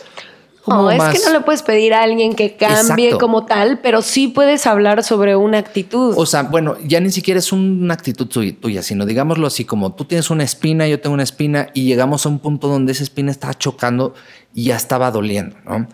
no, 0.67 0.91
es 0.91 1.19
que 1.19 1.25
no 1.25 1.33
le 1.33 1.41
puedes 1.41 1.63
pedir 1.63 1.93
a 1.93 2.03
alguien 2.03 2.35
que 2.35 2.55
cambie 2.55 3.17
como 3.17 3.45
tal, 3.45 3.79
pero 3.79 4.01
sí 4.01 4.27
puedes 4.27 4.67
hablar 4.67 5.03
sobre 5.03 5.35
una 5.35 5.57
actitud. 5.57 6.13
O 6.15 6.25
sea, 6.25 6.43
bueno, 6.43 6.77
ya 6.85 6.99
ni 6.99 7.09
siquiera 7.09 7.39
es 7.39 7.51
una 7.51 7.93
actitud 7.93 8.27
tuya, 8.27 8.83
sino 8.83 9.05
digámoslo 9.05 9.47
así 9.47 9.65
como 9.65 9.93
tú 9.93 10.05
tienes 10.05 10.29
una 10.29 10.43
espina, 10.43 10.87
yo 10.87 10.99
tengo 10.99 11.15
una 11.15 11.23
espina 11.23 11.69
y 11.73 11.85
llegamos 11.85 12.25
a 12.25 12.29
un 12.29 12.39
punto 12.39 12.67
donde 12.67 12.91
esa 12.91 13.03
espina 13.03 13.31
estaba 13.31 13.57
chocando 13.57 14.13
y 14.53 14.65
ya 14.65 14.75
estaba 14.75 15.09
doliendo, 15.11 15.55
¿no? 15.65 15.87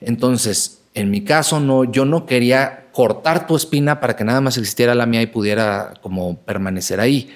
Entonces, 0.00 0.81
en 0.94 1.10
mi 1.10 1.22
caso, 1.22 1.60
no, 1.60 1.84
yo 1.84 2.04
no 2.04 2.26
quería 2.26 2.88
cortar 2.92 3.46
tu 3.46 3.56
espina 3.56 4.00
para 4.00 4.16
que 4.16 4.24
nada 4.24 4.40
más 4.40 4.56
existiera 4.58 4.94
la 4.94 5.06
mía 5.06 5.22
y 5.22 5.26
pudiera 5.26 5.94
como 6.02 6.36
permanecer 6.36 7.00
ahí. 7.00 7.30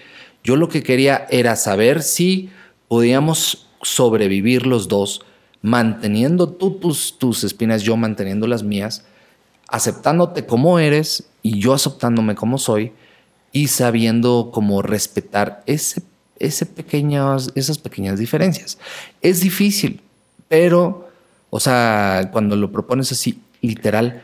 Yo 0.44 0.56
lo 0.56 0.68
que 0.68 0.82
quería 0.82 1.26
era 1.30 1.56
saber 1.56 2.02
si 2.02 2.50
podíamos 2.88 3.68
sobrevivir 3.82 4.66
los 4.66 4.88
dos 4.88 5.24
manteniendo 5.62 6.48
tú 6.48 6.78
tus, 6.78 7.18
tus 7.18 7.42
espinas, 7.42 7.82
yo 7.82 7.96
manteniendo 7.96 8.46
las 8.46 8.62
mías, 8.62 9.04
aceptándote 9.68 10.46
como 10.46 10.78
eres 10.78 11.24
y 11.42 11.58
yo 11.58 11.74
aceptándome 11.74 12.36
como 12.36 12.58
soy 12.58 12.92
y 13.52 13.68
sabiendo 13.68 14.50
cómo 14.52 14.82
respetar 14.82 15.62
ese, 15.66 16.02
ese 16.38 16.66
pequeñas, 16.66 17.50
esas 17.54 17.78
pequeñas 17.78 18.18
diferencias. 18.18 18.78
Es 19.22 19.40
difícil, 19.40 20.02
pero, 20.46 21.08
o 21.50 21.58
sea, 21.58 22.28
cuando 22.32 22.54
lo 22.54 22.70
propones 22.70 23.10
así, 23.10 23.40
literal, 23.66 24.22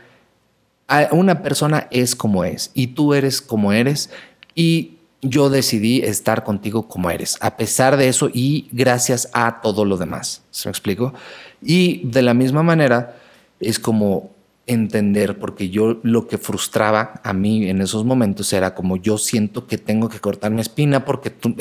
una 1.11 1.41
persona 1.41 1.87
es 1.91 2.15
como 2.15 2.43
es 2.43 2.71
y 2.73 2.87
tú 2.87 3.13
eres 3.13 3.41
como 3.41 3.73
eres 3.73 4.09
y 4.53 4.97
yo 5.21 5.49
decidí 5.49 6.01
estar 6.01 6.43
contigo 6.43 6.87
como 6.87 7.09
eres, 7.09 7.37
a 7.39 7.55
pesar 7.55 7.97
de 7.97 8.09
eso 8.09 8.29
y 8.31 8.67
gracias 8.71 9.29
a 9.33 9.61
todo 9.61 9.85
lo 9.85 9.97
demás. 9.97 10.41
¿Se 10.51 10.67
me 10.67 10.71
explico? 10.71 11.13
Y 11.61 12.01
de 12.07 12.21
la 12.21 12.33
misma 12.33 12.61
manera 12.61 13.15
es 13.59 13.79
como 13.79 14.31
entender, 14.67 15.39
porque 15.39 15.69
yo 15.69 15.99
lo 16.03 16.27
que 16.27 16.37
frustraba 16.37 17.21
a 17.23 17.33
mí 17.33 17.69
en 17.69 17.81
esos 17.81 18.05
momentos 18.05 18.51
era 18.53 18.75
como 18.75 18.97
yo 18.97 19.17
siento 19.17 19.67
que 19.67 19.77
tengo 19.77 20.09
que 20.09 20.19
cortar 20.19 20.51
mi 20.51 20.61
espina 20.61 21.05
porque 21.05 21.29
tú, 21.29 21.55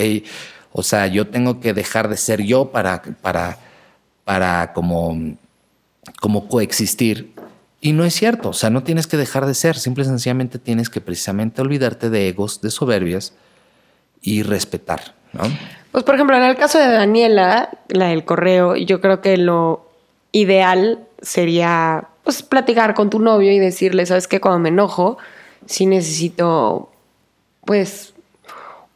o 0.72 0.82
sea, 0.82 1.06
yo 1.06 1.26
tengo 1.28 1.60
que 1.60 1.72
dejar 1.72 2.08
de 2.08 2.16
ser 2.16 2.42
yo 2.42 2.70
para, 2.70 3.02
para, 3.20 3.58
para 4.24 4.72
como, 4.72 5.36
como 6.20 6.48
coexistir. 6.48 7.32
Y 7.84 7.94
no 7.94 8.04
es 8.04 8.14
cierto, 8.14 8.50
o 8.50 8.52
sea, 8.52 8.70
no 8.70 8.84
tienes 8.84 9.08
que 9.08 9.16
dejar 9.16 9.44
de 9.44 9.54
ser, 9.54 9.76
simple 9.76 10.04
y 10.04 10.06
sencillamente 10.06 10.60
tienes 10.60 10.88
que 10.88 11.00
precisamente 11.00 11.60
olvidarte 11.60 12.10
de 12.10 12.28
egos, 12.28 12.60
de 12.60 12.70
soberbias 12.70 13.34
y 14.20 14.44
respetar, 14.44 15.16
¿no? 15.32 15.42
Pues 15.90 16.04
por 16.04 16.14
ejemplo, 16.14 16.36
en 16.36 16.44
el 16.44 16.54
caso 16.54 16.78
de 16.78 16.86
Daniela, 16.86 17.70
la 17.88 18.06
del 18.06 18.24
correo, 18.24 18.76
yo 18.76 19.00
creo 19.00 19.20
que 19.20 19.36
lo 19.36 19.90
ideal 20.30 21.00
sería 21.22 22.06
pues 22.22 22.44
platicar 22.44 22.94
con 22.94 23.10
tu 23.10 23.18
novio 23.18 23.50
y 23.50 23.58
decirle, 23.58 24.06
sabes 24.06 24.28
que 24.28 24.40
cuando 24.40 24.60
me 24.60 24.68
enojo, 24.68 25.18
sí 25.66 25.86
necesito 25.86 26.92
pues 27.64 28.14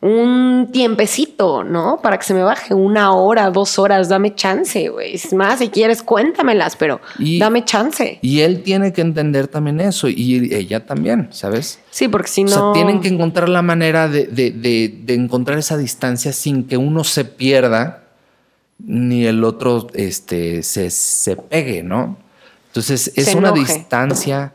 un 0.06 0.70
tiempecito, 0.72 1.64
¿no? 1.64 2.00
Para 2.02 2.18
que 2.18 2.24
se 2.24 2.34
me 2.34 2.42
baje 2.42 2.74
una 2.74 3.12
hora, 3.12 3.50
dos 3.50 3.78
horas, 3.78 4.08
dame 4.08 4.34
chance, 4.34 4.88
güey. 4.88 5.14
Es 5.14 5.32
más, 5.32 5.58
si 5.58 5.68
quieres, 5.68 6.02
cuéntamelas, 6.02 6.76
pero 6.76 7.00
dame 7.38 7.64
chance. 7.64 8.18
Y 8.22 8.40
él 8.40 8.62
tiene 8.62 8.92
que 8.92 9.00
entender 9.00 9.48
también 9.48 9.80
eso 9.80 10.08
y 10.08 10.54
ella 10.54 10.86
también, 10.86 11.28
¿sabes? 11.30 11.80
Sí, 11.90 12.08
porque 12.08 12.28
si 12.28 12.44
no... 12.44 12.70
O 12.70 12.74
sea, 12.74 12.82
tienen 12.82 13.00
que 13.00 13.08
encontrar 13.08 13.48
la 13.48 13.62
manera 13.62 14.08
de, 14.08 14.26
de, 14.26 15.14
encontrar 15.14 15.58
esa 15.58 15.76
distancia 15.76 16.32
sin 16.32 16.64
que 16.64 16.76
uno 16.76 17.04
se 17.04 17.24
pierda 17.24 18.04
ni 18.78 19.26
el 19.26 19.42
otro 19.44 19.88
este, 19.94 20.62
se, 20.62 20.90
se 20.90 21.36
pegue, 21.36 21.82
¿no? 21.82 22.16
Entonces, 22.68 23.12
es 23.16 23.34
una 23.34 23.52
distancia... 23.52 24.52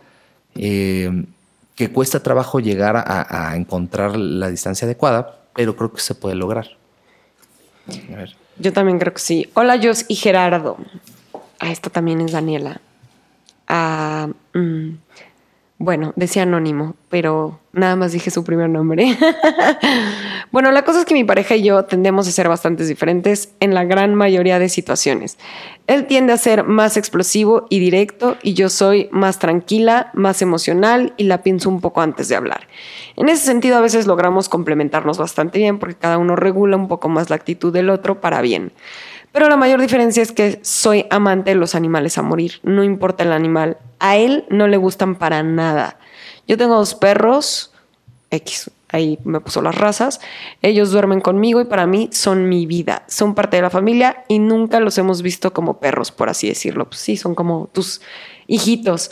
Eh, 0.56 1.26
que 1.82 1.91
cuesta 1.91 2.22
trabajo 2.22 2.60
llegar 2.60 2.95
a, 2.95 3.56
encontrar 3.56 4.16
la 4.16 4.49
distancia 4.49 4.86
adecuada, 4.86 5.39
pero 5.54 5.76
creo 5.76 5.91
que 5.91 6.02
se 6.02 6.16
puede 6.16 6.36
lograr. 6.36 6.68
Yo 8.58 8.74
también 8.74 8.99
creo 8.99 9.14
que 9.14 9.20
sí. 9.20 9.49
Hola, 9.54 9.80
Jos 9.82 10.06
y 10.08 10.16
Gerardo. 10.16 10.78
Ah, 11.60 11.72
esta 11.72 11.89
también 11.89 12.22
es 12.22 12.32
Daniela. 12.32 12.82
Ah, 13.68 14.30
mm, 14.54 14.89
bueno, 15.82 16.14
decía 16.16 16.44
anónimo, 16.44 16.96
pero 17.10 17.60
nada 17.74 17.96
más 17.96 18.12
dije 18.12 18.30
su 18.30 18.44
primer 18.44 18.70
nombre. 18.70 19.18
bueno, 20.52 20.72
la 20.72 20.84
cosa 20.84 21.00
es 21.00 21.06
que 21.06 21.16
mi 21.16 21.24
pareja 21.24 21.56
y 21.56 21.64
yo 21.64 21.86
tendemos 21.86 22.28
a 22.28 22.32
ser 22.32 22.48
bastante 22.48 22.86
diferentes 22.86 23.50
en 23.60 23.74
la 23.74 23.84
gran 23.84 24.14
mayoría 24.14 24.60
de 24.60 24.70
situaciones. 24.70 25.40
Él 25.88 26.06
tiende 26.06 26.34
a 26.34 26.38
ser 26.38 26.66
más 26.66 26.98
explosivo 26.98 27.66
y 27.72 27.80
directo 27.80 28.38
y 28.44 28.54
yo 28.54 28.70
soy 28.70 29.10
más 29.12 29.40
tranquila, 29.40 30.12
más 30.14 30.44
emocional 30.44 31.16
y 31.18 31.24
la 31.24 31.42
pienso 31.42 31.68
un 31.68 31.82
poco 31.82 32.02
antes 32.02 32.30
de 32.30 32.36
hablar. 32.36 32.68
En 33.16 33.28
ese 33.28 33.44
sentido 33.44 33.76
a 33.78 33.82
veces 33.82 34.06
logramos 34.06 34.50
complementarnos 34.50 35.18
bastante 35.18 35.58
bien 35.58 35.80
porque 35.80 35.96
cada 35.96 36.20
uno 36.20 36.36
regula 36.36 36.78
un 36.78 36.90
poco 36.90 37.10
más 37.10 37.32
la 37.32 37.38
actitud 37.38 37.74
del 37.74 37.90
otro 37.90 38.22
para 38.22 38.42
bien. 38.42 38.72
Pero 39.32 39.48
la 39.48 39.58
mayor 39.58 39.80
diferencia 39.80 40.22
es 40.22 40.32
que 40.32 40.60
soy 40.62 41.06
amante 41.10 41.52
de 41.52 41.56
los 41.56 41.74
animales 41.76 42.18
a 42.18 42.22
morir, 42.22 42.60
no 42.64 42.84
importa 42.84 43.24
el 43.24 43.32
animal. 43.32 43.78
A 44.00 44.18
él 44.18 44.46
no 44.50 44.68
le 44.68 44.78
gustan 44.78 45.16
para 45.16 45.42
nada. 45.42 45.98
Yo 46.48 46.58
tengo 46.58 46.76
dos 46.76 46.96
perros, 46.96 47.72
X, 48.30 48.72
ahí 48.90 49.20
me 49.24 49.40
puso 49.40 49.62
las 49.62 49.76
razas. 49.76 50.20
Ellos 50.62 50.92
duermen 50.92 51.22
conmigo 51.22 51.62
y 51.62 51.66
para 51.66 51.88
mí 51.88 52.10
son 52.12 52.50
mi 52.50 52.66
vida. 52.66 53.04
Son 53.08 53.36
parte 53.36 53.58
de 53.58 53.62
la 53.62 53.70
familia 53.70 54.24
y 54.28 54.40
nunca 54.40 54.80
los 54.80 54.98
hemos 54.98 55.22
visto 55.22 55.54
como 55.54 55.80
perros, 55.80 56.12
por 56.12 56.30
así 56.30 56.50
decirlo. 56.50 56.86
Pues 56.86 57.00
sí, 57.00 57.16
son 57.16 57.36
como 57.36 57.70
tus 57.72 58.02
hijitos. 58.48 59.12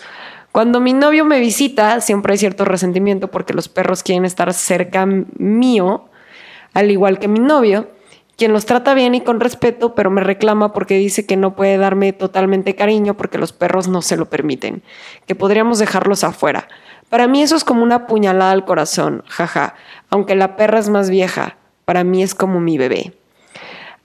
Cuando 0.52 0.80
mi 0.80 0.94
novio 0.94 1.26
me 1.26 1.40
visita, 1.40 2.02
siempre 2.02 2.34
hay 2.34 2.40
cierto 2.40 2.66
resentimiento 2.66 3.30
porque 3.30 3.54
los 3.54 3.70
perros 3.70 4.04
quieren 4.04 4.26
estar 4.26 4.52
cerca 4.54 5.06
mío, 5.06 6.10
al 6.74 6.92
igual 6.92 7.20
que 7.20 7.28
mi 7.28 7.40
novio 7.40 7.88
quien 8.40 8.54
los 8.54 8.66
trata 8.66 8.94
bien 8.94 9.14
y 9.16 9.22
con 9.22 9.42
respeto, 9.42 9.94
pero 9.94 10.10
me 10.10 10.22
reclama 10.22 10.72
porque 10.72 10.98
dice 10.98 11.26
que 11.26 11.36
no 11.36 11.58
puede 11.58 11.78
darme 11.78 12.14
totalmente 12.14 12.74
cariño 12.74 13.16
porque 13.16 13.38
los 13.38 13.52
perros 13.52 13.90
no 13.90 14.02
se 14.02 14.16
lo 14.16 14.28
permiten, 14.30 14.82
que 15.28 15.36
podríamos 15.36 15.78
dejarlos 15.78 16.24
afuera. 16.24 16.70
Para 17.10 17.28
mí 17.28 17.44
eso 17.44 17.58
es 17.58 17.66
como 17.66 17.84
una 17.84 18.08
puñalada 18.08 18.52
al 18.52 18.64
corazón, 18.64 19.24
jaja, 19.28 19.76
aunque 20.10 20.36
la 20.36 20.56
perra 20.56 20.80
es 20.80 20.88
más 20.88 21.10
vieja, 21.10 21.58
para 21.84 22.06
mí 22.06 22.24
es 22.24 22.34
como 22.34 22.62
mi 22.62 22.78
bebé. 22.78 23.14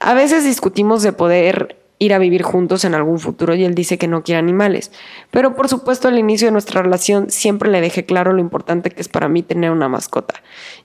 A 0.01 0.15
veces 0.15 0.45
discutimos 0.45 1.05
de 1.05 1.13
poder 1.13 1.84
ir 2.05 2.15
a 2.15 2.19
vivir 2.19 2.43
juntos 2.43 2.85
en 2.85 2.95
algún 2.95 3.19
futuro 3.19 3.55
y 3.55 3.65
él 3.65 3.75
dice 3.75 3.99
que 3.99 4.09
no 4.09 4.23
quiere 4.23 4.39
animales. 4.39 4.93
Pero 5.31 5.55
por 5.55 5.69
supuesto 5.69 6.09
al 6.09 6.19
inicio 6.19 6.49
de 6.49 6.53
nuestra 6.53 6.83
relación 6.83 7.31
siempre 7.31 7.71
le 7.71 7.81
dejé 7.81 8.05
claro 8.05 8.33
lo 8.33 8.41
importante 8.41 8.91
que 8.91 9.01
es 9.01 9.09
para 9.09 9.29
mí 9.29 9.43
tener 9.43 9.71
una 9.71 9.89
mascota, 9.89 10.35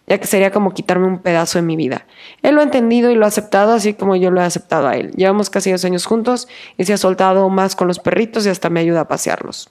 ya 0.07 0.17
que 0.17 0.27
sería 0.27 0.51
como 0.51 0.73
quitarme 0.73 1.07
un 1.07 1.19
pedazo 1.19 1.57
de 1.59 1.63
mi 1.63 1.75
vida. 1.75 2.05
Él 2.41 2.55
lo 2.55 2.61
ha 2.61 2.63
entendido 2.63 3.11
y 3.11 3.15
lo 3.15 3.25
ha 3.25 3.27
aceptado 3.27 3.73
así 3.73 3.93
como 3.93 4.15
yo 4.15 4.31
lo 4.31 4.41
he 4.41 4.45
aceptado 4.45 4.87
a 4.87 4.95
él. 4.95 5.11
Llevamos 5.11 5.49
casi 5.49 5.71
dos 5.71 5.85
años 5.85 6.05
juntos 6.05 6.47
y 6.77 6.85
se 6.85 6.93
ha 6.93 6.97
soltado 6.97 7.49
más 7.49 7.75
con 7.75 7.87
los 7.87 7.99
perritos 7.99 8.45
y 8.45 8.49
hasta 8.49 8.69
me 8.69 8.79
ayuda 8.79 9.01
a 9.01 9.07
pasearlos. 9.07 9.69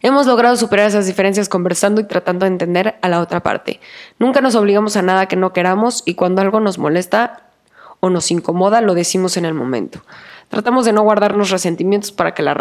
Hemos 0.00 0.26
logrado 0.26 0.56
superar 0.56 0.86
esas 0.86 1.06
diferencias 1.06 1.48
conversando 1.48 2.00
y 2.00 2.04
tratando 2.04 2.44
de 2.44 2.52
entender 2.52 2.98
a 3.02 3.08
la 3.08 3.20
otra 3.20 3.42
parte. 3.42 3.80
Nunca 4.18 4.40
nos 4.40 4.54
obligamos 4.54 4.96
a 4.96 5.02
nada 5.02 5.26
que 5.26 5.36
no 5.36 5.52
queramos 5.52 6.02
y 6.04 6.14
cuando 6.14 6.40
algo 6.40 6.60
nos 6.60 6.78
molesta, 6.78 7.47
o 8.00 8.10
nos 8.10 8.30
incomoda, 8.30 8.80
lo 8.80 8.94
decimos 8.94 9.36
en 9.36 9.44
el 9.44 9.54
momento. 9.54 10.02
Tratamos 10.48 10.84
de 10.84 10.92
no 10.92 11.02
guardarnos 11.02 11.50
resentimientos 11.50 12.10
para 12.12 12.34
que 12.34 12.42
la, 12.42 12.54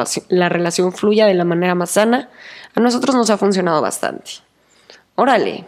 relación 0.50 0.92
fluya 0.92 1.26
de 1.26 1.34
la 1.34 1.46
manera 1.46 1.76
más 1.76 1.92
sana. 1.92 2.30
A 2.76 2.80
nosotros 2.80 3.16
nos 3.16 3.30
ha 3.30 3.38
funcionado 3.38 3.82
bastante. 3.82 4.32
Órale, 5.16 5.66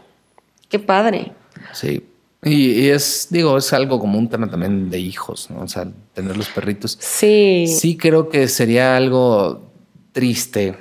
qué 0.67 0.79
padre. 0.79 1.31
Sí. 1.73 2.05
Y, 2.43 2.89
es, 2.89 3.27
digo, 3.29 3.57
es 3.57 3.71
algo 3.73 3.99
como 3.99 4.17
un 4.17 4.29
tema 4.29 4.49
también 4.49 4.89
de 4.89 4.99
hijos, 4.99 5.49
¿no? 5.49 5.61
O 5.61 5.67
sea, 5.67 5.87
tener 6.13 6.35
los 6.37 6.49
perritos. 6.49 6.97
Sí. 6.99 7.65
Sí 7.67 7.97
creo 7.97 8.29
que 8.29 8.47
sería 8.47 8.95
algo 8.95 9.71
triste 10.11 10.77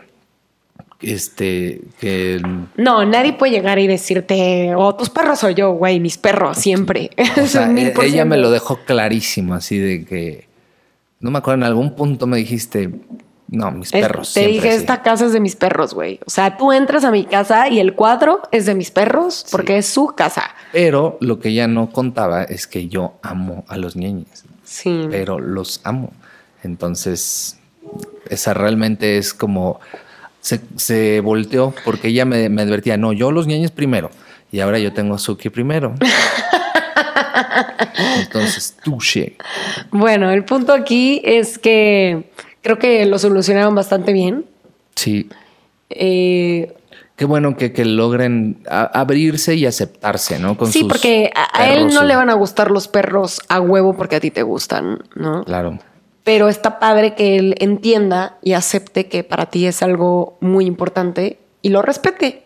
este, 1.01 1.83
que... 2.01 2.41
No, 2.77 3.05
nadie 3.05 3.33
puede 3.33 3.53
llegar 3.53 3.79
y 3.79 3.87
decirte, 3.87 4.75
oh, 4.77 4.95
tus 4.95 5.11
perros 5.11 5.39
soy 5.39 5.55
yo, 5.55 5.73
güey, 5.73 6.01
mis 6.01 6.19
perros, 6.19 6.59
siempre. 6.59 7.11
E-, 7.17 7.95
ella 8.03 8.25
me 8.25 8.37
lo 8.37 8.51
dejó 8.51 8.81
clarísimo, 8.85 9.55
así 9.55 9.79
de 9.79 10.05
que, 10.05 10.49
no 11.21 11.31
me 11.31 11.39
acuerdo, 11.39 11.59
en 11.59 11.65
algún 11.65 11.95
punto 11.95 12.27
me 12.27 12.39
dijiste, 12.39 12.91
no, 13.49 13.71
mis 13.71 13.91
perros. 13.91 14.35
te 14.35 14.47
dije, 14.47 14.75
esta 14.75 15.03
casa 15.03 15.27
es 15.27 15.33
de 15.33 15.41
mis 15.41 15.57
perros, 15.57 15.95
güey. 15.95 16.21
O 16.27 16.31
sea, 16.31 16.57
tú 16.57 16.73
entras 16.73 17.05
a 17.05 17.11
mi 17.11 17.25
casa 17.25 17.69
y 17.69 17.81
el 17.81 17.95
cuadro 17.95 18.43
es 18.53 18.67
de 18.67 18.75
mis 18.75 18.91
perros 18.91 19.47
porque 19.51 19.79
es 19.79 19.87
su 19.87 20.09
casa. 20.09 20.55
Pero 20.73 21.17
lo 21.21 21.39
que 21.39 21.49
ella 21.49 21.67
no 21.67 21.91
contaba 21.91 22.43
es 22.43 22.67
que 22.67 22.89
yo 22.89 23.15
amo 23.23 23.65
a 23.69 23.79
los 23.79 23.97
niños. 23.97 24.45
Sí. 24.65 25.07
Pero 25.11 25.39
los 25.39 25.81
amo. 25.85 26.13
Entonces, 26.63 27.59
esa 28.29 28.53
realmente 28.53 29.17
es 29.17 29.33
como 29.33 29.81
se, 30.77 31.21
volteó 31.21 31.75
porque 31.85 32.09
ella 32.09 32.25
me, 32.25 32.47
advertía, 32.47 32.97
no, 32.97 33.13
yo 33.13 33.31
los 33.33 33.47
niños 33.47 33.71
primero. 33.71 34.11
Y 34.51 34.61
ahora 34.61 34.79
yo 34.79 34.93
tengo 34.93 35.15
a 35.15 35.19
Suki 35.19 35.51
primero. 35.51 35.95
Entonces, 38.21 38.77
touché. 38.83 39.37
Bueno, 39.91 40.31
el 40.31 40.45
punto 40.45 40.73
aquí 40.73 41.21
es 41.25 41.59
que 41.59 42.31
Creo 42.63 42.79
que 42.79 43.07
lo 43.07 43.19
solucionaron 43.19 43.75
bastante 43.75 44.13
bien. 44.13 44.45
Sí. 44.95 45.29
Eh, 45.91 46.75
Qué 47.17 47.25
bueno 47.25 47.57
que, 47.57 47.73
que 47.73 47.85
logren 47.85 48.63
a- 48.69 48.85
abrirse 49.01 49.55
y 49.55 49.65
aceptarse, 49.67 50.39
¿no? 50.39 50.57
Con 50.57 50.71
sí, 50.71 50.81
sus 50.81 50.89
porque 50.89 51.31
a, 51.35 51.63
a 51.63 51.73
él 51.73 51.89
no 51.95 52.05
le 52.05 52.15
van 52.15 52.31
a 52.31 52.35
gustar 52.35 52.71
los 52.71 52.87
perros 52.87 53.41
a 53.49 53.61
huevo 53.61 53.97
porque 53.97 54.17
a 54.17 54.21
ti 54.21 54.31
te 54.31 54.43
gustan, 54.43 54.99
¿no? 55.15 55.45
Claro. 55.45 55.79
Pero 56.29 56.51
está 56.51 56.79
padre 56.79 57.15
que 57.15 57.37
él 57.39 57.55
entienda 57.59 58.37
y 58.43 58.53
acepte 58.53 59.07
que 59.09 59.25
para 59.25 59.47
ti 59.47 59.65
es 59.65 59.83
algo 59.83 60.37
muy 60.43 60.67
importante 60.67 61.39
y 61.63 61.71
lo 61.71 61.81
respete, 61.81 62.43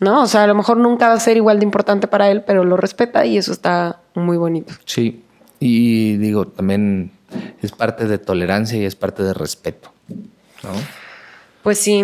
¿no? 0.00 0.22
O 0.22 0.26
sea, 0.26 0.44
a 0.44 0.46
lo 0.46 0.54
mejor 0.54 0.78
nunca 0.78 1.08
va 1.08 1.12
a 1.12 1.20
ser 1.20 1.36
igual 1.36 1.58
de 1.58 1.66
importante 1.66 2.08
para 2.08 2.30
él, 2.30 2.44
pero 2.46 2.64
lo 2.64 2.78
respeta 2.78 3.26
y 3.26 3.36
eso 3.36 3.52
está 3.52 4.00
muy 4.14 4.38
bonito. 4.38 4.72
Sí. 4.86 5.22
Y 5.58 6.16
digo, 6.16 6.46
también 6.46 7.10
es 7.60 7.72
parte 7.72 8.06
de 8.06 8.16
tolerancia 8.16 8.78
y 8.78 8.86
es 8.86 8.96
parte 8.96 9.22
de 9.22 9.34
respeto. 9.34 9.92
¿no? 10.62 10.70
Pues 11.62 11.76
sí. 11.76 12.02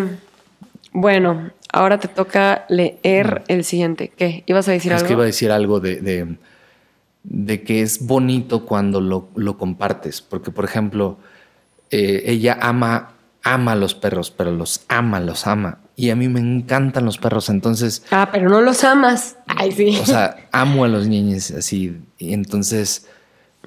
Bueno, 0.93 1.51
ahora 1.73 1.99
te 1.99 2.09
toca 2.09 2.67
leer 2.69 3.43
el 3.49 3.64
siguiente. 3.64 4.12
¿Qué? 4.14 4.45
¿Ibas 4.45 4.69
a 4.69 4.73
decir 4.73 4.93
Mm. 4.93 4.97
es 4.97 5.01
algo? 5.01 5.07
que 5.09 5.12
iba 5.14 5.23
a 5.23 5.27
decir 5.27 5.51
algo 5.51 5.81
de, 5.81 5.97
de, 6.03 6.37
de 7.29 7.62
que 7.62 7.83
es 7.83 8.07
bonito 8.07 8.64
cuando 8.66 9.01
lo, 9.01 9.29
lo 9.35 9.59
compartes. 9.59 10.22
Porque, 10.22 10.51
por 10.51 10.64
ejemplo, 10.64 11.18
eh, 11.91 12.22
ella 12.27 12.57
ama, 12.61 13.14
ama 13.43 13.72
a 13.72 13.77
los 13.77 13.95
perros, 13.95 14.31
pero 14.31 14.51
los 14.53 14.83
ama, 14.89 15.20
los 15.20 15.47
ama. 15.47 15.79
Y 15.97 16.11
a 16.11 16.16
mí 16.16 16.29
me 16.29 16.41
encantan 16.41 17.05
los 17.05 17.18
perros. 17.18 17.49
Entonces, 17.49 18.03
Ah, 18.11 18.29
pero 18.31 18.49
no 18.49 18.61
los 18.61 18.85
amas. 18.85 19.37
Ay, 19.47 19.72
sí. 19.72 19.99
o 20.01 20.07
sea, 20.07 20.37
amo 20.53 20.85
a 20.85 20.89
los 20.89 21.07
niños 21.09 21.51
así. 21.51 21.97
Y 22.18 22.33
entonces, 22.35 23.07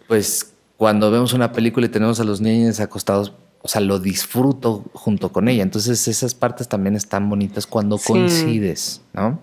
pues, 0.07 0.53
cuando 0.77 1.11
vemos 1.11 1.33
una 1.33 1.51
película 1.51 1.85
y 1.87 1.89
tenemos 1.89 2.19
a 2.19 2.23
los 2.23 2.39
niños 2.39 2.79
acostados, 2.79 3.33
o 3.61 3.67
sea, 3.67 3.81
lo 3.81 3.99
disfruto 3.99 4.85
junto 4.93 5.31
con 5.33 5.49
ella. 5.49 5.63
Entonces, 5.63 6.07
esas 6.07 6.33
partes 6.33 6.69
también 6.69 6.95
están 6.95 7.29
bonitas 7.29 7.67
cuando 7.67 7.97
Sí. 7.97 8.13
coincides, 8.13 9.01
¿no? 9.13 9.41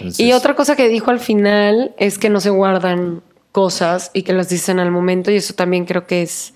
Entonces, 0.00 0.20
Y 0.20 0.32
otra 0.32 0.54
cosa 0.56 0.76
que 0.76 0.88
dijo 0.88 1.10
al 1.10 1.20
final 1.20 1.94
es 1.98 2.18
que 2.18 2.30
no 2.30 2.40
se 2.40 2.50
guardan 2.50 3.22
cosas 3.52 4.10
y 4.14 4.22
que 4.22 4.32
las 4.32 4.48
dicen 4.48 4.78
al 4.78 4.90
momento 4.90 5.30
y 5.30 5.36
eso 5.36 5.54
también 5.54 5.84
creo 5.84 6.06
que 6.06 6.22
es 6.22 6.54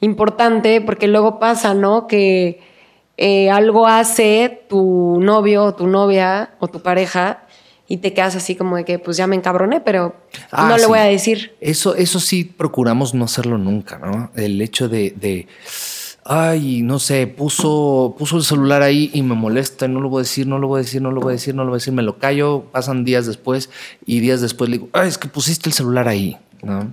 importante 0.00 0.80
porque 0.80 1.06
luego 1.08 1.38
pasa, 1.38 1.74
¿no? 1.74 2.06
Que 2.06 2.60
eh, 3.16 3.50
algo 3.50 3.86
hace 3.86 4.64
tu 4.68 5.18
novio 5.20 5.64
o 5.64 5.74
tu 5.74 5.86
novia 5.86 6.54
o 6.58 6.68
tu 6.68 6.80
pareja 6.82 7.42
y 7.86 7.98
te 7.98 8.14
quedas 8.14 8.36
así 8.36 8.54
como 8.56 8.76
de 8.76 8.84
que 8.84 8.98
pues 8.98 9.16
ya 9.16 9.26
me 9.26 9.36
encabroné, 9.36 9.80
pero 9.80 10.14
Ah, 10.52 10.68
no 10.68 10.76
le 10.76 10.82
sí. 10.84 10.88
voy 10.88 10.98
a 11.00 11.04
decir. 11.04 11.56
Eso, 11.60 11.94
eso 11.96 12.20
sí 12.20 12.44
procuramos 12.44 13.14
no 13.14 13.24
hacerlo 13.24 13.58
nunca, 13.58 13.98
¿no? 13.98 14.30
El 14.36 14.60
hecho 14.62 14.88
de, 14.88 15.10
de, 15.10 15.48
ay, 16.24 16.82
no 16.82 16.98
sé, 16.98 17.26
puso, 17.26 18.14
puso 18.18 18.36
el 18.36 18.42
celular 18.44 18.82
ahí 18.82 19.10
y 19.14 19.22
me 19.22 19.34
molesta, 19.34 19.88
no 19.88 20.00
lo 20.00 20.08
voy 20.08 20.20
a 20.20 20.22
decir, 20.22 20.46
no 20.46 20.58
lo 20.58 20.68
voy 20.68 20.80
a 20.80 20.82
decir, 20.82 21.02
no 21.02 21.10
lo 21.10 21.20
voy 21.20 21.30
a 21.30 21.34
decir, 21.34 21.54
no 21.54 21.64
lo 21.64 21.70
voy 21.70 21.76
a 21.76 21.80
decir, 21.80 21.92
me 21.92 22.02
lo 22.02 22.18
callo, 22.18 22.64
pasan 22.72 23.04
días 23.04 23.26
después 23.26 23.70
y 24.06 24.20
días 24.20 24.40
después 24.40 24.70
le 24.70 24.76
digo, 24.78 24.88
ay, 24.92 25.08
es 25.08 25.18
que 25.18 25.28
pusiste 25.28 25.68
el 25.68 25.72
celular 25.72 26.08
ahí, 26.08 26.36
¿no? 26.62 26.92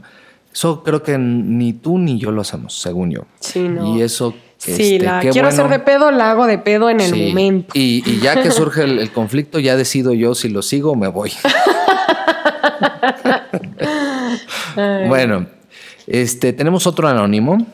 Eso 0.53 0.81
creo 0.83 1.03
que 1.03 1.17
ni 1.19 1.73
tú 1.73 1.99
ni 1.99 2.17
yo 2.19 2.31
lo 2.31 2.41
hacemos, 2.41 2.73
según 2.79 3.11
yo. 3.11 3.21
Sí, 3.39 3.59
no. 3.67 3.95
Y 3.95 4.01
eso... 4.01 4.33
Sí, 4.59 4.95
este, 4.95 5.05
la 5.05 5.19
qué 5.19 5.29
quiero 5.29 5.49
bueno. 5.49 5.65
hacer 5.65 5.79
de 5.79 5.85
pedo, 5.85 6.09
la 6.09 6.31
hago 6.31 6.47
de 6.47 6.57
pedo 6.57 6.89
en 6.89 6.99
el 6.99 7.13
Sí. 7.13 7.27
momento. 7.27 7.69
Y, 7.75 8.01
y 8.09 8.19
ya 8.21 8.41
que 8.41 8.49
surge 8.49 8.85
el, 8.85 8.97
el 8.97 9.11
conflicto, 9.11 9.59
ya 9.59 9.75
decido 9.75 10.13
yo 10.13 10.33
si 10.33 10.49
lo 10.49 10.63
sigo 10.63 10.93
o 10.93 10.95
me 10.95 11.09
voy. 11.09 11.31
bueno, 15.07 15.45
este, 16.07 16.53
tenemos 16.53 16.87
otro 16.87 17.07
anónimo. 17.07 17.65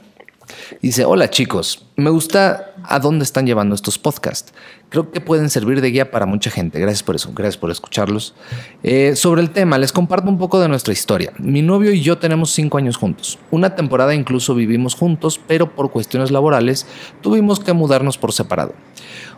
Dice, 0.81 1.05
hola 1.05 1.29
chicos, 1.29 1.85
me 1.95 2.09
gusta 2.09 2.73
a 2.83 2.99
dónde 2.99 3.23
están 3.23 3.45
llevando 3.45 3.75
estos 3.75 3.97
podcasts. 3.97 4.53
Creo 4.89 5.11
que 5.11 5.21
pueden 5.21 5.49
servir 5.49 5.81
de 5.81 5.89
guía 5.89 6.11
para 6.11 6.25
mucha 6.25 6.51
gente. 6.51 6.79
Gracias 6.79 7.03
por 7.03 7.15
eso, 7.15 7.31
gracias 7.33 7.57
por 7.57 7.71
escucharlos. 7.71 8.35
Eh, 8.83 9.15
sobre 9.15 9.41
el 9.41 9.49
tema, 9.49 9.77
les 9.77 9.91
comparto 9.91 10.29
un 10.29 10.37
poco 10.37 10.59
de 10.59 10.67
nuestra 10.67 10.93
historia. 10.93 11.33
Mi 11.39 11.61
novio 11.61 11.91
y 11.93 12.01
yo 12.01 12.17
tenemos 12.17 12.51
cinco 12.51 12.77
años 12.77 12.97
juntos. 12.97 13.39
Una 13.51 13.75
temporada 13.75 14.13
incluso 14.13 14.53
vivimos 14.53 14.95
juntos, 14.95 15.39
pero 15.47 15.73
por 15.73 15.91
cuestiones 15.91 16.31
laborales 16.31 16.85
tuvimos 17.21 17.59
que 17.59 17.73
mudarnos 17.73 18.17
por 18.17 18.33
separado. 18.33 18.73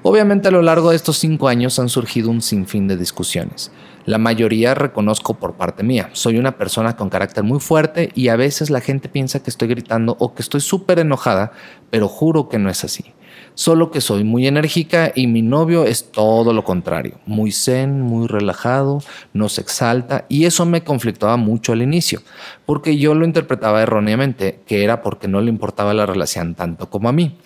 Obviamente 0.08 0.50
a 0.50 0.52
lo 0.52 0.62
largo 0.62 0.92
de 0.92 0.98
estos 0.98 1.18
cinco 1.18 1.48
años 1.48 1.80
han 1.80 1.90
surgido 1.90 2.30
un 2.30 2.44
sinfín 2.44 2.88
de 2.88 2.96
discusiones. 2.96 3.72
La 4.06 4.20
mayoría 4.20 4.76
reconozco 4.76 5.34
por 5.34 5.56
parte 5.56 5.82
mía. 5.82 6.12
Soy 6.14 6.38
una 6.38 6.60
persona 6.60 6.96
con 6.96 7.10
carácter 7.10 7.44
muy 7.44 7.60
fuerte 7.60 8.12
y 8.14 8.28
a 8.28 8.36
veces 8.36 8.70
la 8.70 8.82
gente 8.82 9.10
piensa 9.10 9.42
que 9.42 9.50
estoy 9.50 9.68
gritando 9.68 10.16
o 10.20 10.36
que 10.36 10.44
estoy 10.44 10.62
súper 10.62 11.00
enojada, 11.00 11.54
pero 11.90 12.08
juro 12.08 12.50
que 12.50 12.60
no 12.60 12.70
es 12.70 12.84
así. 12.84 13.16
Solo 13.56 13.90
que 13.90 14.02
soy 14.02 14.26
muy 14.26 14.48
enérgica 14.48 15.14
y 15.16 15.28
mi 15.28 15.42
novio 15.42 15.86
es 15.86 16.12
todo 16.12 16.52
lo 16.52 16.66
contrario. 16.66 17.20
Muy 17.26 17.54
zen, 17.54 18.02
muy 18.02 18.28
relajado, 18.28 19.02
no 19.34 19.48
se 19.48 19.62
exalta 19.62 20.26
y 20.28 20.44
eso 20.44 20.66
me 20.66 20.84
conflictaba 20.84 21.38
mucho 21.38 21.72
al 21.72 21.82
inicio, 21.82 22.22
porque 22.66 22.98
yo 22.98 23.16
lo 23.16 23.26
interpretaba 23.26 23.82
erróneamente, 23.82 24.60
que 24.68 24.84
era 24.84 25.02
porque 25.02 25.30
no 25.30 25.40
le 25.40 25.50
importaba 25.50 25.94
la 25.94 26.06
relación 26.06 26.54
tanto 26.54 26.90
como 26.90 27.08
a 27.08 27.14
mí. 27.14 27.38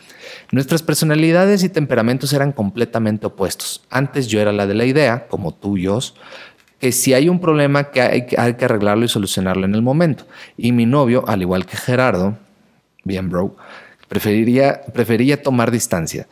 Nuestras 0.51 0.81
personalidades 0.81 1.63
y 1.63 1.69
temperamentos 1.69 2.33
eran 2.33 2.53
completamente 2.53 3.27
opuestos. 3.27 3.83
Antes 3.91 4.27
yo 4.27 4.41
era 4.41 4.51
la 4.51 4.65
de 4.65 4.73
la 4.73 4.85
idea, 4.85 5.27
como 5.27 5.53
tuyos, 5.53 6.15
que 6.79 6.91
si 6.91 7.13
hay 7.13 7.29
un 7.29 7.39
problema 7.39 7.91
que 7.91 8.01
hay, 8.01 8.25
hay 8.35 8.53
que 8.55 8.65
arreglarlo 8.65 9.05
y 9.05 9.09
solucionarlo 9.09 9.65
en 9.65 9.75
el 9.75 9.83
momento. 9.83 10.25
Y 10.57 10.71
mi 10.71 10.87
novio, 10.87 11.23
al 11.27 11.43
igual 11.43 11.67
que 11.67 11.77
Gerardo, 11.77 12.37
bien 13.03 13.29
bro, 13.29 13.55
preferiría, 14.09 14.81
prefería 14.93 15.41
tomar 15.41 15.71
distancia. 15.71 16.27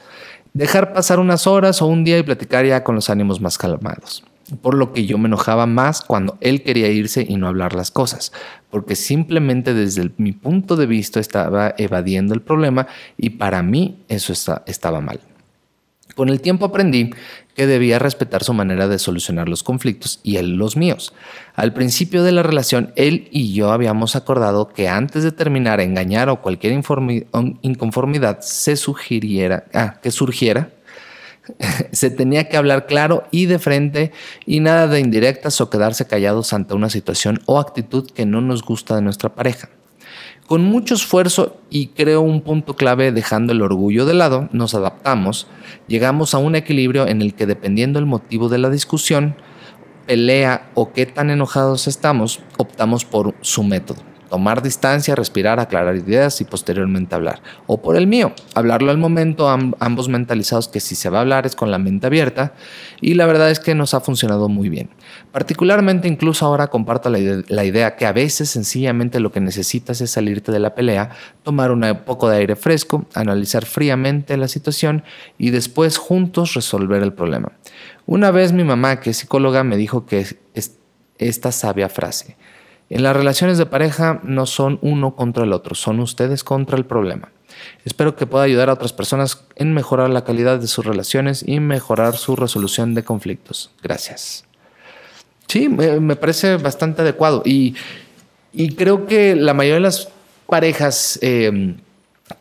Dejar 0.53 0.91
pasar 0.91 1.19
unas 1.19 1.47
horas 1.47 1.82
o 1.82 1.88
un 1.88 2.03
día 2.03 2.17
y 2.17 2.23
platicar 2.23 2.65
ya 2.65 2.84
con 2.84 2.95
los 2.95 3.09
ánimos 3.09 3.39
más 3.39 3.57
calmados. 3.57 4.23
Por 4.61 4.75
lo 4.75 4.93
que 4.93 5.05
yo 5.05 5.17
me 5.17 5.28
enojaba 5.28 5.65
más 5.65 6.01
cuando 6.01 6.38
él 6.41 6.63
quería 6.63 6.88
irse 6.88 7.25
y 7.28 7.36
no 7.36 7.47
hablar 7.47 7.75
las 7.75 7.91
cosas, 7.91 8.32
porque 8.71 8.95
simplemente 8.95 9.73
desde 9.73 10.09
mi 10.17 10.32
punto 10.32 10.75
de 10.78 10.86
vista 10.86 11.19
estaba 11.19 11.75
evadiendo 11.78 12.34
el 12.34 12.41
problema 12.41 12.88
y 13.17 13.32
para 13.32 13.61
mí 13.61 13.99
eso 14.07 14.32
está- 14.34 14.63
estaba 14.65 15.01
mal. 15.01 15.19
Con 16.15 16.30
el 16.30 16.39
tiempo 16.41 16.65
aprendí 16.65 17.11
que 17.58 17.66
debía 17.66 17.97
respetar 17.97 18.43
su 18.43 18.53
manera 18.53 18.88
de 18.88 18.99
solucionar 18.99 19.49
los 19.49 19.64
conflictos 19.64 20.20
y 20.22 20.36
él 20.38 20.58
los 20.58 20.78
míos. 20.78 21.16
Al 21.55 21.74
principio 21.74 22.24
de 22.24 22.32
la 22.32 22.43
relación, 22.43 22.93
él 22.95 23.30
y 23.32 23.51
yo 23.51 23.72
habíamos 23.72 24.16
acordado 24.16 24.70
que 24.70 24.88
antes 24.88 25.24
de 25.24 25.32
terminar, 25.32 25.82
engañar 25.82 26.30
o 26.30 26.43
cualquier 26.43 26.74
inconformidad 26.74 28.41
se 28.41 28.76
sugiriera, 28.76 29.66
ah, 29.74 29.95
que 30.03 30.12
surgiera, 30.12 30.70
se 31.91 32.12
tenía 32.12 32.47
que 32.47 32.58
hablar 32.58 32.86
claro 32.86 33.24
y 33.32 33.47
de 33.47 33.58
frente 33.58 34.12
y 34.45 34.60
nada 34.60 34.86
de 34.86 34.99
indirectas 34.99 35.60
o 35.60 35.72
quedarse 35.72 36.05
callados 36.05 36.53
ante 36.53 36.76
una 36.76 36.91
situación 36.91 37.41
o 37.47 37.60
actitud 37.60 38.08
que 38.12 38.28
no 38.28 38.39
nos 38.39 38.62
gusta 38.62 38.95
de 38.95 39.01
nuestra 39.01 39.34
pareja. 39.34 39.70
Con 40.48 40.64
mucho 40.64 40.95
esfuerzo 40.95 41.58
y 41.70 41.88
creo 41.88 42.22
un 42.22 42.39
punto 42.39 42.78
clave 42.78 43.12
dejando 43.12 43.52
el 43.52 43.62
orgullo 43.62 44.06
de 44.06 44.14
lado, 44.14 44.48
nos 44.54 44.74
adaptamos, 44.76 45.45
llegamos 45.88 46.34
a 46.34 46.38
un 46.38 46.56
equilibrio 46.56 47.06
en 47.06 47.22
el 47.22 47.34
que 47.34 47.45
dependiendo 47.45 48.00
el 48.00 48.06
motivo 48.06 48.48
de 48.48 48.58
la 48.58 48.70
discusión, 48.70 49.36
pelea 50.06 50.72
o 50.74 50.93
qué 50.93 51.06
tan 51.06 51.32
enojados 51.32 51.88
estamos, 51.88 52.39
optamos 52.58 53.04
por 53.04 53.36
su 53.41 53.62
método. 53.64 54.02
Tomar 54.30 54.61
distancia, 54.61 55.15
respirar, 55.15 55.59
aclarar 55.59 55.95
ideas 55.95 56.41
y 56.41 56.45
posteriormente 56.45 57.15
hablar. 57.15 57.41
O 57.65 57.82
por 57.82 57.95
el 57.95 58.07
mío, 58.07 58.34
hablarlo 58.55 58.91
al 58.91 58.97
momento, 58.97 59.47
am- 59.49 59.73
ambos 59.80 60.09
mentalizados 60.09 60.67
que 60.67 60.80
si 60.80 60.95
se 60.95 61.09
va 61.09 61.19
a 61.19 61.21
hablar 61.21 61.45
es 61.45 61.55
con 61.55 61.71
la 61.71 61.78
mente 61.78 62.07
abierta 62.07 62.53
y 62.99 63.13
la 63.13 63.25
verdad 63.25 63.49
es 63.51 63.59
que 63.59 63.73
nos 63.75 63.93
ha 63.93 64.01
funcionado 64.01 64.49
muy 64.49 64.69
bien. 64.69 64.89
Particularmente 65.32 66.07
incluso 66.07 66.45
ahora 66.45 66.67
comparto 66.67 67.09
la 67.09 67.63
idea 67.65 67.95
que 67.95 68.05
a 68.05 68.11
veces 68.11 68.49
sencillamente 68.49 69.19
lo 69.19 69.32
que 69.32 69.39
necesitas 69.39 70.01
es 70.01 70.11
salirte 70.11 70.51
de 70.51 70.59
la 70.59 70.75
pelea, 70.75 71.11
tomar 71.43 71.71
un 71.71 71.86
poco 72.05 72.30
de 72.30 72.38
aire 72.38 72.55
fresco, 72.55 73.05
analizar 73.13 73.65
fríamente 73.65 74.36
la 74.38 74.47
situación 74.47 75.03
y 75.38 75.51
después 75.51 75.97
juntos 75.97 76.53
resolver 76.53 77.01
el 77.03 77.13
problema. 77.13 77.51
Una 78.05 78.32
vez 78.32 78.51
mi 78.53 78.63
mamá, 78.63 78.99
que 78.99 79.11
es 79.11 79.17
psicóloga, 79.17 79.63
me 79.63 79.78
dijo 79.78 80.05
que 80.05 80.19
es- 80.53 80.78
esta 81.17 81.51
sabia 81.51 81.89
frase. 81.89 82.38
En 82.90 83.04
las 83.04 83.16
relaciones 83.16 83.58
de 83.58 83.66
pareja 83.66 84.22
no 84.24 84.46
son 84.46 84.80
uno 84.82 85.16
contra 85.16 85.44
el 85.44 85.54
otro, 85.54 85.76
son 85.76 86.00
ustedes 86.00 86.44
contra 86.44 86.78
el 86.78 86.86
problema. 86.86 87.32
Espero 87.86 88.16
que 88.16 88.28
pueda 88.28 88.46
ayudar 88.46 88.70
a 88.70 88.74
otras 88.74 88.94
personas 88.94 89.44
en 89.56 89.74
mejorar 89.74 90.10
la 90.10 90.24
calidad 90.24 90.60
de 90.60 90.68
sus 90.68 90.86
relaciones 90.86 91.44
y 91.46 91.60
mejorar 91.60 92.16
su 92.16 92.36
resolución 92.36 92.94
de 92.94 93.04
conflictos. 93.04 93.72
Gracias. 93.82 94.46
Sí, 95.48 95.70
me, 95.70 96.16
parece 96.16 96.58
bastante 96.58 97.02
adecuado 97.02 97.42
y, 97.46 97.76
y 98.54 98.76
creo 98.76 99.06
que 99.06 99.36
la 99.36 99.54
mayoría 99.54 99.76
de 99.76 99.82
las 99.82 100.10
parejas 100.46 101.20
eh, 101.22 101.76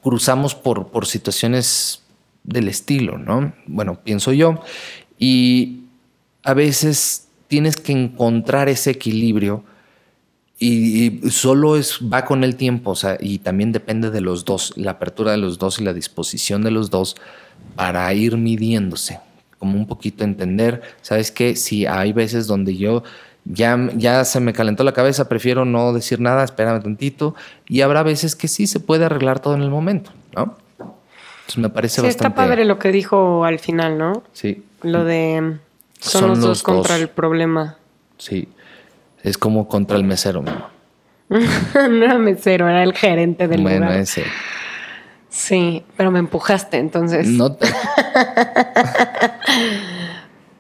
cruzamos 0.03 0.55
por, 0.55 0.89
por 0.89 1.07
situaciones 1.07 2.03
del 2.43 2.69
estilo, 2.69 3.19
¿no? 3.19 3.53
Bueno, 3.67 4.01
pienso 4.03 4.33
yo. 4.33 4.61
Y 5.19 5.85
a 6.43 6.55
veces 6.55 7.29
tienes 7.49 7.77
que 7.77 7.93
encontrar 7.93 8.69
ese 8.69 8.91
equilibrio 8.91 9.65
Y, 10.59 11.21
solo 11.31 11.77
es, 11.77 12.01
va 12.01 12.25
con 12.25 12.43
el 12.43 12.57
tiempo, 12.57 12.93
o 12.93 12.95
sea, 12.95 13.19
y 13.21 13.39
también 13.39 13.73
depende 13.73 14.11
de 14.11 14.23
los 14.23 14.45
dos, 14.45 14.73
la 14.77 14.93
apertura 14.93 15.33
de 15.33 15.37
los 15.37 15.59
dos 15.59 15.79
y 15.81 15.85
la 15.85 15.93
disposición 15.93 16.63
de 16.63 16.71
los 16.71 16.89
dos 16.89 17.17
para 17.75 18.13
ir 18.15 18.39
midiéndose, 18.39 19.21
como 19.59 19.77
un 19.77 19.87
poquito 19.87 20.25
entender, 20.25 20.81
¿sabes 21.03 21.31
qué? 21.31 21.57
Si 21.57 21.85
hay 21.85 22.15
veces 22.15 22.47
donde 22.47 22.75
yo 22.77 23.03
ya, 23.45 23.91
ya 23.95 24.25
se 24.25 24.41
me 24.41 24.55
calentó 24.55 24.83
la 24.83 24.93
cabeza, 24.93 25.29
prefiero 25.29 25.67
no 25.67 25.93
decir 25.93 26.21
nada, 26.21 26.43
espérame 26.43 26.83
tantito, 26.83 27.35
y 27.69 27.83
habrá 27.83 28.03
veces 28.03 28.35
que 28.35 28.49
sí 28.49 28.67
se 28.67 28.81
puede 28.81 29.05
arreglar 29.05 29.41
todo 29.41 29.55
en 29.55 29.63
el 29.63 29.71
momento, 29.71 30.11
¿no? 30.35 30.57
Entonces 30.79 31.59
me 31.59 31.69
parece 31.69 32.01
sí, 32.01 32.07
bastante... 32.07 32.29
está 32.29 32.35
padre 32.35 32.65
lo 32.65 32.79
que 32.79 32.91
dijo 32.91 33.45
al 33.45 33.59
final, 33.59 33.99
¿no? 33.99 34.23
Sí. 34.33 34.65
Lo 34.83 35.05
de 35.05 35.59
son, 36.01 36.29
los, 36.29 36.41
dos 36.41 36.63
contra 36.63 36.97
el 36.97 37.09
problema. 37.09 37.77
Sí. 38.19 38.49
Es 39.27 39.37
como 39.39 39.67
contra 39.67 39.97
el 39.97 40.05
mesero, 40.05 40.41
mismo. 40.41 40.69
no 41.29 42.05
era 42.05 42.17
mesero, 42.17 42.69
era 42.69 42.85
el 42.85 42.93
gerente 42.93 43.49
del 43.49 43.61
bueno, 43.61 43.87
lugar. 43.87 43.99
ese. 43.99 44.23
Sí, 45.29 45.85
pero 45.97 46.13
me 46.13 46.21
empujaste, 46.21 46.77
entonces. 46.79 47.27
No 47.27 47.53
te... 47.57 47.67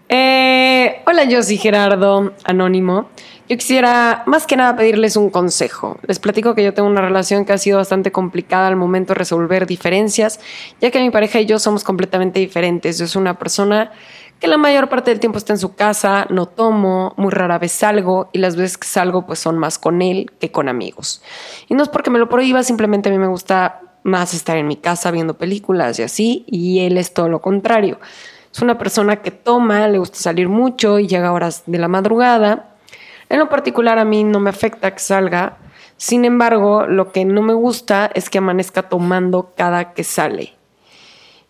eh, 0.08 1.00
hola, 1.06 1.22
yo 1.26 1.44
soy 1.44 1.58
Gerardo, 1.58 2.34
anónimo. 2.42 3.08
Yo 3.48 3.56
quisiera 3.56 4.24
más 4.26 4.48
que 4.48 4.56
nada 4.56 4.74
pedirles 4.74 5.16
un 5.16 5.30
consejo. 5.30 6.00
Les 6.08 6.18
platico 6.18 6.56
que 6.56 6.64
yo 6.64 6.74
tengo 6.74 6.88
una 6.88 7.02
relación 7.02 7.44
que 7.44 7.52
ha 7.52 7.58
sido 7.58 7.78
bastante 7.78 8.10
complicada 8.10 8.66
al 8.66 8.74
momento 8.74 9.12
de 9.12 9.18
resolver 9.18 9.68
diferencias, 9.68 10.40
ya 10.80 10.90
que 10.90 10.98
mi 10.98 11.10
pareja 11.10 11.38
y 11.38 11.46
yo 11.46 11.60
somos 11.60 11.84
completamente 11.84 12.40
diferentes. 12.40 12.98
Yo 12.98 13.06
soy 13.06 13.22
una 13.22 13.38
persona 13.38 13.92
que 14.40 14.48
la 14.48 14.58
mayor 14.58 14.88
parte 14.88 15.10
del 15.10 15.20
tiempo 15.20 15.38
está 15.38 15.52
en 15.52 15.58
su 15.58 15.74
casa, 15.74 16.26
no 16.30 16.46
tomo, 16.46 17.14
muy 17.16 17.30
rara 17.30 17.58
vez 17.58 17.72
salgo 17.72 18.28
y 18.32 18.38
las 18.38 18.56
veces 18.56 18.76
que 18.78 18.86
salgo 18.86 19.26
pues 19.26 19.38
son 19.38 19.58
más 19.58 19.78
con 19.78 20.02
él 20.02 20.30
que 20.38 20.52
con 20.52 20.68
amigos. 20.68 21.22
Y 21.68 21.74
no 21.74 21.82
es 21.82 21.88
porque 21.88 22.10
me 22.10 22.18
lo 22.18 22.28
prohíba, 22.28 22.62
simplemente 22.62 23.08
a 23.08 23.12
mí 23.12 23.18
me 23.18 23.28
gusta 23.28 23.80
más 24.02 24.34
estar 24.34 24.56
en 24.56 24.68
mi 24.68 24.76
casa 24.76 25.10
viendo 25.10 25.34
películas 25.34 25.98
y 25.98 26.02
así, 26.02 26.44
y 26.46 26.80
él 26.80 26.98
es 26.98 27.14
todo 27.14 27.28
lo 27.28 27.40
contrario. 27.40 27.98
Es 28.52 28.60
una 28.62 28.78
persona 28.78 29.16
que 29.16 29.30
toma, 29.30 29.88
le 29.88 29.98
gusta 29.98 30.18
salir 30.18 30.48
mucho 30.48 30.98
y 30.98 31.08
llega 31.08 31.28
a 31.28 31.32
horas 31.32 31.64
de 31.66 31.78
la 31.78 31.88
madrugada. 31.88 32.76
En 33.28 33.38
lo 33.38 33.48
particular 33.48 33.98
a 33.98 34.04
mí 34.04 34.22
no 34.22 34.38
me 34.38 34.50
afecta 34.50 34.92
que 34.92 35.00
salga, 35.00 35.58
sin 35.96 36.24
embargo, 36.26 36.86
lo 36.86 37.10
que 37.10 37.24
no 37.24 37.42
me 37.42 37.54
gusta 37.54 38.10
es 38.14 38.28
que 38.28 38.38
amanezca 38.38 38.88
tomando 38.88 39.54
cada 39.56 39.94
que 39.94 40.04
sale 40.04 40.54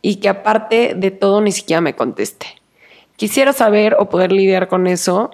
y 0.03 0.17
que 0.17 0.29
aparte 0.29 0.95
de 0.97 1.11
todo 1.11 1.41
ni 1.41 1.51
siquiera 1.51 1.81
me 1.81 1.97
conteste. 1.97 2.47
Quisiera 3.17 3.53
saber 3.53 3.97
o 3.99 4.09
poder 4.09 4.33
lidiar 4.33 4.69
con 4.69 4.87
eso. 4.87 5.31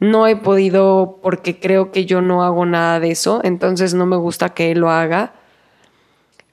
No 0.00 0.26
he 0.26 0.36
podido 0.36 1.18
porque 1.22 1.58
creo 1.58 1.90
que 1.90 2.06
yo 2.06 2.22
no 2.22 2.44
hago 2.44 2.64
nada 2.64 3.00
de 3.00 3.10
eso, 3.10 3.40
entonces 3.42 3.94
no 3.94 4.06
me 4.06 4.16
gusta 4.16 4.50
que 4.50 4.70
él 4.70 4.78
lo 4.78 4.90
haga. 4.90 5.32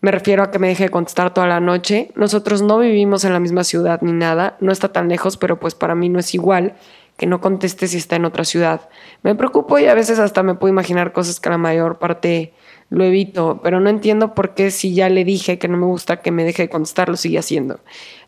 Me 0.01 0.11
refiero 0.11 0.43
a 0.43 0.51
que 0.51 0.59
me 0.59 0.68
deje 0.68 0.86
de 0.86 0.89
contestar 0.89 1.34
toda 1.34 1.47
la 1.47 1.59
noche. 1.59 2.11
Nosotros 2.16 2.61
no 2.61 2.80
vivimos 2.80 3.24
en 3.24 3.34
la 3.34 3.39
misma 3.39 3.63
ciudad 3.63 4.01
ni 4.01 4.13
nada, 4.13 4.57
no 4.59 4.72
está 4.72 4.91
tan 4.91 5.09
lejos, 5.09 5.38
pero 5.38 5.59
pues 5.59 5.76
para 5.76 5.95
mí 5.95 6.09
no 6.09 6.20
es 6.20 6.34
igual 6.34 6.76
que 7.18 7.28
no 7.28 7.39
conteste 7.39 7.88
si 7.88 7.97
está 7.97 8.16
en 8.16 8.26
otra 8.26 8.43
ciudad. 8.43 8.89
Me 9.24 9.36
preocupo 9.36 9.80
y 9.80 9.86
a 9.86 9.93
veces 9.93 10.20
hasta 10.20 10.43
me 10.43 10.55
puedo 10.55 10.72
imaginar 10.72 11.13
cosas 11.13 11.39
que 11.39 11.49
la 11.49 11.57
mayor 11.57 11.97
parte 11.97 12.53
lo 12.90 13.04
evito, 13.04 13.60
pero 13.64 13.80
no 13.80 13.90
entiendo 13.90 14.34
por 14.36 14.54
qué 14.54 14.72
si 14.72 14.94
ya 14.94 15.10
le 15.10 15.24
dije 15.24 15.58
que 15.58 15.68
no 15.68 15.78
me 15.78 15.86
gusta 15.86 16.22
que 16.22 16.32
me 16.32 16.44
deje 16.44 16.64
de 16.64 16.70
contestar, 16.70 17.10
lo 17.10 17.18
sigue 17.18 17.40
haciendo. 17.40 17.80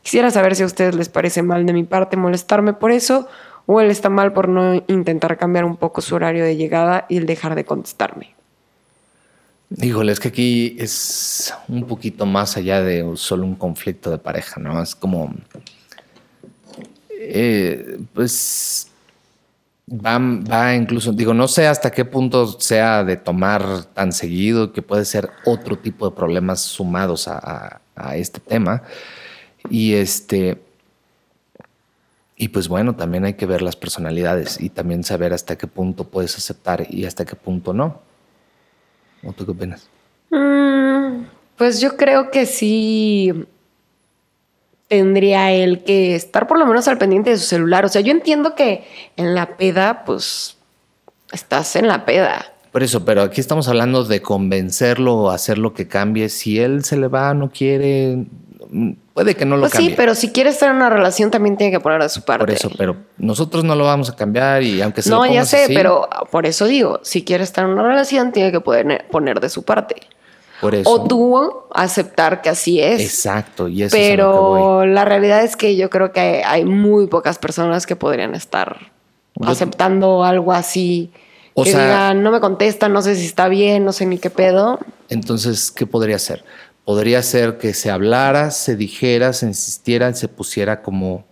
Quisiera 0.01 0.32
saber 0.32 0.55
si 0.55 0.64
a 0.64 0.66
ustedes 0.66 0.95
les 0.95 1.10
parece 1.10 1.43
mal 1.43 1.66
de 1.66 1.74
mi 1.74 1.84
parte 1.84 2.18
molestarme 2.18 2.74
por 2.74 2.91
eso 2.91 3.28
o 3.66 3.82
él 3.82 3.91
está 3.91 4.10
mal 4.10 4.34
por 4.34 4.47
no 4.49 4.84
intentar 4.88 5.38
cambiar 5.38 5.66
un 5.66 5.78
poco 5.78 6.01
su 6.01 6.16
horario 6.16 6.43
de 6.43 6.55
llegada 6.55 7.05
y 7.10 7.18
el 7.18 7.26
dejar 7.26 7.53
de 7.53 7.66
contestarme. 7.66 8.34
Híjole, 9.70 10.14
es 10.14 10.20
que 10.22 10.30
aquí 10.30 10.78
es 10.80 11.53
un 11.68 11.86
poquito 11.86 12.26
más 12.26 12.55
allá 12.55 12.82
de 12.82 13.05
solo 13.16 13.45
un 13.45 13.55
conflicto 13.55 14.10
de 14.10 14.18
pareja, 14.18 14.62
¿no? 14.62 14.82
Es 14.82 14.95
como, 14.95 15.36
eh, 17.12 17.99
pues, 18.14 18.89
va, 19.89 20.19
va 20.19 20.75
incluso, 20.75 21.11
digo, 21.11 21.33
no 21.33 21.47
sé 21.47 21.67
hasta 21.67 21.91
qué 21.91 22.05
punto 22.05 22.59
sea 22.59 23.03
de 23.03 23.17
tomar 23.17 23.85
tan 23.93 24.11
seguido, 24.11 24.73
que 24.73 24.81
puede 24.81 25.05
ser 25.05 25.29
otro 25.45 25.77
tipo 25.77 26.09
de 26.09 26.15
problemas 26.15 26.61
sumados 26.61 27.27
a, 27.27 27.81
a 27.95 28.15
este 28.15 28.39
tema. 28.39 28.83
Y 29.69 29.93
este. 29.93 30.61
Y 32.39 32.49
pues 32.49 32.67
bueno, 32.67 32.95
también 32.95 33.25
hay 33.25 33.33
que 33.33 33.47
ver 33.47 33.63
las 33.63 33.75
personalidades 33.75 34.61
y 34.61 34.69
también 34.69 35.03
saber 35.03 35.33
hasta 35.33 35.57
qué 35.57 35.65
punto 35.65 36.03
puedes 36.03 36.38
aceptar 36.38 36.85
y 36.88 37.05
hasta 37.05 37.25
qué 37.25 37.35
punto 37.35 37.73
no. 37.73 37.99
¿O 39.23 39.33
tú 39.33 39.43
qué 39.45 39.51
opinas? 39.51 39.89
Mm, 40.29 41.23
pues 41.57 41.81
yo 41.81 41.97
creo 41.97 42.29
que 42.29 42.45
sí 42.45 43.47
tendría 44.88 45.51
él 45.51 45.83
que 45.83 46.15
estar 46.15 46.47
por 46.47 46.57
lo 46.59 46.65
menos 46.65 46.88
al 46.88 46.97
pendiente 46.97 47.31
de 47.31 47.38
su 47.38 47.45
celular. 47.45 47.85
O 47.85 47.89
sea, 47.89 48.01
yo 48.01 48.11
entiendo 48.11 48.55
que 48.55 48.88
en 49.15 49.35
la 49.35 49.57
peda, 49.57 50.03
pues 50.05 50.57
estás 51.31 51.75
en 51.75 51.88
la 51.88 52.05
peda. 52.05 52.53
Por 52.71 52.83
eso, 52.83 53.05
pero 53.05 53.23
aquí 53.23 53.41
estamos 53.41 53.67
hablando 53.67 54.03
de 54.03 54.21
convencerlo 54.21 55.15
o 55.15 55.29
hacerlo 55.31 55.73
que 55.73 55.88
cambie. 55.88 56.29
Si 56.29 56.59
él 56.59 56.83
se 56.83 56.97
le 56.97 57.07
va, 57.07 57.33
no 57.33 57.49
quiere, 57.49 58.25
puede 59.13 59.35
que 59.35 59.45
no 59.45 59.55
lo 59.55 59.63
pues 59.63 59.73
cambie. 59.73 59.89
Sí, 59.89 59.95
pero 59.97 60.15
si 60.15 60.31
quiere 60.31 60.51
estar 60.51 60.69
en 60.69 60.75
una 60.75 60.89
relación 60.89 61.31
también 61.31 61.57
tiene 61.57 61.71
que 61.71 61.79
poner 61.79 62.01
de 62.01 62.09
su 62.09 62.23
parte. 62.23 62.45
Por 62.45 62.51
eso, 62.51 62.69
pero 62.77 62.95
nosotros 63.17 63.63
no 63.63 63.75
lo 63.75 63.83
vamos 63.85 64.09
a 64.09 64.15
cambiar 64.15 64.63
y 64.63 64.81
aunque 64.81 65.01
se 65.01 65.09
No, 65.09 65.25
lo 65.25 65.33
ya 65.33 65.45
sé, 65.45 65.63
así, 65.63 65.73
pero 65.73 66.07
por 66.29 66.45
eso 66.45 66.65
digo, 66.65 66.99
si 67.03 67.23
quiere 67.23 67.43
estar 67.43 67.65
en 67.65 67.71
una 67.71 67.83
relación 67.83 68.31
tiene 68.31 68.51
que 68.51 68.59
poder 68.59 69.07
poner 69.09 69.39
de 69.39 69.49
su 69.49 69.63
parte. 69.63 69.95
Por 70.62 70.74
eso. 70.76 70.89
O 70.91 71.08
tú 71.08 71.38
aceptar 71.72 72.41
que 72.41 72.49
así 72.49 72.80
es. 72.82 73.01
Exacto, 73.01 73.68
y 73.68 73.84
eso 73.84 73.95
Pero 73.95 74.24
es 74.24 74.30
a 74.30 74.34
lo 74.36 74.55
que 74.55 74.62
voy. 74.64 74.88
la 74.89 75.05
realidad 75.05 75.43
es 75.43 75.55
que 75.55 75.76
yo 75.76 75.89
creo 75.89 76.12
que 76.12 76.43
hay 76.45 76.66
muy 76.66 77.08
pocas 77.08 77.38
personas 77.38 77.86
que 77.86 77.95
podrían 77.95 78.34
estar 78.36 78.91
Yo- 79.36 79.47
aceptando 79.49 80.24
algo 80.24 80.51
así. 80.53 81.12
O 81.53 81.64
que 81.64 81.72
sea- 81.72 81.84
digan, 81.86 82.24
no 82.24 82.32
me 82.32 82.39
contestan, 82.39 82.93
no 82.93 83.01
sé 83.01 83.16
si 83.16 83.26
está 83.26 83.47
bien, 83.47 83.86
no 83.86 83.91
sé 83.91 84.05
ni 84.05 84.18
qué 84.18 84.30
pedo. 84.30 84.80
Entonces, 85.10 85.72
¿qué 85.72 85.86
podría 85.86 86.18
ser? 86.20 86.43
Podría 86.86 87.22
ser 87.22 87.58
que 87.58 87.74
se 87.74 87.91
hablara, 87.91 88.49
se 88.51 88.76
dijera, 88.76 89.34
se 89.34 89.45
insistiera, 89.47 90.14
se 90.14 90.28
pusiera 90.28 90.82
como 90.82 91.26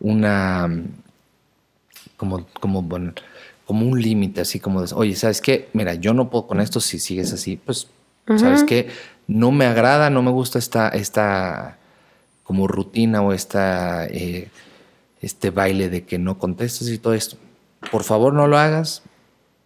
una, 0.00 0.68
como, 2.16 2.46
como, 2.60 2.82
bueno, 2.82 3.12
como 3.66 3.86
un 3.86 4.00
límite, 4.00 4.40
así 4.40 4.60
como, 4.60 4.82
de, 4.82 4.92
oye, 4.94 5.14
¿sabes 5.16 5.40
qué? 5.40 5.68
Mira, 5.72 5.94
yo 5.94 6.14
no 6.14 6.30
puedo 6.30 6.46
con 6.46 6.60
esto 6.60 6.80
si 6.80 6.98
sigues 6.98 7.32
así. 7.32 7.56
Pues, 7.56 7.88
¿sabes 8.26 8.64
qué? 8.64 8.88
No 9.26 9.52
me 9.52 9.66
agrada, 9.66 10.10
no 10.10 10.22
me 10.22 10.30
gusta 10.30 10.58
esta, 10.58 10.88
esta 10.88 11.78
como 12.42 12.68
rutina 12.68 13.22
o 13.22 13.32
esta, 13.32 14.06
eh, 14.06 14.48
este 15.20 15.50
baile 15.50 15.88
de 15.88 16.04
que 16.04 16.18
no 16.18 16.38
contestas 16.38 16.88
y 16.88 16.98
todo 16.98 17.14
esto. 17.14 17.36
Por 17.90 18.04
favor, 18.04 18.32
no 18.32 18.46
lo 18.46 18.58
hagas. 18.58 19.02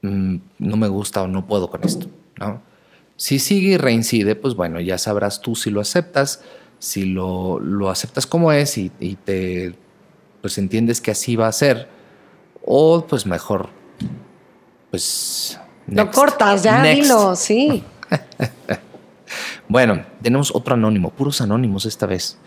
Mm, 0.03 0.37
no 0.59 0.77
me 0.77 0.89
gusta 0.89 1.23
o 1.23 1.29
no 1.29 1.47
puedo 1.47 1.71
con 1.71 1.85
esto, 1.85 2.07
¿no? 2.39 2.63
Si 3.17 3.39
sigue 3.39 3.73
y 3.73 3.77
reincide, 3.77 4.35
pues 4.35 4.55
bueno, 4.55 4.81
ya 4.81 4.97
sabrás 4.97 5.43
tú 5.43 5.55
si 5.55 5.71
lo 5.71 5.83
aceptas, 5.83 6.43
si 6.79 7.05
lo, 7.05 7.61
lo 7.61 7.91
aceptas 7.91 8.27
como 8.27 8.51
es 8.51 8.79
y, 8.79 8.91
y 8.99 9.17
te 9.17 9.75
pues 10.41 10.57
entiendes 10.57 11.03
que 11.03 11.11
así 11.11 11.37
va 11.37 11.49
a 11.49 11.53
ser, 11.53 11.89
o 12.65 13.07
pues 13.07 13.27
mejor, 13.27 13.69
pues... 14.91 15.59
Lo 15.87 16.05
next. 16.05 16.15
cortas, 16.15 16.63
ya 16.63 16.83
Next. 16.83 17.03
dilo, 17.03 17.37
sí. 17.37 17.85
Bueno, 19.71 20.03
tenemos 20.21 20.53
otro 20.53 20.75
anónimo, 20.75 21.11
puros 21.11 21.41
anónimos 21.41 21.87
esta 21.87 22.05
vez. 22.05 22.39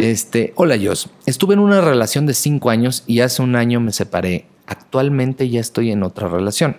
Este, 0.00 0.54
hola 0.56 0.78
Jos, 0.82 1.10
estuve 1.26 1.52
en 1.52 1.60
una 1.60 1.82
relación 1.82 2.24
de 2.24 2.32
cinco 2.32 2.70
años 2.70 3.04
y 3.06 3.20
hace 3.20 3.42
un 3.42 3.54
año 3.54 3.80
me 3.80 3.92
separé. 3.92 4.46
Actualmente 4.66 5.50
ya 5.50 5.60
estoy 5.60 5.90
en 5.90 6.02
otra 6.02 6.26
relación. 6.26 6.78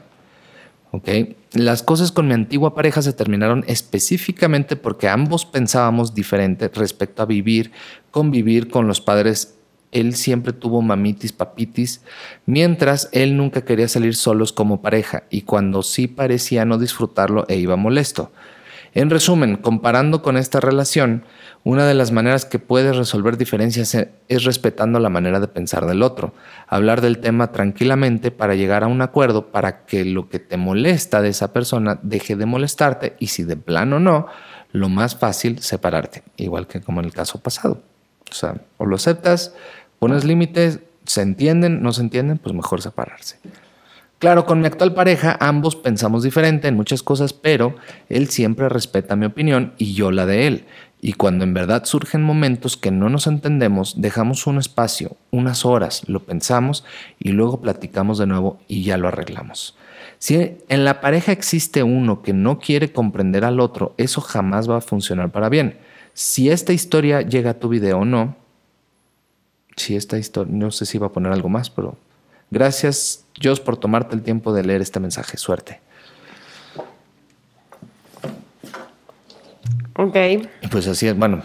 ¿Ok? 0.90 1.08
Las 1.54 1.84
cosas 1.84 2.12
con 2.12 2.28
mi 2.28 2.34
antigua 2.34 2.74
pareja 2.74 3.04
se 3.04 3.14
terminaron 3.14 3.64
específicamente 3.68 4.76
porque 4.76 5.08
ambos 5.08 5.46
pensábamos 5.46 6.16
diferente 6.16 6.68
respecto 6.74 7.22
a 7.22 7.28
vivir, 7.28 7.72
convivir 8.10 8.70
con 8.70 8.88
los 8.88 9.02
padres. 9.02 9.59
Él 9.92 10.16
siempre 10.16 10.54
tuvo 10.54 10.82
mamitis, 10.82 11.34
papitis, 11.34 12.02
mientras 12.46 13.10
él 13.12 13.36
nunca 13.38 13.66
quería 13.66 13.88
salir 13.88 14.16
solos 14.16 14.54
como 14.54 14.82
pareja 14.82 15.24
y 15.30 15.42
cuando 15.42 15.82
sí 15.84 16.08
parecía 16.08 16.66
no 16.66 16.78
disfrutarlo 16.78 17.46
e 17.48 17.56
iba 17.56 17.76
molesto. 17.76 18.32
En 18.94 19.10
resumen, 19.10 19.56
comparando 19.58 20.24
con 20.24 20.36
esta 20.36 20.60
relación, 20.60 21.24
una 21.64 21.86
de 21.86 21.94
las 21.94 22.12
maneras 22.12 22.46
que 22.46 22.58
puedes 22.58 22.96
resolver 22.96 23.38
diferencias 23.38 23.94
e- 23.94 24.10
es 24.28 24.46
respetando 24.46 25.00
la 25.00 25.10
manera 25.10 25.40
de 25.40 25.48
pensar 25.48 25.86
del 25.86 26.02
otro, 26.02 26.34
hablar 26.68 27.02
del 27.02 27.20
tema 27.20 27.52
tranquilamente 27.52 28.32
para 28.32 28.56
llegar 28.56 28.84
a 28.84 28.88
un 28.88 29.02
acuerdo 29.02 29.48
para 29.48 29.86
que 29.86 30.06
lo 30.06 30.30
que 30.30 30.40
te 30.40 30.58
molesta 30.58 31.22
de 31.22 31.30
esa 31.30 31.54
persona 31.54 32.00
deje 32.02 32.36
de 32.36 32.46
molestarte 32.46 33.16
y 33.20 33.28
si 33.28 33.44
de 33.44 33.58
plano 33.58 34.00
no, 34.00 34.26
lo 34.72 34.90
más 34.90 35.16
fácil 35.16 35.60
separarte, 35.60 36.24
igual 36.38 36.66
que 36.66 36.82
como 36.82 37.00
en 37.00 37.06
el 37.06 37.14
caso 37.14 37.40
pasado. 37.40 37.84
O 38.32 38.34
sea, 38.34 38.62
o 38.78 38.86
lo 38.86 38.96
aceptas, 38.96 39.54
pones 40.00 40.24
límites, 40.24 40.80
se 41.06 41.22
entienden, 41.22 41.82
no 41.82 41.94
se 41.94 42.02
entienden, 42.02 42.38
pues 42.38 42.56
mejor 42.56 42.82
separarse. 42.82 43.38
Claro, 44.20 44.46
con 44.46 44.60
mi 44.60 44.68
actual 44.68 44.94
pareja 44.94 45.38
ambos 45.40 45.78
pensamos 45.78 46.24
diferente 46.24 46.68
en 46.68 46.76
muchas 46.76 47.04
cosas, 47.04 47.32
pero 47.32 47.76
él 48.10 48.30
siempre 48.30 48.68
respeta 48.68 49.16
mi 49.16 49.26
opinión 49.26 49.74
y 49.78 49.94
yo 49.94 50.12
la 50.12 50.26
de 50.26 50.46
él. 50.46 50.66
Y 51.02 51.14
cuando 51.14 51.46
en 51.46 51.54
verdad 51.54 51.86
surgen 51.86 52.22
momentos 52.22 52.76
que 52.76 52.92
no 52.92 53.10
nos 53.10 53.28
entendemos, 53.28 54.02
dejamos 54.02 54.46
un 54.46 54.58
espacio, 54.58 55.16
unas 55.32 55.66
horas, 55.66 56.04
lo 56.08 56.20
pensamos 56.20 56.84
y 57.18 57.30
luego 57.30 57.62
platicamos 57.62 58.18
de 58.18 58.28
nuevo 58.28 58.60
y 58.68 58.84
ya 58.84 58.98
lo 58.98 59.08
arreglamos. 59.08 59.78
Si 60.18 60.58
en 60.68 60.84
la 60.84 61.00
pareja 61.00 61.32
existe 61.32 61.84
uno 61.84 62.22
que 62.22 62.34
no 62.34 62.60
quiere 62.60 62.92
comprender 62.92 63.46
al 63.46 63.62
otro, 63.62 63.94
eso 63.98 64.20
jamás 64.20 64.70
va 64.70 64.78
a 64.78 64.82
funcionar 64.82 65.32
para 65.32 65.48
bien. 65.48 65.78
Si 66.14 66.50
esta 66.50 66.74
historia 66.74 67.22
llega 67.22 67.52
a 67.52 67.60
tu 67.60 67.70
video 67.70 68.00
o 68.00 68.06
no, 68.06 68.36
si 69.80 69.96
esta 69.96 70.18
historia, 70.18 70.54
no 70.54 70.72
sé 70.72 70.86
si 70.86 70.98
va 70.98 71.08
a 71.08 71.12
poner 71.12 71.32
algo 71.32 71.50
más, 71.50 71.70
pero 71.70 71.98
gracias, 72.52 73.26
Dios, 73.40 73.60
por 73.60 73.78
tomarte 73.78 74.16
el 74.16 74.22
tiempo 74.22 74.54
de 74.54 74.64
leer 74.64 74.82
este 74.82 75.00
mensaje. 75.00 75.38
Suerte. 75.38 75.80
Ok. 79.96 80.16
Y 80.62 80.68
pues 80.68 80.88
así 80.88 81.08
es, 81.08 81.18
bueno. 81.18 81.44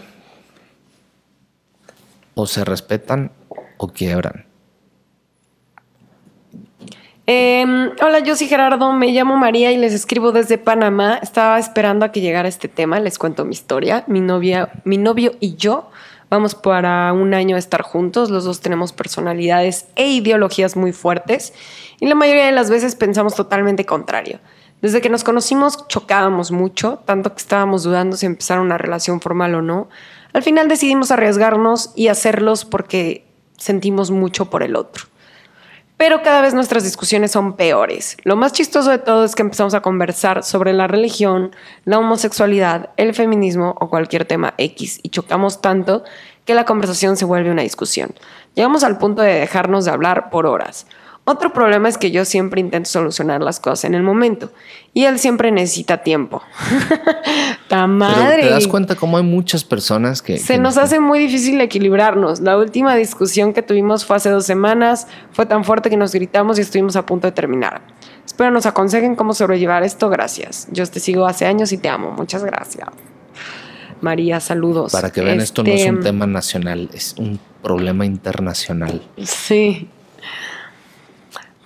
O 2.35 2.45
se 2.45 2.63
respetan 2.63 3.31
o 3.77 3.87
quiebran. 3.89 4.45
Em, 7.27 7.91
hola, 8.03 8.19
yo 8.19 8.35
soy 8.35 8.47
Gerardo, 8.47 8.93
me 8.93 9.07
llamo 9.07 9.35
María 9.35 9.71
y 9.71 9.77
les 9.77 9.93
escribo 9.93 10.31
desde 10.31 10.57
Panamá. 10.57 11.19
Estaba 11.21 11.57
esperando 11.57 12.05
a 12.05 12.11
que 12.11 12.21
llegara 12.21 12.47
este 12.47 12.67
tema, 12.67 12.99
les 12.99 13.17
cuento 13.17 13.45
mi 13.45 13.53
historia. 13.53 14.03
Mi 14.07 14.21
novia, 14.21 14.69
mi 14.83 14.97
novio 14.97 15.33
y 15.39 15.55
yo 15.55 15.89
vamos 16.29 16.55
para 16.55 17.11
un 17.13 17.33
año 17.33 17.55
a 17.55 17.59
estar 17.59 17.81
juntos. 17.81 18.29
Los 18.29 18.43
dos 18.43 18.61
tenemos 18.61 18.93
personalidades 18.93 19.87
e 19.95 20.07
ideologías 20.09 20.75
muy 20.75 20.93
fuertes 20.93 21.53
y 21.99 22.07
la 22.07 22.15
mayoría 22.15 22.45
de 22.45 22.51
las 22.51 22.69
veces 22.69 22.95
pensamos 22.95 23.35
totalmente 23.35 23.85
contrario. 23.85 24.39
Desde 24.81 25.01
que 25.01 25.09
nos 25.09 25.23
conocimos 25.23 25.87
chocábamos 25.87 26.51
mucho, 26.51 26.99
tanto 27.05 27.31
que 27.33 27.41
estábamos 27.41 27.83
dudando 27.83 28.17
si 28.17 28.25
empezar 28.25 28.59
una 28.59 28.77
relación 28.77 29.21
formal 29.21 29.55
o 29.55 29.61
no. 29.61 29.89
Al 30.33 30.43
final 30.43 30.67
decidimos 30.67 31.11
arriesgarnos 31.11 31.91
y 31.95 32.09
hacerlos 32.09 32.65
porque 32.65 33.25
sentimos 33.57 34.11
mucho 34.11 34.49
por 34.49 34.63
el 34.63 34.75
otro. 34.75 35.05
Pero 35.97 36.21
cada 36.23 36.41
vez 36.41 36.53
nuestras 36.53 36.83
discusiones 36.83 37.31
son 37.31 37.55
peores. 37.55 38.17
Lo 38.23 38.35
más 38.35 38.51
chistoso 38.51 38.89
de 38.89 38.97
todo 38.97 39.23
es 39.23 39.33
que 39.33 39.43
empezamos 39.43 39.73
a 39.73 39.81
conversar 39.81 40.43
sobre 40.43 40.73
la 40.73 40.87
religión, 40.87 41.55
la 41.85 41.99
homosexualidad, 41.99 42.89
el 42.97 43.13
feminismo 43.13 43.75
o 43.79 43.89
cualquier 43.89 44.25
tema 44.25 44.53
X 44.57 44.99
y 45.03 45.09
chocamos 45.09 45.61
tanto 45.61 46.03
que 46.43 46.53
la 46.53 46.65
conversación 46.65 47.15
se 47.15 47.25
vuelve 47.25 47.49
una 47.49 47.61
discusión. 47.61 48.13
Llegamos 48.55 48.83
al 48.83 48.97
punto 48.97 49.21
de 49.21 49.33
dejarnos 49.33 49.85
de 49.85 49.91
hablar 49.91 50.29
por 50.29 50.45
horas. 50.45 50.85
Otro 51.27 51.51
problema 51.53 51.89
es 51.89 51.97
que 51.97 52.11
yo 52.11 52.23
siempre 52.23 52.61
intento 52.61 52.87
solucionar 52.87 53.41
las 53.41 53.59
cosas 53.59 53.85
en 53.85 53.95
el 53.95 54.03
momento 54.03 54.51
y 54.93 55.05
él 55.05 55.17
siempre 55.17 55.51
necesita 55.51 56.03
tiempo. 56.03 56.43
¡Ta 57.67 57.87
madre! 57.87 58.43
te 58.43 58.49
das 58.51 58.67
cuenta 58.67 58.95
cómo 58.95 59.17
hay 59.17 59.23
muchas 59.23 59.63
personas 59.63 60.21
que... 60.21 60.37
Se 60.37 60.53
que 60.53 60.59
nos 60.59 60.77
hace 60.77 60.99
muy 60.99 61.17
difícil 61.17 61.59
equilibrarnos. 61.61 62.41
La 62.41 62.55
última 62.59 62.95
discusión 62.95 63.53
que 63.53 63.63
tuvimos 63.63 64.05
fue 64.05 64.17
hace 64.17 64.29
dos 64.29 64.45
semanas. 64.45 65.07
Fue 65.31 65.47
tan 65.47 65.63
fuerte 65.63 65.89
que 65.89 65.97
nos 65.97 66.13
gritamos 66.13 66.59
y 66.59 66.61
estuvimos 66.61 66.95
a 66.95 67.07
punto 67.07 67.25
de 67.25 67.31
terminar. 67.31 67.81
Espero 68.23 68.51
nos 68.51 68.67
aconsejen 68.67 69.15
cómo 69.15 69.33
sobrellevar 69.33 69.81
esto. 69.81 70.09
Gracias. 70.09 70.67
Yo 70.71 70.85
te 70.85 70.99
sigo 70.99 71.25
hace 71.25 71.47
años 71.47 71.71
y 71.71 71.79
te 71.79 71.89
amo. 71.89 72.11
Muchas 72.11 72.43
gracias. 72.43 72.87
María, 74.01 74.39
saludos. 74.39 74.91
Para 74.91 75.11
que 75.11 75.21
vean, 75.21 75.41
esto 75.41 75.63
no 75.63 75.71
es 75.71 75.79
Este, 75.79 75.91
un 75.91 76.01
tema 76.01 76.27
nacional, 76.27 76.89
es 76.93 77.15
un 77.17 77.39
problema 77.63 78.05
internacional. 78.05 79.01
Sí. 79.23 79.87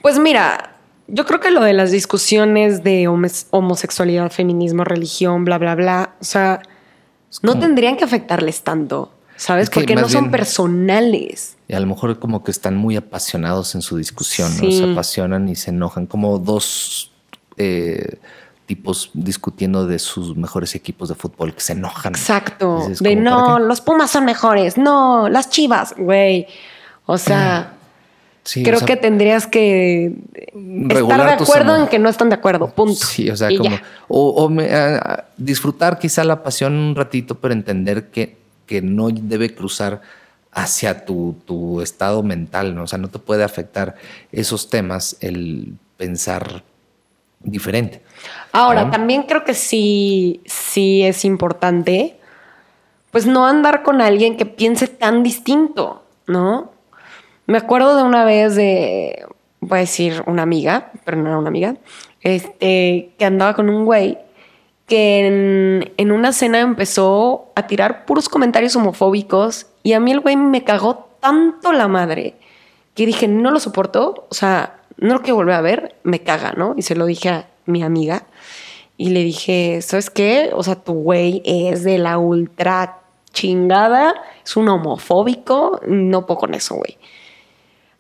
Pues 0.02 0.20
mira, 0.20 0.76
yo 1.08 1.26
creo 1.26 1.39
que 1.39 1.52
lo 1.52 1.62
de 1.62 1.74
las 1.74 1.91
discusiones 1.91 2.84
de 2.84 3.08
homosexualidad, 3.08 4.32
feminismo, 4.32 4.84
religión, 4.84 5.45
bla, 5.45 5.58
bla, 5.58 5.76
bla, 5.76 6.16
o 6.22 6.24
sea, 6.24 6.62
no 7.41 7.52
como- 7.54 7.62
tendrían 7.62 7.97
que 7.97 8.04
afectarles 8.04 8.62
tanto, 8.64 9.12
¿sabes? 9.36 9.64
Es 9.66 9.70
que 9.70 9.82
Porque 9.82 9.95
no 9.95 10.08
son 10.10 10.26
bien- 10.26 10.32
personales. 10.32 11.58
Y 11.68 11.74
a 11.74 11.80
lo 11.80 11.88
mejor 11.88 12.18
como 12.20 12.43
que 12.43 12.52
están 12.52 12.76
muy 12.78 12.95
apasionados 12.95 13.76
en 13.76 13.82
su 13.82 13.97
discusión, 13.97 14.52
¿no? 14.62 14.72
Se 14.72 14.91
apasionan 14.91 15.47
y 15.50 15.56
se 15.56 15.70
enojan, 15.72 16.06
como 16.08 16.39
dos 16.39 17.12
eh, 17.58 18.18
tipos 18.66 19.12
discutiendo 19.14 19.86
de 19.86 20.00
sus 20.00 20.38
mejores 20.38 20.74
equipos 20.76 21.10
de 21.10 21.16
fútbol 21.16 21.54
que 21.54 21.62
se 21.62 21.74
enojan. 21.74 22.14
Exacto. 22.14 22.88
De 22.88 22.95
¿cómo 22.95 23.00
para 23.00 23.16
no, 23.22 23.60
los 23.60 23.82
Pumas 23.82 24.12
son 24.12 24.26
mejores, 24.26 24.78
no, 24.78 25.28
las 25.28 25.50
Chivas, 25.50 25.93
güey. 25.97 26.47
O 27.06 27.18
sea, 27.18 27.74
Sí, 28.50 28.64
creo 28.64 28.78
o 28.78 28.80
sea, 28.80 28.88
que 28.88 28.95
tendrías 28.95 29.45
que 29.45 30.12
estar 30.89 31.24
de 31.38 31.43
acuerdo 31.43 31.76
en 31.76 31.88
que 31.88 32.00
no 32.00 32.10
están 32.10 32.30
de 32.30 32.36
acuerdo, 32.36 32.70
punto. 32.74 32.95
Sí, 32.95 33.30
o 33.30 33.36
sea, 33.38 33.52
Y 33.52 33.58
como. 33.58 33.70
ya. 33.70 33.84
O, 34.08 34.30
o 34.30 34.50
me- 34.50 34.74
a- 34.74 34.95
a- 34.97 35.26
disfrutar 35.38 36.00
quizá 36.00 36.24
la 36.24 36.41
pasión 36.41 36.74
un 36.74 36.95
ratito, 36.95 37.36
pero 37.36 37.54
entender 37.54 38.08
que, 38.10 38.38
que 38.66 38.82
no 38.82 39.10
debe 39.12 39.54
cruzar 39.54 40.02
hacia 40.52 41.06
tu, 41.06 41.36
tu 41.45 41.80
estado 41.82 42.24
mental, 42.24 42.74
¿no? 42.74 42.84
O 42.84 42.88
sea, 42.88 42.97
no 42.97 43.10
te 43.10 43.20
puede 43.20 43.43
afectar 43.43 43.93
esos 44.32 44.68
temas 44.72 45.16
el 45.22 45.76
pensar 45.97 46.64
diferente. 47.41 48.02
Ahora, 48.52 48.86
¿no? 48.86 48.89
también 48.91 49.24
creo 49.24 49.43
que 49.43 49.54
sí, 49.54 50.41
sí 50.45 51.04
es 51.04 51.24
importante, 51.24 52.18
pues 53.12 53.28
no 53.28 53.45
andar 53.45 53.84
con 53.84 54.02
alguien 54.02 54.38
que 54.38 54.47
piense 54.47 54.88
tan 54.88 55.22
distinto, 55.22 56.04
¿no? 56.26 56.72
Me 57.50 57.58
acuerdo 57.58 57.97
de 57.97 58.04
una 58.04 58.26
vez 58.26 58.54
de, 58.54 59.26
voy 59.60 59.78
a 59.78 59.82
decir 59.82 60.22
una 60.28 60.43
amiga, 60.43 60.91
pero 61.04 61.18
no 61.18 61.30
era 61.30 61.39
una 61.39 61.47
amiga, 61.47 61.78
este, 62.22 63.10
que 63.18 63.26
andaba 63.26 63.56
con 63.56 63.72
un 63.72 63.86
güey 63.86 64.20
que 64.86 65.89
en, 65.97 66.12
una 66.12 66.32
cena 66.32 66.60
empezó 66.60 67.47
a 67.56 67.66
tirar 67.66 68.06
puros 68.06 68.30
comentarios 68.30 68.76
homofóbicos 68.76 69.66
y 69.82 69.93
a 69.93 70.00
mí 70.00 70.12
el 70.12 70.20
güey 70.20 70.36
me 70.36 70.64
cagó 70.64 71.10
tanto 71.22 71.74
la 71.74 71.88
madre 71.88 72.36
que 72.93 73.08
dije, 73.08 73.28
no 73.28 73.50
lo 73.50 73.60
soporto, 73.60 74.28
o 74.30 74.36
sea, 74.36 74.82
no 74.97 75.16
lo 75.16 75.22
quiero 75.24 75.38
volver 75.38 75.56
a 75.56 75.62
ver, 75.62 75.95
me 76.04 76.22
caga, 76.22 76.54
¿no? 76.56 76.76
Y 76.78 76.84
se 76.84 76.93
lo 76.93 77.08
dije 77.08 77.30
a 77.30 77.47
mi 77.66 77.82
amiga 77.82 78.28
y 78.95 79.10
le 79.10 79.24
dije, 79.24 79.82
¿sabes 79.82 80.12
qué? 80.12 80.52
O 80.54 80.62
sea, 80.62 80.76
tu 80.76 80.93
güey 80.93 81.41
es 81.43 81.84
de 81.84 81.97
la 81.97 82.20
ultra 82.20 83.00
chingada, 83.34 84.14
es 84.45 84.56
un 84.56 84.70
homofóbico, 84.70 85.82
no 85.88 86.28
puedo 86.28 86.41
con 86.41 86.54
eso, 86.54 86.76
güey. 86.76 87.00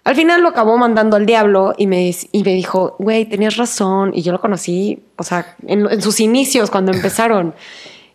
Al 0.03 0.15
final 0.15 0.41
lo 0.41 0.49
acabó 0.49 0.77
mandando 0.77 1.17
al 1.17 1.25
diablo 1.25 1.73
y 1.77 1.87
me, 1.87 2.15
y 2.31 2.43
me 2.43 2.53
dijo, 2.53 2.95
güey, 2.99 3.25
tenías 3.25 3.57
razón. 3.57 4.11
Y 4.13 4.21
yo 4.21 4.31
lo 4.31 4.39
conocí, 4.39 5.03
o 5.17 5.23
sea, 5.23 5.55
en, 5.67 5.89
en 5.89 6.01
sus 6.01 6.19
inicios, 6.19 6.71
cuando 6.71 6.91
empezaron. 6.91 7.53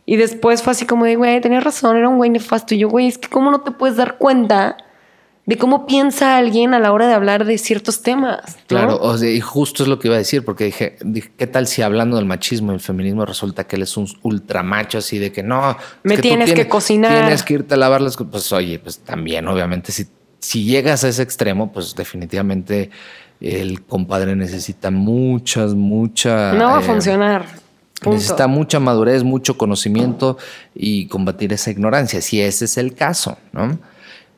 Y 0.07 0.17
después 0.17 0.63
fue 0.63 0.73
así 0.73 0.87
como 0.87 1.05
de, 1.05 1.17
güey, 1.17 1.41
tenías 1.41 1.65
razón, 1.65 1.97
era 1.97 2.09
un 2.09 2.17
güey 2.17 2.31
nefasto. 2.31 2.75
Y 2.75 2.79
yo, 2.79 2.89
güey, 2.89 3.07
es 3.07 3.19
que 3.19 3.29
cómo 3.29 3.51
no 3.51 3.61
te 3.61 3.71
puedes 3.71 3.97
dar 3.97 4.19
cuenta 4.19 4.77
de 5.47 5.59
cómo 5.59 5.87
piensa 5.87 6.39
alguien 6.39 6.73
a 6.73 6.79
la 6.79 6.93
hora 6.93 7.07
de 7.07 7.15
hablar 7.15 7.45
de 7.45 7.59
ciertos 7.59 8.03
temas. 8.03 8.57
¿no? 8.57 8.63
Claro, 8.67 8.99
o 9.01 9.17
sea, 9.19 9.31
y 9.31 9.41
justo 9.41 9.83
es 9.83 9.89
lo 9.89 9.99
que 9.99 10.09
iba 10.09 10.15
a 10.15 10.19
decir, 10.19 10.45
porque 10.45 10.65
dije, 10.65 10.97
dije, 11.05 11.33
¿qué 11.37 11.47
tal 11.47 11.67
si 11.67 11.83
hablando 11.83 12.17
del 12.17 12.25
machismo 12.25 12.73
y 12.73 12.77
el 12.77 12.81
feminismo 12.81 13.27
resulta 13.27 13.65
que 13.65 13.77
él 13.77 13.83
es 13.83 13.97
un 13.97 14.09
ultramacho 14.23 14.99
así 14.99 15.19
de 15.19 15.33
que 15.33 15.43
no, 15.43 15.77
Me 16.03 16.17
tienes 16.19 16.53
que 16.55 16.67
cocinar. 16.67 17.13
Tienes 17.13 17.43
que 17.43 17.55
irte 17.55 17.75
a 17.75 17.77
lavar 17.77 18.01
las 18.01 18.17
cosas. 18.17 18.31
Pues 18.31 18.53
oye, 18.53 18.79
pues 18.79 18.99
también, 19.01 19.47
obviamente, 19.47 19.93
si, 19.93 20.07
si 20.45 20.65
llegas 20.65 21.05
a 21.05 21.09
ese 21.09 21.23
extremo, 21.23 21.73
pues 21.73 21.95
definitivamente 21.95 22.91
el 23.41 23.83
compadre 23.83 24.37
necesita 24.37 24.91
muchas, 24.91 25.73
mucha. 25.73 26.53
No 26.53 26.67
va 26.67 26.79
a 26.79 26.81
eh, 26.83 26.85
funcionar. 26.85 27.47
Punto. 27.95 28.11
Necesita 28.11 28.47
mucha 28.47 28.79
madurez, 28.79 29.25
mucho 29.25 29.57
conocimiento 29.57 30.37
y 30.75 31.07
combatir 31.07 31.55
esa 31.55 31.71
ignorancia, 31.71 32.21
si 32.21 32.43
ese 32.43 32.67
es 32.67 32.77
el 32.77 32.95
caso, 32.95 33.39
¿no? 33.53 33.79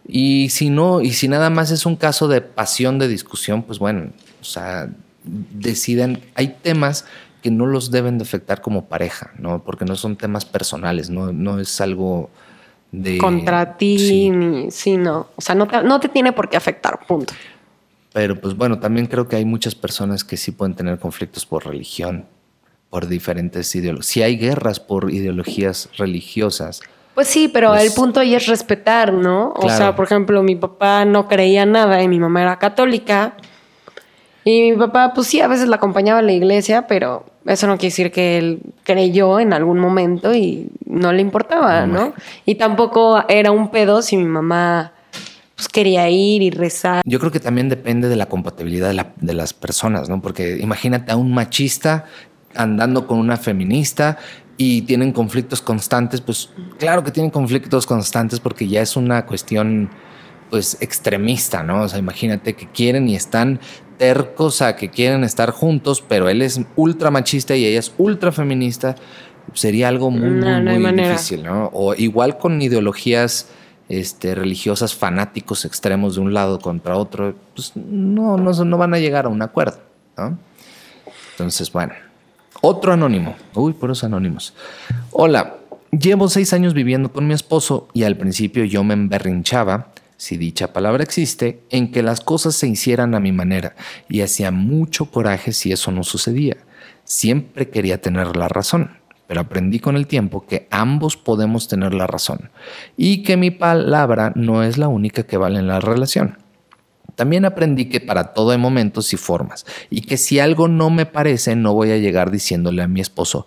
Y 0.06 0.50
si 0.50 0.70
no, 0.70 1.00
y 1.00 1.12
si 1.12 1.26
nada 1.26 1.50
más 1.50 1.72
es 1.72 1.84
un 1.84 1.96
caso 1.96 2.28
de 2.28 2.40
pasión 2.40 3.00
de 3.00 3.08
discusión, 3.08 3.64
pues 3.64 3.80
bueno, 3.80 4.12
o 4.40 4.44
sea, 4.44 4.88
deciden, 5.24 6.22
hay 6.36 6.54
temas 6.62 7.04
que 7.42 7.50
no 7.50 7.66
los 7.66 7.90
deben 7.90 8.18
de 8.18 8.22
afectar 8.22 8.60
como 8.60 8.84
pareja, 8.84 9.32
¿no? 9.38 9.64
Porque 9.64 9.84
no 9.84 9.96
son 9.96 10.14
temas 10.14 10.44
personales, 10.44 11.10
no, 11.10 11.32
no 11.32 11.58
es 11.58 11.80
algo 11.80 12.30
de... 12.92 13.18
Contra 13.18 13.76
ti, 13.76 13.98
Sí. 13.98 14.30
ni. 14.30 14.70
Sí, 14.70 14.96
no. 14.96 15.28
O 15.36 15.40
sea, 15.40 15.54
no 15.54 15.66
te, 15.66 15.82
no 15.82 16.00
te 16.00 16.08
tiene 16.08 16.32
por 16.32 16.48
qué 16.48 16.56
afectar. 16.56 16.98
Punto. 17.06 17.34
Pero 18.12 18.40
pues 18.40 18.56
bueno, 18.56 18.78
también 18.78 19.06
creo 19.06 19.28
que 19.28 19.36
hay 19.36 19.44
muchas 19.44 19.74
personas 19.74 20.24
que 20.24 20.36
sí 20.36 20.50
pueden 20.52 20.74
tener 20.74 20.98
conflictos 20.98 21.44
por 21.44 21.66
religión, 21.66 22.24
por 22.88 23.06
diferentes 23.08 23.74
ideologías. 23.74 24.06
Si 24.06 24.22
hay 24.22 24.36
guerras 24.38 24.80
por 24.80 25.10
ideologías 25.12 25.88
religiosas, 25.98 26.80
Pues 27.14 27.28
sí, 27.28 27.48
pero 27.48 27.70
Pues- 27.70 27.82
el 27.84 27.92
punto 27.94 28.20
ahí 28.20 28.34
es 28.34 28.46
respetar, 28.46 29.10
¿no? 29.12 29.52
O 29.56 29.70
sea, 29.70 29.96
por 29.96 30.04
ejemplo, 30.04 30.42
mi 30.42 30.54
papá 30.54 31.04
no 31.06 31.28
creía 31.28 31.64
nada 31.64 32.02
y 32.02 32.08
mi 32.08 32.20
mamá 32.20 32.42
era 32.42 32.58
católica. 32.58 33.36
Y 34.44 34.70
mi 34.70 34.76
papá, 34.76 35.12
pues 35.14 35.26
sí, 35.26 35.40
a 35.40 35.48
veces 35.48 35.66
la 35.68 35.76
acompañaba 35.76 36.18
a 36.18 36.22
la 36.22 36.32
iglesia, 36.32 36.86
pero 36.86 37.24
eso 37.46 37.66
no 37.66 37.76
quiere 37.76 37.90
decir 37.90 38.12
que 38.12 38.38
él 38.38 38.60
creyó 38.82 39.40
en 39.40 39.52
algún 39.52 39.78
momento 39.78 40.34
y 40.34 40.68
no 40.84 41.12
le 41.12 41.22
importaba, 41.22 41.86
No. 41.86 42.12
Y 42.44 42.56
tampoco 42.56 43.22
era 43.28 43.50
un 43.50 43.70
pedo 43.70 44.02
si 44.02 44.16
mi 44.16 44.24
mamá 44.24 44.92
pues 45.54 45.68
quería 45.68 46.08
ir 46.10 46.42
y 46.42 46.50
rezar. 46.50 47.02
Yo 47.06 47.18
creo 47.18 47.32
que 47.32 47.40
también 47.40 47.68
depende 47.68 48.08
de 48.08 48.16
la 48.16 48.26
compatibilidad 48.26 48.92
de, 49.16 49.34
las 49.34 49.54
personas, 49.54 50.08
¿no? 50.08 50.20
Porque 50.20 50.58
imagínate 50.60 51.12
a 51.12 51.16
un 51.16 51.32
machista 51.32 52.04
andando 52.54 53.06
con 53.06 53.18
una 53.18 53.38
feminista 53.38 54.18
y 54.58 54.82
tienen 54.82 55.12
conflictos 55.12 55.62
constantes, 55.62 56.20
pues 56.20 56.50
claro 56.78 57.04
que 57.04 57.10
tienen 57.10 57.30
conflictos 57.30 57.86
constantes 57.86 58.38
porque 58.40 58.68
ya 58.68 58.82
es 58.82 58.96
una 58.96 59.24
cuestión 59.24 59.90
pues 60.50 60.76
extremista, 60.80 61.62
¿no? 61.62 61.82
O 61.82 61.88
sea, 61.88 61.98
imagínate 61.98 62.54
que 62.54 62.66
quieren 62.68 63.08
y 63.08 63.16
están 63.16 63.58
tercos 63.98 64.62
a 64.62 64.76
que 64.76 64.90
quieren 64.90 65.24
estar 65.24 65.50
juntos, 65.50 66.02
pero 66.06 66.28
él 66.28 66.42
es 66.42 66.60
ultra 66.76 67.10
machista 67.10 67.56
y 67.56 67.64
ella 67.64 67.78
es 67.78 67.92
ultra 67.98 68.32
feminista, 68.32 68.96
sería 69.54 69.88
algo 69.88 70.10
muy, 70.10 70.30
muy, 70.30 70.92
difícil, 70.92 71.44
¿no? 71.44 71.70
O 71.72 71.94
igual 71.94 72.38
con 72.38 72.60
ideologías 72.60 73.48
este, 73.88 74.34
religiosas 74.34 74.94
fanáticos 74.94 75.64
extremos 75.64 76.16
de 76.16 76.20
un 76.20 76.34
lado 76.34 76.58
contra 76.58 76.96
otro, 76.96 77.34
pues 77.54 77.72
no, 77.76 78.36
no, 78.36 78.52
no 78.52 78.78
van 78.78 78.94
a 78.94 78.98
llegar 78.98 79.26
a 79.26 79.28
un 79.28 79.42
acuerdo. 79.42 79.78
¿no? 80.16 80.38
Entonces, 81.32 81.70
bueno, 81.70 81.94
otro 82.62 82.92
anónimo. 82.92 83.36
Uy, 83.54 83.72
puros 83.74 84.02
anónimos. 84.02 84.54
Hola, 85.12 85.56
llevo 85.90 86.28
seis 86.28 86.52
años 86.52 86.74
viviendo 86.74 87.12
con 87.12 87.26
mi 87.26 87.34
esposo 87.34 87.88
y 87.92 88.04
al 88.04 88.16
principio 88.16 88.64
yo 88.64 88.82
me 88.84 88.94
emberrinchaba, 88.94 89.88
si 90.16 90.36
dicha 90.36 90.72
palabra 90.72 91.02
existe, 91.02 91.62
en 91.70 91.90
que 91.92 92.02
las 92.02 92.20
cosas 92.20 92.54
se 92.54 92.68
hicieran 92.68 93.14
a 93.14 93.20
mi 93.20 93.32
manera 93.32 93.74
y 94.08 94.22
hacía 94.22 94.50
mucho 94.50 95.06
coraje 95.10 95.52
si 95.52 95.72
eso 95.72 95.92
no 95.92 96.04
sucedía. 96.04 96.56
Siempre 97.04 97.70
quería 97.70 98.00
tener 98.00 98.36
la 98.36 98.48
razón 98.48 98.98
pero 99.26 99.40
aprendí 99.40 99.80
con 99.80 99.96
el 99.96 100.06
tiempo 100.06 100.46
que 100.46 100.68
ambos 100.70 101.16
podemos 101.16 101.68
tener 101.68 101.94
la 101.94 102.06
razón 102.06 102.50
y 102.96 103.22
que 103.22 103.36
mi 103.36 103.50
palabra 103.50 104.32
no 104.34 104.62
es 104.62 104.78
la 104.78 104.88
única 104.88 105.24
que 105.24 105.36
vale 105.36 105.58
en 105.58 105.66
la 105.66 105.80
relación. 105.80 106.38
También 107.14 107.46
aprendí 107.46 107.86
que 107.88 108.00
para 108.00 108.34
todo 108.34 108.50
hay 108.50 108.58
momentos 108.58 109.12
y 109.12 109.16
formas 109.16 109.64
y 109.90 110.02
que 110.02 110.16
si 110.16 110.38
algo 110.38 110.68
no 110.68 110.90
me 110.90 111.06
parece 111.06 111.56
no 111.56 111.72
voy 111.72 111.90
a 111.90 111.96
llegar 111.96 112.30
diciéndole 112.30 112.82
a 112.82 112.88
mi 112.88 113.00
esposo, 113.00 113.46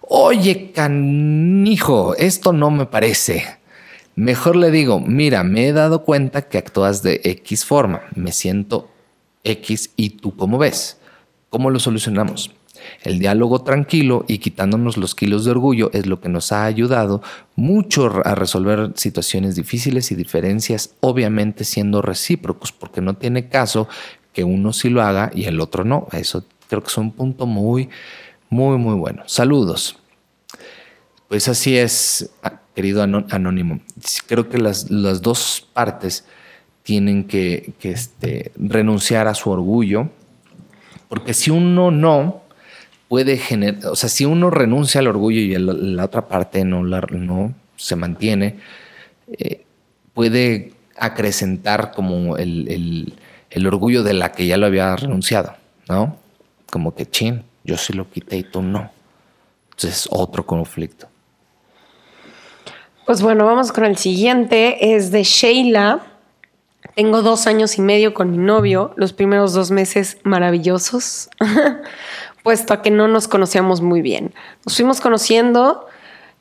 oye 0.00 0.72
canijo, 0.72 2.14
esto 2.16 2.52
no 2.52 2.70
me 2.70 2.86
parece. 2.86 3.59
Mejor 4.20 4.54
le 4.54 4.70
digo, 4.70 5.00
mira, 5.00 5.44
me 5.44 5.66
he 5.66 5.72
dado 5.72 6.04
cuenta 6.04 6.42
que 6.42 6.58
actúas 6.58 7.02
de 7.02 7.22
X 7.24 7.64
forma, 7.64 8.02
me 8.14 8.32
siento 8.32 8.90
X 9.44 9.92
y 9.96 10.10
tú 10.10 10.36
cómo 10.36 10.58
ves. 10.58 10.98
¿Cómo 11.48 11.70
lo 11.70 11.80
solucionamos? 11.80 12.50
El 13.02 13.18
diálogo 13.18 13.62
tranquilo 13.62 14.26
y 14.28 14.36
quitándonos 14.36 14.98
los 14.98 15.14
kilos 15.14 15.46
de 15.46 15.52
orgullo 15.52 15.90
es 15.94 16.04
lo 16.04 16.20
que 16.20 16.28
nos 16.28 16.52
ha 16.52 16.66
ayudado 16.66 17.22
mucho 17.56 18.12
a 18.22 18.34
resolver 18.34 18.92
situaciones 18.94 19.56
difíciles 19.56 20.12
y 20.12 20.16
diferencias, 20.16 20.96
obviamente 21.00 21.64
siendo 21.64 22.02
recíprocos, 22.02 22.72
porque 22.72 23.00
no 23.00 23.14
tiene 23.14 23.48
caso 23.48 23.88
que 24.34 24.44
uno 24.44 24.74
sí 24.74 24.90
lo 24.90 25.00
haga 25.00 25.30
y 25.34 25.44
el 25.44 25.62
otro 25.62 25.82
no. 25.84 26.08
Eso 26.12 26.44
creo 26.68 26.82
que 26.82 26.88
es 26.88 26.98
un 26.98 27.12
punto 27.12 27.46
muy, 27.46 27.88
muy, 28.50 28.76
muy 28.76 28.96
bueno. 28.96 29.22
Saludos. 29.24 29.99
Pues 31.30 31.46
así 31.46 31.78
es, 31.78 32.28
querido 32.74 33.04
anónimo. 33.04 33.78
Creo 34.26 34.48
que 34.48 34.58
las, 34.58 34.88
dos 34.88 35.64
partes 35.72 36.24
tienen 36.82 37.22
que, 37.22 37.72
este, 37.82 38.50
renunciar 38.56 39.28
a 39.28 39.34
su 39.36 39.48
orgullo, 39.48 40.10
porque 41.08 41.32
si 41.32 41.52
uno 41.52 41.92
no, 41.92 42.42
puede 43.06 43.36
generar, 43.36 43.86
o 43.86 43.94
sea, 43.94 44.08
si 44.08 44.24
uno 44.24 44.50
renuncia 44.50 44.98
al 44.98 45.06
orgullo 45.06 45.38
y 45.38 45.56
la, 45.56 46.04
otra 46.04 46.26
parte 46.26 46.64
no, 46.64 46.82
no 46.82 47.54
se 47.76 47.94
mantiene, 47.94 48.56
eh, 49.28 49.64
puede 50.12 50.72
acrecentar 50.96 51.92
como 51.92 52.38
el, 52.38 53.14
orgullo 53.64 54.02
de 54.02 54.14
la 54.14 54.32
que 54.32 54.48
ya 54.48 54.56
lo 54.56 54.66
había 54.66 54.96
renunciado, 54.96 55.54
¿no? 55.88 56.16
Como 56.72 56.92
que, 56.96 57.06
chin, 57.06 57.44
yo 57.62 57.76
sí 57.76 57.92
lo 57.92 58.10
quité 58.10 58.38
y 58.38 58.42
tú 58.42 58.62
no. 58.62 58.90
Entonces, 59.70 60.08
otro 60.10 60.44
conflicto. 60.44 61.09
Pues 63.10 63.22
bueno, 63.22 63.44
vamos 63.44 63.72
con 63.72 63.84
el 63.84 63.96
siguiente. 63.96 64.94
Es 64.94 65.10
de 65.10 65.24
Sheila. 65.24 65.98
Tengo 66.94 67.22
dos 67.22 67.48
años 67.48 67.76
y 67.76 67.82
medio 67.82 68.14
con 68.14 68.30
mi 68.30 68.38
novio, 68.38 68.92
los 68.94 69.12
primeros 69.12 69.52
dos 69.52 69.72
meses 69.72 70.18
maravillosos. 70.22 71.28
puesto 72.44 72.72
a 72.72 72.82
que 72.82 72.92
no 72.92 73.08
nos 73.08 73.26
conocíamos 73.26 73.80
muy 73.80 74.00
bien. 74.00 74.32
Nos 74.64 74.76
fuimos 74.76 75.00
conociendo 75.00 75.88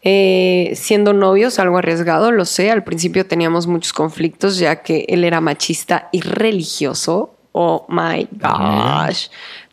eh, 0.03 0.73
siendo 0.75 1.13
novios, 1.13 1.57
algo 1.57 1.79
arriesgado, 1.79 2.31
lo 2.31 2.45
sé. 2.45 2.69
Al 2.69 2.83
principio 2.83 3.25
teníamos 3.25 3.65
muchos 3.65 3.91
conflictos 3.91 4.59
ya 4.59 4.83
que 4.83 5.05
él 5.09 5.23
era 5.23 5.41
machista 5.41 6.07
y 6.11 6.21
religioso. 6.21 7.33
Oh 7.51 7.87
my 7.89 8.27
gosh. 8.33 9.29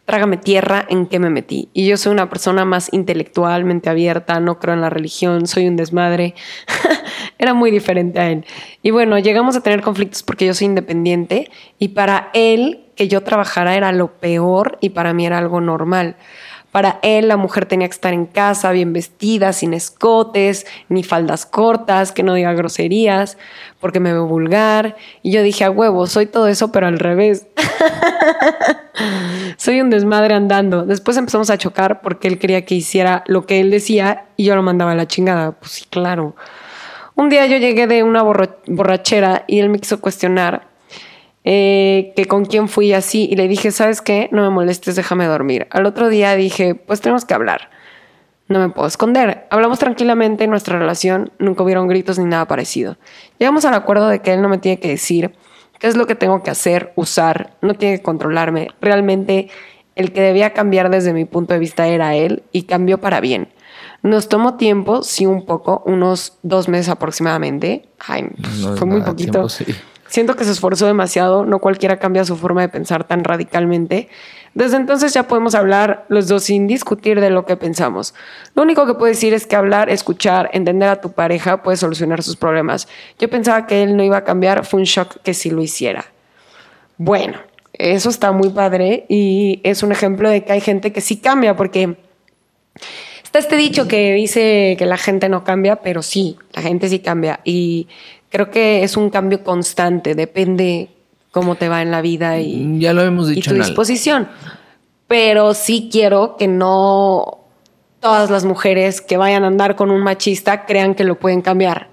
Trágame 0.06 0.38
tierra 0.38 0.86
en 0.88 1.06
qué 1.06 1.18
me 1.18 1.30
metí. 1.30 1.68
Y 1.72 1.86
yo 1.86 1.96
soy 1.96 2.12
una 2.12 2.30
persona 2.30 2.64
más 2.64 2.92
intelectualmente 2.92 3.90
abierta, 3.90 4.40
no 4.40 4.58
creo 4.58 4.74
en 4.74 4.80
la 4.80 4.90
religión, 4.90 5.46
soy 5.46 5.68
un 5.68 5.76
desmadre. 5.76 6.34
era 7.38 7.54
muy 7.54 7.70
diferente 7.70 8.20
a 8.20 8.30
él. 8.30 8.44
Y 8.82 8.90
bueno, 8.90 9.18
llegamos 9.18 9.56
a 9.56 9.62
tener 9.62 9.82
conflictos 9.82 10.22
porque 10.22 10.46
yo 10.46 10.54
soy 10.54 10.66
independiente 10.66 11.50
y 11.78 11.88
para 11.88 12.30
él 12.32 12.84
que 12.94 13.08
yo 13.08 13.22
trabajara 13.22 13.76
era 13.76 13.92
lo 13.92 14.12
peor 14.18 14.78
y 14.80 14.90
para 14.90 15.12
mí 15.12 15.26
era 15.26 15.38
algo 15.38 15.60
normal. 15.60 16.16
Para 16.76 16.98
él 17.00 17.28
la 17.28 17.38
mujer 17.38 17.64
tenía 17.64 17.88
que 17.88 17.94
estar 17.94 18.12
en 18.12 18.26
casa 18.26 18.70
bien 18.70 18.92
vestida, 18.92 19.54
sin 19.54 19.72
escotes, 19.72 20.66
ni 20.90 21.04
faldas 21.04 21.46
cortas, 21.46 22.12
que 22.12 22.22
no 22.22 22.34
diga 22.34 22.52
groserías, 22.52 23.38
porque 23.80 23.98
me 23.98 24.12
veo 24.12 24.26
vulgar. 24.26 24.94
Y 25.22 25.30
yo 25.30 25.42
dije, 25.42 25.64
a 25.64 25.70
huevo, 25.70 26.06
soy 26.06 26.26
todo 26.26 26.48
eso, 26.48 26.72
pero 26.72 26.86
al 26.86 26.98
revés. 26.98 27.46
soy 29.56 29.80
un 29.80 29.88
desmadre 29.88 30.34
andando. 30.34 30.84
Después 30.84 31.16
empezamos 31.16 31.48
a 31.48 31.56
chocar 31.56 32.02
porque 32.02 32.28
él 32.28 32.38
quería 32.38 32.66
que 32.66 32.74
hiciera 32.74 33.24
lo 33.26 33.46
que 33.46 33.60
él 33.60 33.70
decía 33.70 34.26
y 34.36 34.44
yo 34.44 34.54
lo 34.54 34.62
mandaba 34.62 34.92
a 34.92 34.96
la 34.96 35.08
chingada. 35.08 35.52
Pues 35.52 35.72
sí, 35.72 35.86
claro. 35.88 36.36
Un 37.14 37.30
día 37.30 37.46
yo 37.46 37.56
llegué 37.56 37.86
de 37.86 38.02
una 38.02 38.22
borrachera 38.22 39.44
y 39.46 39.60
él 39.60 39.70
me 39.70 39.78
quiso 39.78 40.02
cuestionar 40.02 40.75
eh, 41.48 42.12
que 42.16 42.26
con 42.26 42.44
quién 42.44 42.66
fui 42.66 42.92
así 42.92 43.28
y 43.30 43.36
le 43.36 43.46
dije, 43.46 43.70
¿sabes 43.70 44.02
qué? 44.02 44.28
No 44.32 44.42
me 44.42 44.50
molestes, 44.50 44.96
déjame 44.96 45.26
dormir. 45.26 45.68
Al 45.70 45.86
otro 45.86 46.08
día 46.08 46.34
dije, 46.34 46.74
pues 46.74 47.00
tenemos 47.00 47.24
que 47.24 47.34
hablar. 47.34 47.70
No 48.48 48.58
me 48.58 48.68
puedo 48.68 48.88
esconder. 48.88 49.46
Hablamos 49.50 49.78
tranquilamente 49.78 50.42
en 50.42 50.50
nuestra 50.50 50.76
relación, 50.76 51.30
nunca 51.38 51.62
hubieron 51.62 51.86
gritos 51.86 52.18
ni 52.18 52.24
nada 52.24 52.46
parecido. 52.48 52.96
Llegamos 53.38 53.64
al 53.64 53.74
acuerdo 53.74 54.08
de 54.08 54.18
que 54.22 54.32
él 54.32 54.42
no 54.42 54.48
me 54.48 54.58
tiene 54.58 54.80
que 54.80 54.88
decir 54.88 55.36
qué 55.78 55.86
es 55.86 55.96
lo 55.96 56.08
que 56.08 56.16
tengo 56.16 56.42
que 56.42 56.50
hacer, 56.50 56.92
usar, 56.96 57.56
no 57.62 57.74
tiene 57.74 57.98
que 57.98 58.02
controlarme. 58.02 58.70
Realmente 58.80 59.48
el 59.94 60.12
que 60.12 60.22
debía 60.22 60.52
cambiar 60.52 60.90
desde 60.90 61.12
mi 61.12 61.26
punto 61.26 61.54
de 61.54 61.60
vista 61.60 61.86
era 61.86 62.16
él 62.16 62.42
y 62.50 62.62
cambió 62.62 62.98
para 62.98 63.20
bien. 63.20 63.52
Nos 64.02 64.28
tomó 64.28 64.56
tiempo, 64.56 65.04
sí, 65.04 65.26
un 65.26 65.46
poco, 65.46 65.84
unos 65.86 66.38
dos 66.42 66.68
meses 66.68 66.88
aproximadamente. 66.88 67.88
Ay, 68.00 68.30
fue 68.76 68.86
muy 68.86 69.02
poquito. 69.02 69.46
Siento 70.16 70.34
que 70.34 70.46
se 70.46 70.52
esforzó 70.52 70.86
demasiado, 70.86 71.44
no 71.44 71.58
cualquiera 71.58 71.98
cambia 71.98 72.24
su 72.24 72.38
forma 72.38 72.62
de 72.62 72.70
pensar 72.70 73.04
tan 73.04 73.22
radicalmente. 73.22 74.08
Desde 74.54 74.78
entonces 74.78 75.12
ya 75.12 75.24
podemos 75.28 75.54
hablar 75.54 76.06
los 76.08 76.26
dos 76.26 76.44
sin 76.44 76.66
discutir 76.66 77.20
de 77.20 77.28
lo 77.28 77.44
que 77.44 77.58
pensamos. 77.58 78.14
Lo 78.54 78.62
único 78.62 78.86
que 78.86 78.94
puedo 78.94 79.08
decir 79.12 79.34
es 79.34 79.46
que 79.46 79.56
hablar, 79.56 79.90
escuchar, 79.90 80.48
entender 80.54 80.88
a 80.88 81.02
tu 81.02 81.12
pareja 81.12 81.62
puede 81.62 81.76
solucionar 81.76 82.22
sus 82.22 82.34
problemas. 82.34 82.88
Yo 83.18 83.28
pensaba 83.28 83.66
que 83.66 83.82
él 83.82 83.94
no 83.94 84.02
iba 84.02 84.16
a 84.16 84.24
cambiar, 84.24 84.64
fue 84.64 84.80
un 84.80 84.86
shock 84.86 85.20
que 85.22 85.34
sí 85.34 85.50
lo 85.50 85.60
hiciera. 85.60 86.06
Bueno, 86.96 87.38
eso 87.74 88.08
está 88.08 88.32
muy 88.32 88.48
padre 88.48 89.04
y 89.10 89.60
es 89.64 89.82
un 89.82 89.92
ejemplo 89.92 90.30
de 90.30 90.44
que 90.44 90.52
hay 90.52 90.62
gente 90.62 90.94
que 90.94 91.02
sí 91.02 91.18
cambia 91.18 91.56
porque 91.56 91.98
está 93.22 93.38
este 93.38 93.56
dicho 93.56 93.86
que 93.86 94.14
dice 94.14 94.76
que 94.78 94.86
la 94.86 94.96
gente 94.96 95.28
no 95.28 95.44
cambia, 95.44 95.76
pero 95.76 96.00
sí, 96.00 96.38
la 96.54 96.62
gente 96.62 96.88
sí 96.88 97.00
cambia 97.00 97.40
y 97.44 97.86
creo 98.30 98.50
que 98.50 98.82
es 98.82 98.96
un 98.96 99.10
cambio 99.10 99.42
constante, 99.42 100.14
depende 100.14 100.90
cómo 101.30 101.56
te 101.56 101.68
va 101.68 101.82
en 101.82 101.90
la 101.90 102.00
vida 102.00 102.40
y, 102.40 102.56
mm, 102.56 102.80
ya 102.80 102.92
lo 102.92 103.02
hemos 103.02 103.28
dicho 103.28 103.50
y 103.50 103.58
tu 103.58 103.62
disposición. 103.62 104.28
Pero 105.08 105.54
sí 105.54 105.88
quiero 105.90 106.36
que 106.36 106.48
no 106.48 107.38
todas 108.00 108.30
las 108.30 108.44
mujeres 108.44 109.00
que 109.00 109.16
vayan 109.16 109.44
a 109.44 109.48
andar 109.48 109.76
con 109.76 109.90
un 109.90 110.00
machista 110.00 110.64
crean 110.64 110.94
que 110.94 111.04
lo 111.04 111.18
pueden 111.18 111.42
cambiar. 111.42 111.88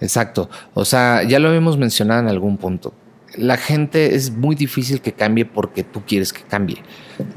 Exacto. 0.00 0.48
O 0.74 0.84
sea, 0.84 1.22
ya 1.22 1.38
lo 1.38 1.48
habíamos 1.48 1.76
mencionado 1.78 2.20
en 2.20 2.28
algún 2.28 2.56
punto. 2.56 2.92
La 3.36 3.56
gente 3.56 4.14
es 4.14 4.30
muy 4.30 4.56
difícil 4.56 5.00
que 5.00 5.12
cambie 5.12 5.44
porque 5.44 5.84
tú 5.84 6.02
quieres 6.06 6.32
que 6.32 6.42
cambie. 6.42 6.82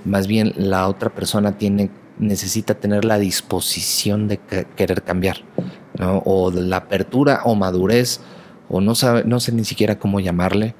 Más 0.06 0.28
bien 0.28 0.54
la 0.56 0.88
otra 0.88 1.10
persona 1.10 1.58
tiene 1.58 1.90
necesita 2.20 2.76
tener 2.76 3.06
la 3.06 3.18
disposición 3.18 4.28
de 4.28 4.40
querer 4.76 5.04
cambiar, 5.04 5.38
¿no? 5.98 6.22
O 6.26 6.52
la 6.52 6.78
apertura 6.78 7.42
o 7.46 7.56
madurez 7.56 8.20
o 8.70 8.82
no, 8.82 8.96
sabe, 8.96 9.24
no 9.26 9.40
sé 9.40 9.52
ni 9.52 9.66
siquiera 9.66 10.00
cómo 10.00 10.20
llamarle, 10.20 10.76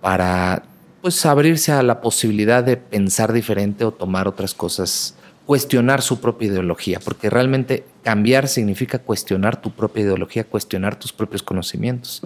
para 0.00 0.62
pues 1.02 1.24
abrirse 1.26 1.72
a 1.72 1.82
la 1.82 2.00
posibilidad 2.00 2.64
de 2.64 2.76
pensar 2.76 3.32
diferente 3.32 3.84
o 3.84 3.92
tomar 3.92 4.26
otras 4.26 4.54
cosas 4.54 5.16
cuestionar 5.46 6.02
su 6.02 6.20
propia 6.20 6.48
ideología, 6.48 6.98
porque 6.98 7.30
realmente 7.30 7.84
cambiar 8.02 8.48
significa 8.48 8.98
cuestionar 8.98 9.60
tu 9.60 9.70
propia 9.70 10.02
ideología, 10.02 10.44
cuestionar 10.44 10.98
tus 10.98 11.12
propios 11.12 11.42
conocimientos. 11.42 12.20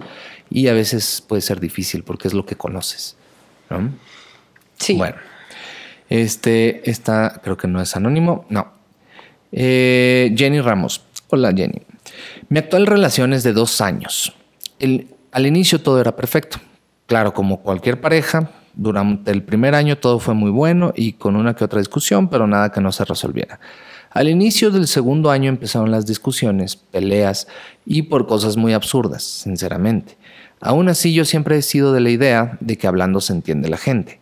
Y 0.49 0.67
a 0.67 0.73
veces 0.73 1.23
puede 1.25 1.43
ser 1.43 1.59
difícil 1.59 2.03
porque 2.03 2.27
es 2.27 2.33
lo 2.33 2.45
que 2.45 2.55
conoces. 2.55 3.15
Sí. 4.77 4.95
Bueno, 4.95 5.17
este, 6.09 6.89
esta 6.89 7.39
creo 7.43 7.55
que 7.55 7.67
no 7.67 7.79
es 7.79 7.95
anónimo, 7.95 8.45
no. 8.49 8.73
Eh, 9.51 10.33
Jenny 10.35 10.59
Ramos. 10.59 11.03
Hola 11.29 11.53
Jenny. 11.55 11.83
Mi 12.49 12.59
actual 12.59 12.87
relación 12.87 13.33
es 13.33 13.43
de 13.43 13.53
dos 13.53 13.79
años. 13.81 14.35
Al 15.31 15.45
inicio 15.45 15.81
todo 15.81 15.99
era 15.99 16.15
perfecto. 16.15 16.57
Claro, 17.07 17.33
como 17.33 17.61
cualquier 17.61 17.99
pareja, 17.99 18.51
durante 18.73 19.31
el 19.31 19.43
primer 19.43 19.75
año 19.75 19.97
todo 19.97 20.19
fue 20.19 20.33
muy 20.33 20.49
bueno 20.49 20.93
y 20.95 21.13
con 21.13 21.35
una 21.35 21.55
que 21.55 21.63
otra 21.63 21.79
discusión, 21.79 22.29
pero 22.29 22.47
nada 22.47 22.71
que 22.71 22.81
no 22.81 22.91
se 22.91 23.03
resolviera. 23.03 23.59
Al 24.11 24.29
inicio 24.29 24.71
del 24.71 24.87
segundo 24.87 25.29
año 25.29 25.49
empezaron 25.49 25.91
las 25.91 26.05
discusiones, 26.05 26.75
peleas 26.75 27.47
y 27.85 28.03
por 28.03 28.27
cosas 28.27 28.57
muy 28.57 28.73
absurdas, 28.73 29.23
sinceramente. 29.23 30.17
Aún 30.61 30.89
así 30.89 31.13
yo 31.13 31.25
siempre 31.25 31.57
he 31.57 31.61
sido 31.61 31.91
de 31.91 32.01
la 32.01 32.11
idea 32.11 32.57
de 32.61 32.77
que 32.77 32.87
hablando 32.87 33.19
se 33.19 33.33
entiende 33.33 33.67
la 33.67 33.77
gente. 33.77 34.20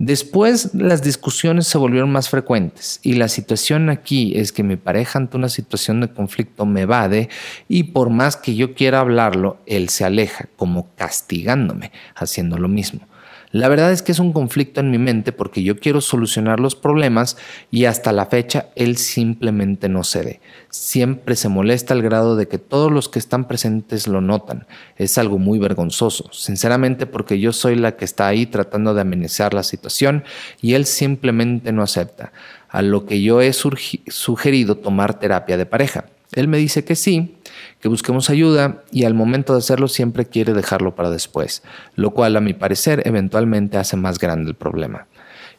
Después 0.00 0.70
las 0.72 1.02
discusiones 1.02 1.66
se 1.66 1.76
volvieron 1.76 2.10
más 2.10 2.30
frecuentes 2.30 3.00
y 3.02 3.12
la 3.12 3.28
situación 3.28 3.90
aquí 3.90 4.32
es 4.34 4.50
que 4.50 4.62
mi 4.62 4.76
pareja 4.76 5.18
ante 5.18 5.36
una 5.36 5.50
situación 5.50 6.00
de 6.00 6.10
conflicto 6.10 6.64
me 6.64 6.80
evade 6.80 7.28
y 7.68 7.82
por 7.82 8.08
más 8.08 8.38
que 8.38 8.54
yo 8.54 8.72
quiera 8.72 9.00
hablarlo, 9.00 9.58
él 9.66 9.90
se 9.90 10.06
aleja, 10.06 10.48
como 10.56 10.88
castigándome, 10.94 11.92
haciendo 12.14 12.56
lo 12.56 12.66
mismo. 12.66 13.09
La 13.52 13.68
verdad 13.68 13.90
es 13.90 14.02
que 14.02 14.12
es 14.12 14.20
un 14.20 14.32
conflicto 14.32 14.78
en 14.78 14.92
mi 14.92 14.98
mente 14.98 15.32
porque 15.32 15.64
yo 15.64 15.76
quiero 15.76 16.00
solucionar 16.00 16.60
los 16.60 16.76
problemas 16.76 17.36
y 17.72 17.86
hasta 17.86 18.12
la 18.12 18.26
fecha 18.26 18.68
él 18.76 18.96
simplemente 18.96 19.88
no 19.88 20.04
cede. 20.04 20.40
Siempre 20.68 21.34
se 21.34 21.48
molesta 21.48 21.92
al 21.92 22.02
grado 22.02 22.36
de 22.36 22.46
que 22.46 22.58
todos 22.58 22.92
los 22.92 23.08
que 23.08 23.18
están 23.18 23.48
presentes 23.48 24.06
lo 24.06 24.20
notan. 24.20 24.68
Es 24.96 25.18
algo 25.18 25.38
muy 25.38 25.58
vergonzoso, 25.58 26.32
sinceramente 26.32 27.06
porque 27.06 27.40
yo 27.40 27.52
soy 27.52 27.74
la 27.74 27.96
que 27.96 28.04
está 28.04 28.28
ahí 28.28 28.46
tratando 28.46 28.94
de 28.94 29.00
amenizar 29.00 29.52
la 29.52 29.64
situación 29.64 30.22
y 30.60 30.74
él 30.74 30.86
simplemente 30.86 31.72
no 31.72 31.82
acepta, 31.82 32.32
a 32.68 32.82
lo 32.82 33.04
que 33.04 33.20
yo 33.20 33.40
he 33.40 33.52
sugerido 33.52 34.76
tomar 34.76 35.18
terapia 35.18 35.56
de 35.56 35.66
pareja. 35.66 36.04
Él 36.32 36.46
me 36.46 36.58
dice 36.58 36.84
que 36.84 36.94
sí, 36.94 37.34
que 37.80 37.88
busquemos 37.88 38.30
ayuda 38.30 38.82
y 38.92 39.04
al 39.04 39.14
momento 39.14 39.54
de 39.54 39.60
hacerlo 39.60 39.88
siempre 39.88 40.26
quiere 40.26 40.52
dejarlo 40.52 40.94
para 40.94 41.10
después, 41.10 41.62
lo 41.96 42.10
cual 42.10 42.36
a 42.36 42.40
mi 42.40 42.52
parecer 42.52 43.02
eventualmente 43.06 43.78
hace 43.78 43.96
más 43.96 44.18
grande 44.18 44.50
el 44.50 44.56
problema. 44.56 45.06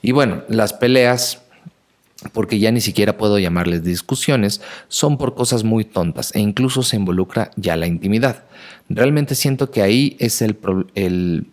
Y 0.01 0.11
bueno, 0.11 0.43
las 0.47 0.74
peleas, 0.74 1.41
porque 2.34 2.59
ya 2.59 2.72
ni 2.72 2.82
siquiera 2.82 3.17
puedo 3.17 3.39
llamarles 3.39 3.84
discusiones, 3.84 4.61
son 4.88 5.17
por 5.17 5.36
cosas 5.36 5.63
muy 5.63 5.84
tontas 5.84 6.34
e 6.36 6.39
incluso 6.39 6.84
se 6.84 6.95
involucra 6.95 7.51
ya 7.55 7.76
la 7.76 7.88
intimidad. 7.88 8.43
Realmente 8.89 9.36
siento 9.36 9.72
que 9.72 9.82
ahí 9.82 10.15
es 10.19 10.41
el, 10.41 10.57
el 10.95 11.47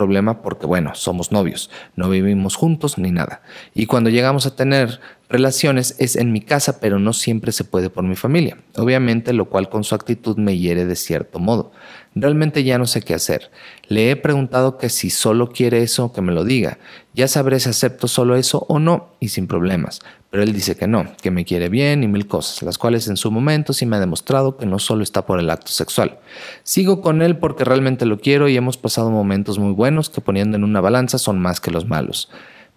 problema 0.00 0.40
porque, 0.40 0.64
bueno, 0.64 0.94
somos 0.94 1.30
novios, 1.30 1.68
no 1.94 2.08
vivimos 2.08 2.56
juntos 2.56 2.96
ni 2.96 3.10
nada. 3.10 3.42
Y 3.74 3.84
cuando 3.84 4.08
llegamos 4.08 4.46
a 4.46 4.56
tener 4.56 4.98
relaciones 5.28 5.94
es 5.98 6.16
en 6.16 6.32
mi 6.32 6.40
casa, 6.40 6.80
pero 6.80 6.98
no 6.98 7.12
siempre 7.12 7.52
se 7.52 7.64
puede 7.64 7.90
por 7.90 8.04
mi 8.04 8.16
familia. 8.16 8.56
Obviamente, 8.76 9.34
lo 9.34 9.50
cual 9.50 9.68
con 9.68 9.84
su 9.84 9.94
actitud 9.94 10.38
me 10.38 10.56
hiere 10.56 10.86
de 10.86 10.96
cierto 10.96 11.38
modo. 11.38 11.72
Realmente 12.14 12.64
ya 12.64 12.76
no 12.76 12.86
sé 12.86 13.02
qué 13.02 13.14
hacer. 13.14 13.50
Le 13.86 14.10
he 14.10 14.16
preguntado 14.16 14.78
que 14.78 14.88
si 14.88 15.10
solo 15.10 15.50
quiere 15.50 15.82
eso, 15.82 16.12
que 16.12 16.20
me 16.20 16.32
lo 16.32 16.44
diga. 16.44 16.78
Ya 17.14 17.28
sabré 17.28 17.60
si 17.60 17.68
acepto 17.68 18.08
solo 18.08 18.34
eso 18.34 18.66
o 18.68 18.80
no, 18.80 19.10
y 19.20 19.28
sin 19.28 19.46
problemas. 19.46 20.00
Pero 20.30 20.42
él 20.42 20.52
dice 20.52 20.76
que 20.76 20.88
no, 20.88 21.06
que 21.22 21.30
me 21.30 21.44
quiere 21.44 21.68
bien 21.68 22.02
y 22.02 22.08
mil 22.08 22.26
cosas, 22.26 22.62
las 22.62 22.78
cuales 22.78 23.06
en 23.06 23.16
su 23.16 23.30
momento 23.30 23.72
sí 23.72 23.86
me 23.86 23.96
ha 23.96 24.00
demostrado 24.00 24.56
que 24.56 24.66
no 24.66 24.78
solo 24.78 25.04
está 25.04 25.24
por 25.24 25.38
el 25.38 25.50
acto 25.50 25.70
sexual. 25.70 26.18
Sigo 26.64 27.00
con 27.00 27.22
él 27.22 27.38
porque 27.38 27.64
realmente 27.64 28.06
lo 28.06 28.18
quiero 28.18 28.48
y 28.48 28.56
hemos 28.56 28.76
pasado 28.76 29.10
momentos 29.10 29.58
muy 29.58 29.72
buenos 29.72 30.10
que 30.10 30.20
poniendo 30.20 30.56
en 30.56 30.64
una 30.64 30.80
balanza 30.80 31.18
son 31.18 31.38
más 31.38 31.60
que 31.60 31.70
los 31.70 31.86
malos 31.86 32.28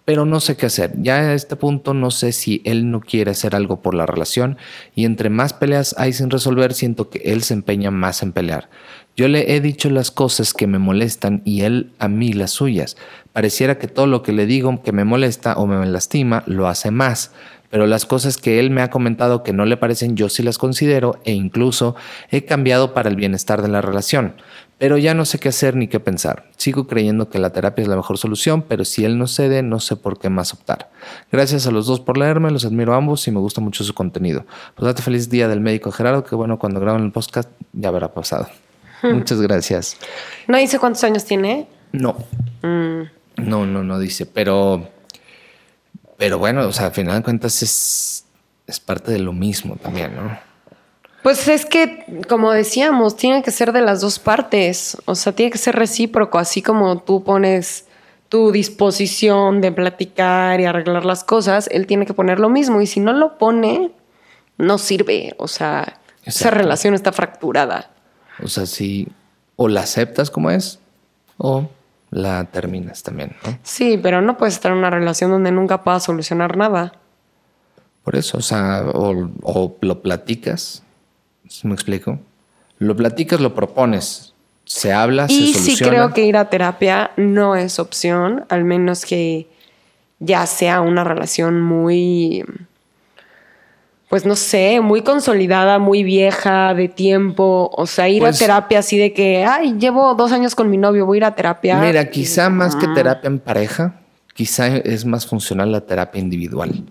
pero 0.04 0.26
no 0.26 0.40
sé 0.40 0.56
qué 0.56 0.66
hacer. 0.66 0.92
Ya 0.98 1.16
a 1.16 1.34
este 1.34 1.56
punto 1.56 1.94
no 1.94 2.10
sé 2.10 2.32
si 2.32 2.60
él 2.64 2.90
no 2.90 3.00
quiere 3.00 3.30
hacer 3.30 3.54
algo 3.54 3.80
por 3.80 3.94
la 3.94 4.06
relación 4.06 4.58
y 4.94 5.04
entre 5.04 5.30
más 5.30 5.52
peleas 5.52 5.94
hay 5.98 6.12
sin 6.12 6.30
resolver, 6.30 6.74
siento 6.74 7.08
que 7.08 7.20
él 7.24 7.42
se 7.42 7.54
empeña 7.54 7.90
más 7.90 8.22
en 8.22 8.32
pelear. 8.32 8.68
Yo 9.16 9.28
le 9.28 9.54
he 9.54 9.60
dicho 9.60 9.90
las 9.90 10.10
cosas 10.10 10.52
que 10.52 10.66
me 10.66 10.80
molestan 10.80 11.40
y 11.44 11.60
él 11.60 11.92
a 12.00 12.08
mí 12.08 12.32
las 12.32 12.50
suyas. 12.50 12.96
Pareciera 13.32 13.78
que 13.78 13.86
todo 13.86 14.08
lo 14.08 14.24
que 14.24 14.32
le 14.32 14.44
digo 14.44 14.82
que 14.82 14.90
me 14.90 15.04
molesta 15.04 15.54
o 15.54 15.68
me 15.68 15.86
lastima 15.86 16.42
lo 16.46 16.66
hace 16.66 16.90
más, 16.90 17.30
pero 17.70 17.86
las 17.86 18.06
cosas 18.06 18.38
que 18.38 18.58
él 18.58 18.70
me 18.70 18.82
ha 18.82 18.90
comentado 18.90 19.44
que 19.44 19.52
no 19.52 19.66
le 19.66 19.76
parecen 19.76 20.16
yo 20.16 20.28
sí 20.28 20.42
las 20.42 20.58
considero 20.58 21.20
e 21.24 21.32
incluso 21.32 21.94
he 22.32 22.44
cambiado 22.44 22.92
para 22.92 23.08
el 23.08 23.14
bienestar 23.14 23.62
de 23.62 23.68
la 23.68 23.80
relación. 23.80 24.34
Pero 24.78 24.98
ya 24.98 25.14
no 25.14 25.24
sé 25.24 25.38
qué 25.38 25.50
hacer 25.50 25.76
ni 25.76 25.86
qué 25.86 26.00
pensar. 26.00 26.50
Sigo 26.56 26.88
creyendo 26.88 27.28
que 27.28 27.38
la 27.38 27.50
terapia 27.50 27.82
es 27.82 27.88
la 27.88 27.94
mejor 27.94 28.18
solución, 28.18 28.62
pero 28.62 28.84
si 28.84 29.04
él 29.04 29.16
no 29.16 29.28
cede, 29.28 29.62
no 29.62 29.78
sé 29.78 29.94
por 29.94 30.18
qué 30.18 30.28
más 30.28 30.52
optar. 30.52 30.90
Gracias 31.30 31.68
a 31.68 31.70
los 31.70 31.86
dos 31.86 32.00
por 32.00 32.18
leerme, 32.18 32.50
los 32.50 32.64
admiro 32.64 32.94
a 32.94 32.96
ambos 32.96 33.28
y 33.28 33.30
me 33.30 33.38
gusta 33.38 33.60
mucho 33.60 33.84
su 33.84 33.94
contenido. 33.94 34.44
Pues 34.74 34.86
date 34.86 35.02
feliz 35.02 35.30
día 35.30 35.46
del 35.46 35.60
médico 35.60 35.92
Gerardo, 35.92 36.24
que 36.24 36.34
bueno, 36.34 36.58
cuando 36.58 36.80
graben 36.80 37.04
el 37.04 37.12
podcast 37.12 37.48
ya 37.72 37.90
habrá 37.90 38.12
pasado. 38.12 38.48
Muchas 39.12 39.40
gracias. 39.40 39.96
¿No 40.46 40.56
dice 40.58 40.78
cuántos 40.78 41.04
años 41.04 41.24
tiene? 41.24 41.68
No. 41.92 42.16
Mm. 42.62 43.02
No, 43.36 43.66
no, 43.66 43.82
no 43.82 43.98
dice, 43.98 44.26
pero, 44.26 44.88
pero 46.16 46.38
bueno, 46.38 46.66
o 46.66 46.72
sea, 46.72 46.86
al 46.86 46.92
final 46.92 47.16
de 47.16 47.22
cuentas 47.22 47.62
es, 47.62 48.24
es 48.66 48.80
parte 48.80 49.12
de 49.12 49.18
lo 49.18 49.32
mismo 49.32 49.76
también, 49.76 50.14
¿no? 50.14 50.38
Pues 51.24 51.48
es 51.48 51.64
que, 51.64 52.04
como 52.28 52.52
decíamos, 52.52 53.16
tiene 53.16 53.42
que 53.42 53.50
ser 53.50 53.72
de 53.72 53.80
las 53.80 54.02
dos 54.02 54.18
partes. 54.18 54.98
O 55.06 55.14
sea, 55.14 55.32
tiene 55.32 55.50
que 55.50 55.58
ser 55.58 55.74
recíproco, 55.74 56.38
así 56.38 56.60
como 56.60 56.98
tú 56.98 57.24
pones 57.24 57.86
tu 58.28 58.52
disposición 58.52 59.62
de 59.62 59.72
platicar 59.72 60.60
y 60.60 60.66
arreglar 60.66 61.06
las 61.06 61.24
cosas, 61.24 61.68
él 61.72 61.86
tiene 61.86 62.04
que 62.04 62.12
poner 62.12 62.40
lo 62.40 62.50
mismo. 62.50 62.82
Y 62.82 62.86
si 62.86 63.00
no 63.00 63.14
lo 63.14 63.38
pone, 63.38 63.92
no 64.58 64.76
sirve. 64.76 65.34
O 65.38 65.48
sea, 65.48 65.98
esa 66.24 66.50
relación 66.50 66.92
está 66.92 67.10
fracturada. 67.10 67.93
O 68.42 68.48
sea, 68.48 68.66
si 68.66 69.08
o 69.56 69.68
la 69.68 69.82
aceptas 69.82 70.30
como 70.30 70.50
es 70.50 70.80
o 71.38 71.68
la 72.10 72.44
terminas 72.44 73.02
también, 73.02 73.36
¿no? 73.44 73.58
Sí, 73.62 73.98
pero 74.02 74.20
no 74.20 74.36
puedes 74.36 74.54
estar 74.54 74.72
en 74.72 74.78
una 74.78 74.90
relación 74.90 75.30
donde 75.30 75.52
nunca 75.52 75.82
puedas 75.82 76.04
solucionar 76.04 76.56
nada. 76.56 76.94
Por 78.02 78.16
eso, 78.16 78.38
o 78.38 78.42
sea, 78.42 78.84
o, 78.92 79.30
o 79.42 79.76
lo 79.80 80.02
platicas 80.02 80.84
¿Me 81.62 81.74
explico? 81.74 82.18
Lo 82.78 82.96
platicas, 82.96 83.40
lo 83.40 83.54
propones, 83.54 84.34
se 84.64 84.92
habla, 84.92 85.26
y 85.28 85.52
se 85.52 85.52
soluciona. 85.52 85.72
Y 85.72 85.76
sí 85.76 85.84
creo 85.84 86.12
que 86.12 86.24
ir 86.24 86.36
a 86.36 86.50
terapia 86.50 87.10
no 87.16 87.54
es 87.54 87.78
opción, 87.78 88.44
al 88.48 88.64
menos 88.64 89.04
que 89.04 89.46
ya 90.18 90.46
sea 90.46 90.80
una 90.80 91.04
relación 91.04 91.60
muy, 91.60 92.44
pues 94.14 94.24
no 94.24 94.36
sé, 94.36 94.80
muy 94.80 95.02
consolidada, 95.02 95.80
muy 95.80 96.04
vieja, 96.04 96.72
de 96.72 96.86
tiempo. 96.86 97.68
O 97.76 97.84
sea, 97.84 98.08
ir 98.08 98.22
a 98.22 98.26
pues 98.26 98.38
terapia 98.38 98.78
así 98.78 98.96
de 98.96 99.12
que, 99.12 99.44
ay, 99.44 99.74
llevo 99.76 100.14
dos 100.14 100.30
años 100.30 100.54
con 100.54 100.70
mi 100.70 100.76
novio, 100.76 101.04
voy 101.04 101.16
a 101.16 101.18
ir 101.18 101.24
a 101.24 101.34
terapia. 101.34 101.80
Mira, 101.80 102.08
quizá 102.08 102.48
más 102.48 102.76
que 102.76 102.86
terapia 102.86 103.26
en 103.26 103.40
pareja, 103.40 104.02
quizá 104.32 104.68
es 104.68 105.04
más 105.04 105.26
funcional 105.26 105.72
la 105.72 105.80
terapia 105.80 106.20
individual, 106.20 106.84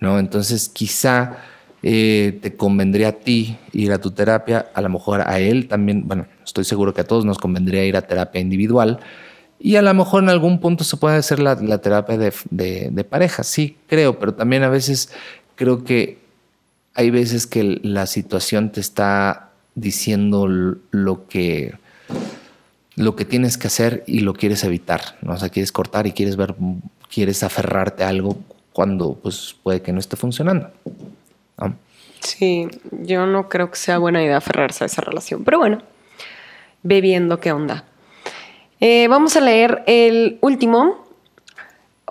¿no? 0.00 0.18
Entonces, 0.18 0.70
quizá 0.70 1.36
eh, 1.82 2.38
te 2.40 2.56
convendría 2.56 3.08
a 3.08 3.12
ti 3.12 3.58
ir 3.72 3.92
a 3.92 3.98
tu 3.98 4.12
terapia, 4.12 4.70
a 4.72 4.80
lo 4.80 4.88
mejor 4.88 5.20
a 5.20 5.38
él 5.38 5.68
también, 5.68 6.08
bueno, 6.08 6.28
estoy 6.42 6.64
seguro 6.64 6.94
que 6.94 7.02
a 7.02 7.04
todos 7.04 7.26
nos 7.26 7.36
convendría 7.36 7.84
ir 7.84 7.98
a 7.98 8.00
terapia 8.00 8.40
individual 8.40 9.00
y 9.58 9.76
a 9.76 9.82
lo 9.82 9.92
mejor 9.92 10.22
en 10.22 10.30
algún 10.30 10.60
punto 10.60 10.82
se 10.84 10.96
puede 10.96 11.18
hacer 11.18 11.40
la, 11.40 11.56
terapia 11.82 12.16
de, 12.16 13.06
pareja, 13.06 13.42
sí, 13.42 13.76
creo, 13.86 14.18
pero 14.18 14.32
también 14.32 14.62
a 14.62 14.70
veces 14.70 15.10
creo 15.56 15.84
que 15.84 16.19
hay 16.94 17.10
veces 17.10 17.46
que 17.46 17.80
la 17.82 18.06
situación 18.06 18.72
te 18.72 18.80
está 18.80 19.50
diciendo 19.74 20.46
lo 20.48 21.26
que 21.28 21.74
lo 22.96 23.16
que 23.16 23.24
tienes 23.24 23.56
que 23.56 23.68
hacer 23.68 24.04
y 24.06 24.20
lo 24.20 24.34
quieres 24.34 24.62
evitar, 24.64 25.00
¿no? 25.22 25.32
O 25.32 25.36
sea, 25.38 25.48
quieres 25.48 25.72
cortar 25.72 26.06
y 26.06 26.12
quieres 26.12 26.36
ver, 26.36 26.54
quieres 27.12 27.42
aferrarte 27.42 28.04
a 28.04 28.08
algo 28.08 28.36
cuando 28.72 29.14
pues 29.14 29.56
puede 29.62 29.80
que 29.80 29.92
no 29.92 30.00
esté 30.00 30.16
funcionando. 30.16 30.70
Sí, 32.20 32.68
yo 32.90 33.24
no 33.24 33.48
creo 33.48 33.70
que 33.70 33.76
sea 33.76 33.96
buena 33.96 34.22
idea 34.22 34.36
aferrarse 34.36 34.84
a 34.84 34.86
esa 34.86 35.00
relación, 35.00 35.42
pero 35.42 35.58
bueno, 35.58 35.82
ve 36.82 37.00
viendo 37.00 37.40
qué 37.40 37.52
onda. 37.52 37.84
Eh, 38.80 39.08
vamos 39.08 39.36
a 39.36 39.40
leer 39.40 39.82
el 39.86 40.38
último. 40.42 41.06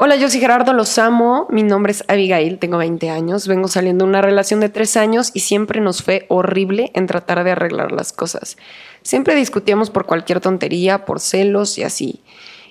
Hola, 0.01 0.15
yo 0.15 0.29
soy 0.29 0.39
Gerardo, 0.39 0.71
los 0.71 0.97
amo. 0.97 1.45
Mi 1.49 1.61
nombre 1.61 1.91
es 1.91 2.05
Abigail, 2.07 2.57
tengo 2.57 2.77
20 2.77 3.09
años. 3.09 3.49
Vengo 3.49 3.67
saliendo 3.67 4.05
de 4.05 4.09
una 4.09 4.21
relación 4.21 4.61
de 4.61 4.69
3 4.69 4.95
años 4.95 5.31
y 5.33 5.41
siempre 5.41 5.81
nos 5.81 6.03
fue 6.03 6.25
horrible 6.29 6.89
en 6.93 7.05
tratar 7.05 7.43
de 7.43 7.51
arreglar 7.51 7.91
las 7.91 8.13
cosas. 8.13 8.55
Siempre 9.01 9.35
discutíamos 9.35 9.89
por 9.89 10.05
cualquier 10.05 10.39
tontería, 10.39 11.03
por 11.03 11.19
celos 11.19 11.77
y 11.77 11.83
así. 11.83 12.23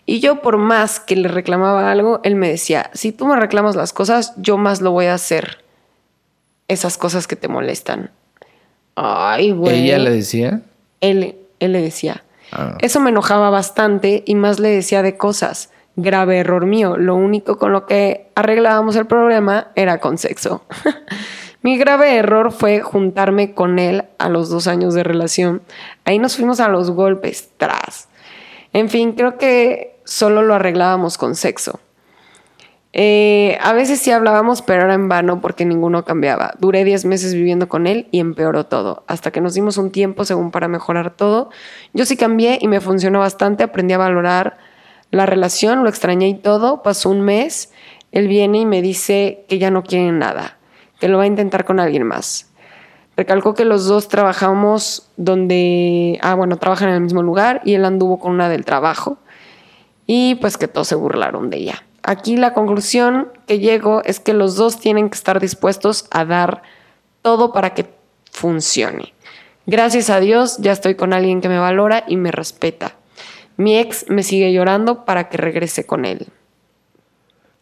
Y 0.07 0.21
yo 0.21 0.41
por 0.41 0.57
más 0.57 1.01
que 1.01 1.17
le 1.17 1.29
reclamaba 1.29 1.93
algo, 1.93 2.21
él 2.23 2.35
me 2.35 2.49
decía, 2.49 2.89
si 2.95 3.13
tú 3.13 3.27
me 3.27 3.37
reclamas 3.37 3.77
las 3.77 3.93
cosas, 3.93 4.33
yo 4.39 4.57
más 4.57 4.81
lo 4.81 4.93
voy 4.93 5.05
a 5.05 5.13
hacer 5.13 5.63
esas 6.67 6.97
cosas 6.97 7.27
que 7.27 7.37
te 7.37 7.49
molestan. 7.49 8.11
Ay, 8.95 9.51
güey. 9.51 9.85
¿Ella 9.85 9.99
le 9.99 10.13
decía? 10.13 10.63
Él, 11.03 11.37
él 11.61 11.73
le 11.73 11.83
decía. 11.83 12.25
Ah. 12.53 12.79
Eso 12.81 13.01
me 13.01 13.11
enojaba 13.11 13.51
bastante 13.51 14.23
y 14.25 14.35
más 14.35 14.59
le 14.61 14.71
decía 14.71 15.03
de 15.03 15.19
cosas. 15.19 15.69
Grave 16.01 16.39
error 16.39 16.65
mío. 16.65 16.97
Lo 16.97 17.17
único 17.17 17.59
con 17.59 17.73
lo 17.73 17.85
que 17.85 18.31
arreglábamos 18.37 18.95
el 18.95 19.09
problema 19.09 19.73
era 19.75 19.99
con 19.99 20.17
sexo. 20.17 20.63
Mi 21.63 21.77
grave 21.77 22.15
error 22.15 22.53
fue 22.53 22.79
juntarme 22.83 23.53
con 23.53 23.81
él 23.81 24.05
a 24.19 24.29
los 24.29 24.49
dos 24.49 24.69
años 24.69 24.95
de 24.95 25.03
relación. 25.03 25.61
Ahí 26.05 26.21
nos 26.21 26.37
fuimos 26.37 26.61
a 26.61 26.69
los 26.69 26.93
golpes, 26.93 27.51
tras. 27.57 28.09
En 28.73 28.89
fin, 28.89 29.15
creo 29.15 29.39
que 29.39 29.99
solo 30.05 30.43
lo 30.43 30.55
arreglábamos 30.55 31.19
con 31.19 31.35
sexo. 31.35 31.81
Eh, 32.93 33.59
a 33.61 33.73
veces 33.73 33.99
sí 33.99 34.13
hablábamos, 34.13 34.63
pero 34.63 34.85
era 34.85 34.95
en 34.95 35.09
vano 35.09 35.41
porque 35.41 35.65
ninguno 35.65 36.05
cambiaba. 36.05 36.55
Duré 36.61 36.85
10 36.85 37.07
meses 37.07 37.35
viviendo 37.35 37.69
con 37.69 37.89
él 37.89 38.07
y 38.13 38.21
empeoró 38.21 38.67
todo, 38.67 39.03
hasta 39.09 39.33
que 39.33 39.41
nos 39.41 39.55
dimos 39.55 39.79
un 39.79 39.91
tiempo 39.91 40.25
según 40.25 40.53
para 40.53 40.69
mejorar 40.69 41.17
todo. 41.17 41.51
Yo 41.93 42.07
sí 42.07 42.17
cambié 42.17 42.59
y 42.61 42.69
me 42.69 42.81
funcionó 42.81 43.19
bastante, 43.19 43.65
aprendí 43.65 43.95
a 43.95 43.99
valorar 43.99 44.68
la 45.11 45.27
relación, 45.27 45.83
lo 45.83 45.89
extrañé 45.89 46.29
y 46.29 46.35
todo. 46.35 46.83
Pasó 46.83 47.11
un 47.11 47.23
mes, 47.23 47.73
él 48.13 48.29
viene 48.29 48.59
y 48.59 48.67
me 48.67 48.83
dice 48.83 49.45
que 49.49 49.59
ya 49.59 49.71
no 49.71 49.83
quiere 49.83 50.13
nada, 50.13 50.59
que 51.01 51.09
lo 51.09 51.19
va 51.19 51.25
a 51.25 51.29
intentar 51.29 51.65
con 51.65 51.81
alguien 51.81 52.05
más. 52.05 52.51
Recalcó 53.17 53.55
que 53.55 53.65
los 53.65 53.87
dos 53.87 54.09
trabajamos 54.09 55.11
donde, 55.17 56.19
ah, 56.23 56.35
bueno, 56.35 56.57
trabajan 56.57 56.91
en 56.91 56.95
el 56.97 57.01
mismo 57.01 57.23
lugar 57.23 57.61
y 57.65 57.75
él 57.75 57.85
anduvo 57.85 58.21
con 58.21 58.33
una 58.33 58.49
del 58.49 58.65
trabajo 58.65 59.19
y 60.07 60.37
pues 60.37 60.57
que 60.57 60.69
todos 60.69 60.87
se 60.87 60.95
burlaron 60.95 61.51
de 61.51 61.59
ella. 61.59 61.85
Aquí 62.05 62.37
la 62.37 62.55
conclusión 62.55 63.33
que 63.47 63.59
llego 63.59 64.03
es 64.05 64.21
que 64.21 64.35
los 64.35 64.55
dos 64.55 64.79
tienen 64.79 65.11
que 65.11 65.17
estar 65.17 65.41
dispuestos 65.41 66.07
a 66.11 66.25
dar 66.25 66.63
todo 67.23 67.53
para 67.53 67.75
que 67.75 67.91
funcione. 68.31 69.15
Gracias 69.67 70.09
a 70.11 70.21
Dios 70.21 70.59
ya 70.59 70.73
estoy 70.73 70.95
con 70.95 71.13
alguien 71.13 71.41
que 71.41 71.49
me 71.49 71.59
valora 71.59 72.05
y 72.07 72.17
me 72.17 72.31
respeta. 72.31 72.98
Mi 73.59 73.77
ex 73.79 74.07
me 74.09 74.23
sigue 74.23 74.51
llorando 74.53 75.05
para 75.05 75.29
que 75.29 75.37
regrese 75.37 75.85
con 75.85 76.05
él. 76.07 76.29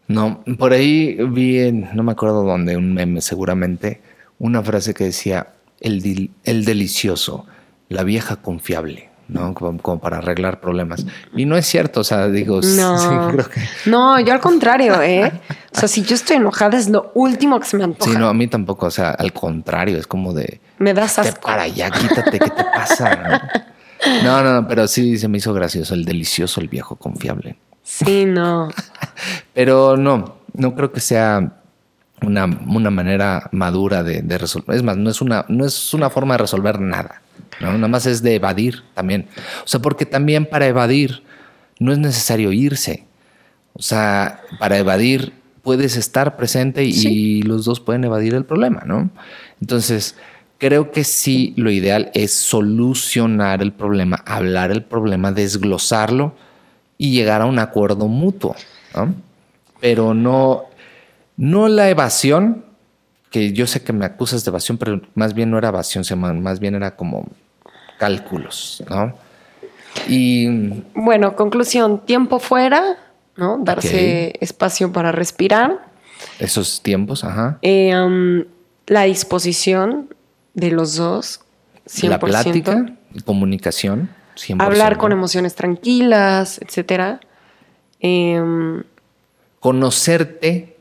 No, 0.09 0.45
por 0.59 0.73
ahí 0.73 1.17
vi, 1.31 1.59
en, 1.59 1.89
no 1.95 2.05
me 2.05 2.13
acuerdo 2.13 2.45
dónde, 2.45 2.77
un 2.77 2.95
meme 2.95 3.21
seguramente, 3.21 4.01
una 4.39 4.63
frase 4.63 4.95
que 4.95 5.05
decía, 5.05 5.49
el, 5.81 6.31
el 6.45 6.65
delicioso, 6.65 7.45
la 7.89 8.05
vieja 8.05 8.37
confiable, 8.37 9.09
¿no? 9.27 9.53
Como, 9.55 9.81
como 9.83 9.99
para 9.99 10.19
arreglar 10.19 10.61
problemas. 10.61 11.05
Y 11.35 11.45
no 11.45 11.57
es 11.57 11.67
cierto, 11.67 12.01
o 12.01 12.05
sea, 12.05 12.29
digo, 12.29 12.61
No. 12.77 12.99
sí, 12.99 13.09
creo 13.33 13.49
que... 13.51 13.61
No, 13.91 14.21
yo 14.21 14.33
al 14.33 14.41
contrario, 14.41 15.03
¿eh? 15.03 15.33
O 15.75 15.79
sea, 15.79 15.89
si 15.89 16.03
yo 16.03 16.15
estoy 16.15 16.37
enojada 16.37 16.79
es 16.79 16.89
lo 16.89 17.11
último 17.15 17.59
que 17.59 17.67
se 17.67 17.77
me 17.77 17.83
antoja. 17.85 18.09
Sí, 18.13 18.17
no, 18.17 18.29
a 18.29 18.35
mí 18.35 18.47
tampoco, 18.47 18.87
o 18.87 18.91
sea, 18.93 19.11
al 19.11 19.33
contrario, 19.33 19.99
es 19.99 20.07
como 20.07 20.33
de... 20.33 20.61
Me 20.79 20.95
das 20.95 21.17
"Vete 21.17 21.31
asco. 21.31 21.41
para 21.49 21.63
allá, 21.63 21.91
quítate, 21.91 22.39
¿qué 22.39 22.51
te 22.51 22.65
pasa? 22.65 23.17
No, 23.17 23.41
no, 24.23 24.43
no, 24.43 24.69
pero 24.69 24.87
sí 24.89 25.19
se 25.19 25.29
me 25.29 25.39
hizo 25.39 25.53
gracioso, 25.55 25.95
el 25.95 26.05
delicioso, 26.05 26.61
el 26.61 26.69
viejo 26.69 26.97
confiable. 26.97 27.57
Sí, 27.83 28.25
no. 28.27 28.69
Pero 29.55 29.97
no, 29.97 30.39
no 30.55 30.75
creo 30.75 30.93
que 30.93 31.01
sea 31.01 31.61
una, 32.21 32.45
una 32.45 32.91
manera 32.91 33.49
madura 33.53 34.03
de, 34.03 34.23
de 34.23 34.39
resolver. 34.39 34.77
Es 34.77 34.83
más, 34.83 34.97
no 34.97 35.09
es, 35.09 35.21
una, 35.21 35.45
no 35.49 35.65
es 35.65 35.95
una 35.95 36.11
forma 36.11 36.35
de 36.35 36.39
resolver 36.39 36.81
nada. 36.81 37.23
¿no? 37.61 37.73
Nada 37.75 37.89
más 37.89 38.07
es 38.07 38.23
de 38.23 38.35
evadir 38.35 38.83
también. 38.95 39.29
O 39.65 39.69
sea, 39.69 39.81
porque 39.81 40.05
también 40.05 40.47
para 40.47 40.67
evadir 40.67 41.23
no 41.79 41.93
es 41.93 41.99
necesario 41.99 42.53
irse. 42.53 43.07
O 43.73 43.83
sea, 43.83 44.41
para 44.59 44.79
evadir 44.79 45.33
puedes 45.63 45.97
estar 45.97 46.37
presente 46.37 46.85
y, 46.85 46.93
Sí. 46.93 47.09
y 47.09 47.43
los 47.43 47.65
dos 47.65 47.81
pueden 47.81 48.03
evadir 48.05 48.35
el 48.35 48.45
problema, 48.45 48.83
¿no? 48.87 49.11
Entonces, 49.61 50.17
creo 50.59 50.91
que 50.91 51.05
sí, 51.05 51.53
lo 51.57 51.71
ideal 51.71 52.11
es 52.15 52.35
solucionar 52.35 53.63
el 53.63 53.73
problema, 53.73 54.23
hablar 54.27 54.71
el 54.71 54.83
problema, 54.83 55.33
desglosarlo 55.33 56.35
y 56.99 57.13
llegar 57.13 57.43
a 57.43 57.47
un 57.47 57.59
acuerdo 57.59 58.09
mutuo, 58.09 58.57
¿no? 58.95 59.15
Pero 59.81 60.15
no, 60.15 60.65
no 61.37 61.69
la 61.69 61.91
evasión, 61.91 62.65
que 63.31 63.53
yo 63.53 63.67
sé 63.67 63.83
que 63.83 63.93
me 63.93 64.07
acusas 64.07 64.45
de 64.45 64.49
evasión, 64.49 64.79
pero 64.79 65.01
más 65.15 65.35
bien 65.35 65.51
no 65.51 65.59
era 65.59 65.69
evasión, 65.69 66.05
más 66.43 66.59
bien 66.61 66.75
era 66.75 66.97
como 66.97 67.27
cálculos, 67.99 68.83
¿no? 68.89 69.15
Y 70.09 70.49
Bueno, 70.95 71.37
conclusión, 71.37 72.05
tiempo 72.05 72.39
fuera, 72.39 72.97
¿no? 73.37 73.59
Darse 73.59 74.35
espacio 74.41 74.93
para 74.93 75.13
respirar. 75.13 75.87
esos 76.39 76.83
tiempos, 76.83 77.25
ajá. 77.25 77.59
Eh, 77.63 77.95
um, 77.95 78.45
la 78.87 79.03
disposición 79.03 80.09
de 80.57 80.73
los 80.73 80.97
dos, 80.97 81.41
100%. 81.87 82.09
La 82.09 82.19
plática, 82.19 82.87
comunicación, 83.25 84.11
100%. 84.37 84.61
Hablar 84.65 84.97
con 84.99 85.13
emociones 85.13 85.55
tranquilas, 85.55 86.59
etcétera. 86.61 87.21
Em, 88.01 88.83
Conocerte 89.61 90.77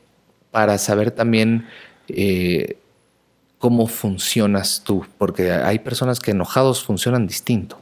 para 0.50 0.78
saber 0.78 1.10
también 1.10 1.66
eh, 2.08 2.78
cómo 3.58 3.86
funcionas 3.88 4.82
tú, 4.84 5.04
porque 5.18 5.50
hay 5.52 5.78
personas 5.80 6.20
que 6.20 6.30
enojados 6.32 6.82
funcionan 6.84 7.26
distinto. 7.26 7.78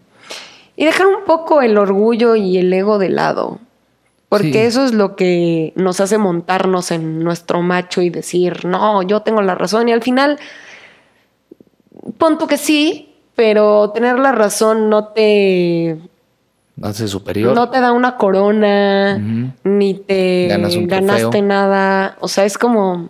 y 0.77 0.85
dejar 0.87 1.07
un 1.07 1.25
poco 1.25 1.63
el 1.63 1.79
orgullo 1.79 2.35
y 2.35 2.57
el 2.59 2.73
ego 2.73 2.99
de 2.99 3.09
lado. 3.09 3.61
Porque 4.29 4.51
Sí. 4.53 4.59
eso 4.59 4.85
es 4.85 4.93
lo 4.93 5.15
que 5.15 5.73
nos 5.77 6.01
hace 6.01 6.19
montarnos 6.19 6.91
en 6.91 7.23
nuestro 7.23 7.63
macho 7.63 8.03
y 8.03 8.11
decir, 8.11 8.65
no, 8.65 9.01
yo 9.05 9.21
tengo 9.23 9.41
la 9.43 9.55
razón. 9.55 9.89
Y 9.89 9.93
al 9.93 10.03
final, 10.03 10.37
punto 12.19 12.47
que 12.47 12.59
sí, 12.59 13.15
pero 13.35 13.91
tener 13.91 14.19
la 14.19 14.33
razón 14.33 14.89
no 14.91 15.09
te, 15.09 15.99
Hace 16.83 17.09
superior. 17.09 17.55
no 17.55 17.71
te 17.71 17.81
da 17.81 17.93
una 17.93 18.17
corona, 18.17 19.17
ni 19.65 19.95
te 19.95 20.49
Ganas 20.49 20.77
un 20.77 20.87
ganaste 20.87 21.23
trofeo. 21.23 21.43
nada. 21.43 22.17
O 22.21 22.29
sea, 22.29 22.45
es 22.45 22.59
como, 22.59 23.09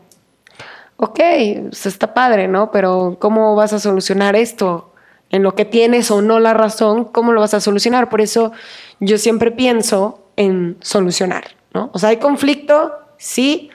ok, 0.96 1.20
pues 1.68 1.86
está 1.86 2.14
padre, 2.14 2.48
¿no? 2.48 2.70
Pero 2.70 3.16
¿cómo 3.18 3.54
vas 3.54 3.72
a 3.72 3.78
solucionar 3.80 4.36
esto? 4.36 4.90
En 5.30 5.42
lo 5.42 5.54
que 5.54 5.64
tienes 5.64 6.10
o 6.10 6.22
no 6.22 6.38
la 6.38 6.54
razón, 6.54 7.06
¿cómo 7.06 7.32
lo 7.32 7.40
vas 7.40 7.54
a 7.54 7.60
solucionar? 7.60 8.08
Por 8.08 8.20
eso 8.20 8.52
yo 9.00 9.18
siempre 9.18 9.50
pienso 9.50 10.20
en 10.36 10.76
solucionar, 10.80 11.44
¿no? 11.72 11.90
O 11.92 11.98
sea, 11.98 12.10
hay 12.10 12.18
conflicto, 12.18 12.92
sí, 13.16 13.70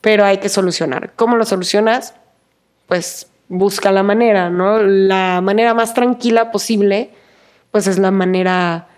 pero 0.00 0.24
hay 0.24 0.38
que 0.38 0.48
solucionar. 0.48 1.12
¿Cómo 1.16 1.36
lo 1.36 1.44
solucionas? 1.46 2.14
Pues 2.88 3.28
busca 3.48 3.92
la 3.92 4.02
manera, 4.02 4.50
¿no? 4.50 4.82
La 4.82 5.40
manera 5.40 5.74
más 5.74 5.94
tranquila 5.94 6.50
posible, 6.50 7.10
pues 7.70 7.86
es 7.86 7.98
la 7.98 8.10
manera 8.10 8.88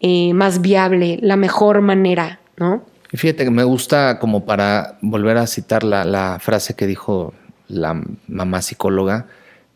eh, 0.00 0.32
más 0.34 0.60
viable, 0.60 1.18
la 1.22 1.36
mejor 1.36 1.80
manera, 1.80 2.40
¿no? 2.56 2.84
Y 3.12 3.16
fíjate 3.16 3.44
que 3.44 3.50
me 3.50 3.64
gusta 3.64 4.18
como 4.18 4.44
para 4.44 4.98
volver 5.00 5.38
a 5.38 5.46
citar 5.46 5.82
la, 5.82 6.04
la 6.04 6.38
frase 6.40 6.74
que 6.74 6.86
dijo 6.86 7.32
la 7.68 8.00
mamá 8.26 8.62
psicóloga 8.62 9.26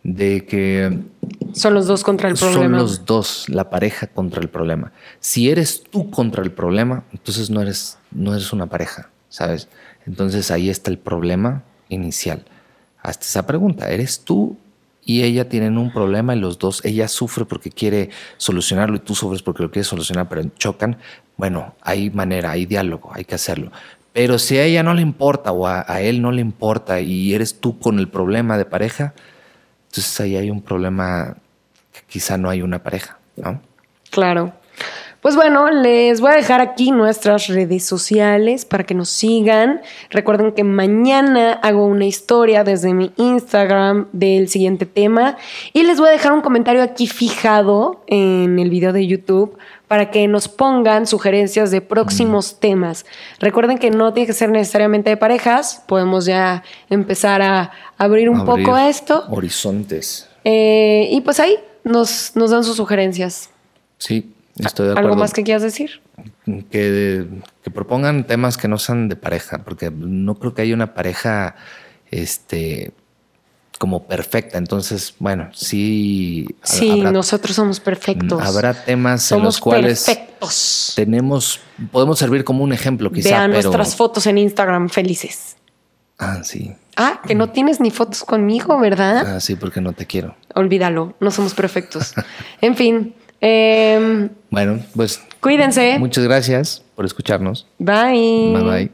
de 0.02 0.44
que 0.46 0.98
Son 1.52 1.74
los 1.74 1.86
dos 1.86 2.02
contra 2.02 2.28
el 2.28 2.36
son 2.36 2.52
problema. 2.52 2.78
los 2.78 3.04
dos, 3.06 3.48
la 3.48 3.70
pareja 3.70 4.06
contra 4.08 4.40
el 4.42 4.48
problema. 4.48 4.92
Si 5.20 5.48
eres 5.48 5.82
tú 5.82 6.10
contra 6.10 6.42
el 6.42 6.50
problema, 6.50 7.04
entonces 7.12 7.50
no 7.50 7.62
eres, 7.62 7.98
no 8.10 8.34
eres 8.34 8.52
una 8.52 8.66
pareja, 8.66 9.10
¿sabes? 9.28 9.68
Entonces 10.06 10.50
ahí 10.50 10.68
está 10.70 10.90
el 10.90 10.98
problema 10.98 11.62
inicial. 11.88 12.44
Hasta 13.02 13.26
esa 13.26 13.46
pregunta, 13.46 13.90
¿eres 13.90 14.20
tú 14.20 14.56
y 15.04 15.22
ella 15.22 15.48
tienen 15.48 15.78
un 15.78 15.92
problema 15.92 16.34
y 16.34 16.38
los 16.38 16.58
dos, 16.58 16.84
ella 16.84 17.08
sufre 17.08 17.44
porque 17.44 17.70
quiere 17.70 18.10
solucionarlo 18.36 18.96
y 18.96 19.00
tú 19.00 19.14
sufres 19.14 19.42
porque 19.42 19.64
lo 19.64 19.70
quieres 19.70 19.88
solucionar, 19.88 20.28
pero 20.28 20.42
chocan? 20.56 20.98
Bueno, 21.36 21.74
hay 21.80 22.10
manera, 22.10 22.52
hay 22.52 22.66
diálogo, 22.66 23.10
hay 23.12 23.24
que 23.24 23.34
hacerlo. 23.34 23.72
Pero 24.12 24.38
si 24.38 24.58
a 24.58 24.64
ella 24.64 24.82
no 24.82 24.94
le 24.94 25.02
importa 25.02 25.52
o 25.52 25.66
a, 25.66 25.84
a 25.88 26.00
él 26.02 26.22
no 26.22 26.30
le 26.30 26.40
importa 26.40 27.00
y 27.00 27.34
eres 27.34 27.58
tú 27.60 27.78
con 27.78 27.98
el 27.98 28.08
problema 28.08 28.58
de 28.58 28.66
pareja, 28.66 29.14
entonces 29.88 30.20
ahí 30.20 30.36
hay 30.36 30.50
un 30.50 30.62
problema 30.62 31.36
que 31.92 32.00
quizá 32.08 32.38
no 32.38 32.48
hay 32.48 32.62
una 32.62 32.82
pareja, 32.82 33.18
¿no? 33.36 33.60
Claro. 34.10 34.52
Pues 35.22 35.36
bueno, 35.36 35.70
les 35.70 36.20
voy 36.20 36.32
a 36.32 36.34
dejar 36.34 36.60
aquí 36.60 36.90
nuestras 36.90 37.46
redes 37.46 37.84
sociales 37.84 38.64
para 38.64 38.82
que 38.82 38.92
nos 38.92 39.08
sigan. 39.08 39.80
Recuerden 40.10 40.50
que 40.50 40.64
mañana 40.64 41.52
hago 41.62 41.86
una 41.86 42.06
historia 42.06 42.64
desde 42.64 42.92
mi 42.92 43.12
Instagram 43.16 44.08
del 44.12 44.48
siguiente 44.48 44.84
tema 44.84 45.36
y 45.72 45.84
les 45.84 46.00
voy 46.00 46.08
a 46.08 46.10
dejar 46.10 46.32
un 46.32 46.40
comentario 46.40 46.82
aquí 46.82 47.06
fijado 47.06 48.02
en 48.08 48.58
el 48.58 48.68
video 48.68 48.92
de 48.92 49.06
YouTube 49.06 49.56
para 49.86 50.10
que 50.10 50.26
nos 50.26 50.48
pongan 50.48 51.06
sugerencias 51.06 51.70
de 51.70 51.80
próximos 51.80 52.58
temas. 52.58 53.06
Recuerden 53.38 53.78
que 53.78 53.92
no 53.92 54.12
tiene 54.12 54.26
que 54.26 54.32
ser 54.32 54.50
necesariamente 54.50 55.10
de 55.10 55.16
parejas, 55.16 55.84
podemos 55.86 56.26
ya 56.26 56.64
empezar 56.90 57.42
a 57.42 57.70
abrir 57.96 58.28
un 58.28 58.40
Abrir 58.40 58.64
poco 58.64 58.76
esto. 58.76 59.22
Horizontes. 59.28 60.28
Eh, 60.42 61.06
y 61.12 61.20
pues 61.20 61.38
ahí 61.38 61.58
nos, 61.84 62.32
nos 62.34 62.50
dan 62.50 62.64
sus 62.64 62.74
sugerencias. 62.74 63.50
Sí, 63.98 64.34
estoy 64.58 64.86
de 64.86 64.92
acuerdo. 64.92 65.08
¿Algo 65.10 65.20
más 65.20 65.32
que 65.32 65.42
quieras 65.42 65.62
decir? 65.62 66.00
que, 66.70 67.26
que 67.62 67.70
propongan 67.70 68.26
temas 68.26 68.56
que 68.56 68.68
no 68.68 68.78
sean 68.78 69.08
de 69.08 69.16
pareja, 69.16 69.58
porque 69.64 69.90
no 69.90 70.34
creo 70.36 70.54
que 70.54 70.62
haya 70.62 70.74
una 70.74 70.94
pareja 70.94 71.56
este, 72.10 72.92
como 73.78 74.04
perfecta. 74.04 74.58
Entonces, 74.58 75.14
bueno, 75.18 75.48
sí. 75.52 76.46
Sí, 76.62 77.00
nosotros 77.00 77.56
somos 77.56 77.80
perfectos. 77.80 78.40
Habrá 78.40 78.74
temas 78.74 79.32
en 79.32 79.42
los 79.42 79.58
cuales 79.58 80.04
perfectos. 80.04 80.92
tenemos, 80.94 81.60
podemos 81.90 82.18
servir 82.18 82.44
como 82.44 82.62
un 82.62 82.72
ejemplo, 82.72 83.10
quizá. 83.10 83.30
Vean 83.30 83.50
nuestras 83.50 83.96
fotos 83.96 84.26
en 84.26 84.38
Instagram 84.38 84.88
felices. 84.88 85.56
Ah, 86.18 86.42
sí. 86.44 86.72
Ah, 86.96 87.20
que 87.26 87.34
no 87.34 87.50
tienes 87.50 87.80
ni 87.80 87.90
fotos 87.90 88.22
conmigo, 88.22 88.78
¿verdad? 88.78 89.36
Ah, 89.36 89.40
sí, 89.40 89.56
porque 89.56 89.80
no 89.80 89.92
te 89.92 90.06
quiero. 90.06 90.36
Olvídalo, 90.54 91.16
no 91.18 91.30
somos 91.30 91.54
perfectos. 91.54 92.14
en 92.60 92.76
fin. 92.76 93.14
Em, 93.40 94.28
bueno, 94.52 94.78
pues. 94.94 95.20
Cuídense. 95.40 95.98
Muchas 95.98 96.22
gracias 96.22 96.84
por 96.94 97.04
escucharnos. 97.04 97.66
Bye. 97.78 98.52
Bye 98.54 98.62
bye. 98.62 98.92